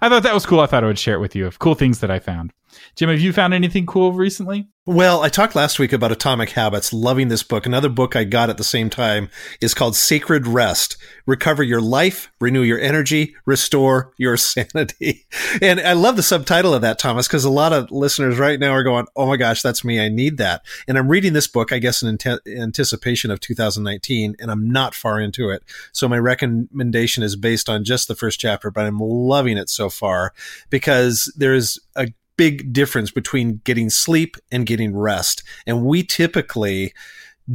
I 0.00 0.08
thought 0.08 0.22
that 0.22 0.32
was 0.32 0.46
cool. 0.46 0.60
I 0.60 0.66
thought 0.66 0.84
I 0.84 0.86
would 0.86 0.98
share 0.98 1.16
it 1.16 1.20
with 1.20 1.36
you 1.36 1.46
of 1.46 1.58
cool 1.58 1.74
things 1.74 2.00
that 2.00 2.10
I 2.10 2.18
found. 2.18 2.52
Jim, 2.96 3.08
have 3.08 3.20
you 3.20 3.32
found 3.32 3.54
anything 3.54 3.86
cool 3.86 4.12
recently? 4.12 4.68
Well, 4.86 5.22
I 5.22 5.30
talked 5.30 5.54
last 5.54 5.78
week 5.78 5.94
about 5.94 6.12
Atomic 6.12 6.50
Habits, 6.50 6.92
loving 6.92 7.28
this 7.28 7.42
book. 7.42 7.64
Another 7.64 7.88
book 7.88 8.14
I 8.14 8.24
got 8.24 8.50
at 8.50 8.58
the 8.58 8.64
same 8.64 8.90
time 8.90 9.30
is 9.62 9.72
called 9.72 9.96
Sacred 9.96 10.46
Rest 10.46 10.98
Recover 11.24 11.62
Your 11.62 11.80
Life, 11.80 12.30
Renew 12.38 12.60
Your 12.60 12.78
Energy, 12.78 13.34
Restore 13.46 14.12
Your 14.18 14.36
Sanity. 14.36 15.24
And 15.62 15.80
I 15.80 15.94
love 15.94 16.16
the 16.16 16.22
subtitle 16.22 16.74
of 16.74 16.82
that, 16.82 16.98
Thomas, 16.98 17.26
because 17.26 17.46
a 17.46 17.50
lot 17.50 17.72
of 17.72 17.90
listeners 17.90 18.38
right 18.38 18.60
now 18.60 18.72
are 18.72 18.82
going, 18.82 19.06
Oh 19.16 19.26
my 19.26 19.38
gosh, 19.38 19.62
that's 19.62 19.86
me. 19.86 20.04
I 20.04 20.10
need 20.10 20.36
that. 20.36 20.60
And 20.86 20.98
I'm 20.98 21.08
reading 21.08 21.32
this 21.32 21.48
book, 21.48 21.72
I 21.72 21.78
guess, 21.78 22.02
in 22.02 22.18
anticipation 22.46 23.30
of 23.30 23.40
2019, 23.40 24.36
and 24.38 24.50
I'm 24.50 24.70
not 24.70 24.94
far 24.94 25.18
into 25.18 25.48
it. 25.48 25.62
So 25.92 26.10
my 26.10 26.18
recommendation 26.18 27.22
is 27.22 27.36
based 27.36 27.70
on 27.70 27.84
just 27.84 28.06
the 28.06 28.14
first 28.14 28.38
chapter, 28.38 28.70
but 28.70 28.84
I'm 28.84 28.98
loving 28.98 29.56
it 29.56 29.70
so 29.70 29.88
far 29.88 30.34
because 30.68 31.32
there's 31.38 31.78
a 31.96 32.08
big 32.36 32.72
difference 32.72 33.10
between 33.10 33.60
getting 33.64 33.90
sleep 33.90 34.36
and 34.50 34.66
getting 34.66 34.96
rest. 34.96 35.42
And 35.66 35.84
we 35.84 36.02
typically 36.02 36.92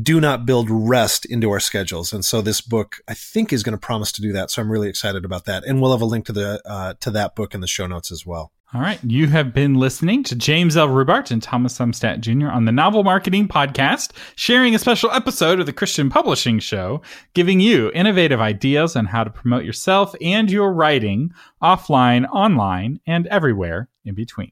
do 0.01 0.21
not 0.21 0.45
build 0.45 0.69
rest 0.69 1.25
into 1.25 1.49
our 1.49 1.59
schedules. 1.59 2.13
And 2.13 2.23
so 2.23 2.41
this 2.41 2.61
book, 2.61 2.97
I 3.07 3.13
think, 3.13 3.51
is 3.51 3.63
going 3.63 3.73
to 3.73 3.79
promise 3.79 4.11
to 4.13 4.21
do 4.21 4.31
that. 4.33 4.51
So 4.51 4.61
I'm 4.61 4.71
really 4.71 4.89
excited 4.89 5.25
about 5.25 5.45
that. 5.45 5.63
And 5.65 5.81
we'll 5.81 5.91
have 5.91 6.01
a 6.01 6.05
link 6.05 6.25
to 6.27 6.33
the 6.33 6.61
uh, 6.65 6.93
to 6.99 7.11
that 7.11 7.35
book 7.35 7.53
in 7.53 7.61
the 7.61 7.67
show 7.67 7.87
notes 7.87 8.11
as 8.11 8.25
well. 8.25 8.51
All 8.71 8.81
right. 8.81 9.03
You 9.03 9.25
have 9.25 9.51
been 9.51 9.73
listening 9.73 10.21
to 10.25 10.35
James 10.35 10.77
L. 10.77 10.89
Rubart 10.89 11.31
and 11.31 11.41
Thomas 11.41 11.79
Umstattd 11.79 12.19
Jr. 12.19 12.49
on 12.49 12.65
the 12.65 12.71
Novel 12.71 13.03
Marketing 13.03 13.47
Podcast, 13.47 14.11
sharing 14.35 14.75
a 14.75 14.79
special 14.79 15.09
episode 15.09 15.59
of 15.59 15.65
the 15.65 15.73
Christian 15.73 16.11
Publishing 16.11 16.59
Show, 16.59 17.01
giving 17.33 17.59
you 17.59 17.89
innovative 17.95 18.39
ideas 18.39 18.95
on 18.95 19.07
how 19.07 19.23
to 19.23 19.31
promote 19.31 19.65
yourself 19.65 20.13
and 20.21 20.51
your 20.51 20.71
writing 20.71 21.33
offline, 21.63 22.29
online, 22.29 22.99
and 23.07 23.25
everywhere 23.25 23.89
in 24.05 24.13
between. 24.13 24.51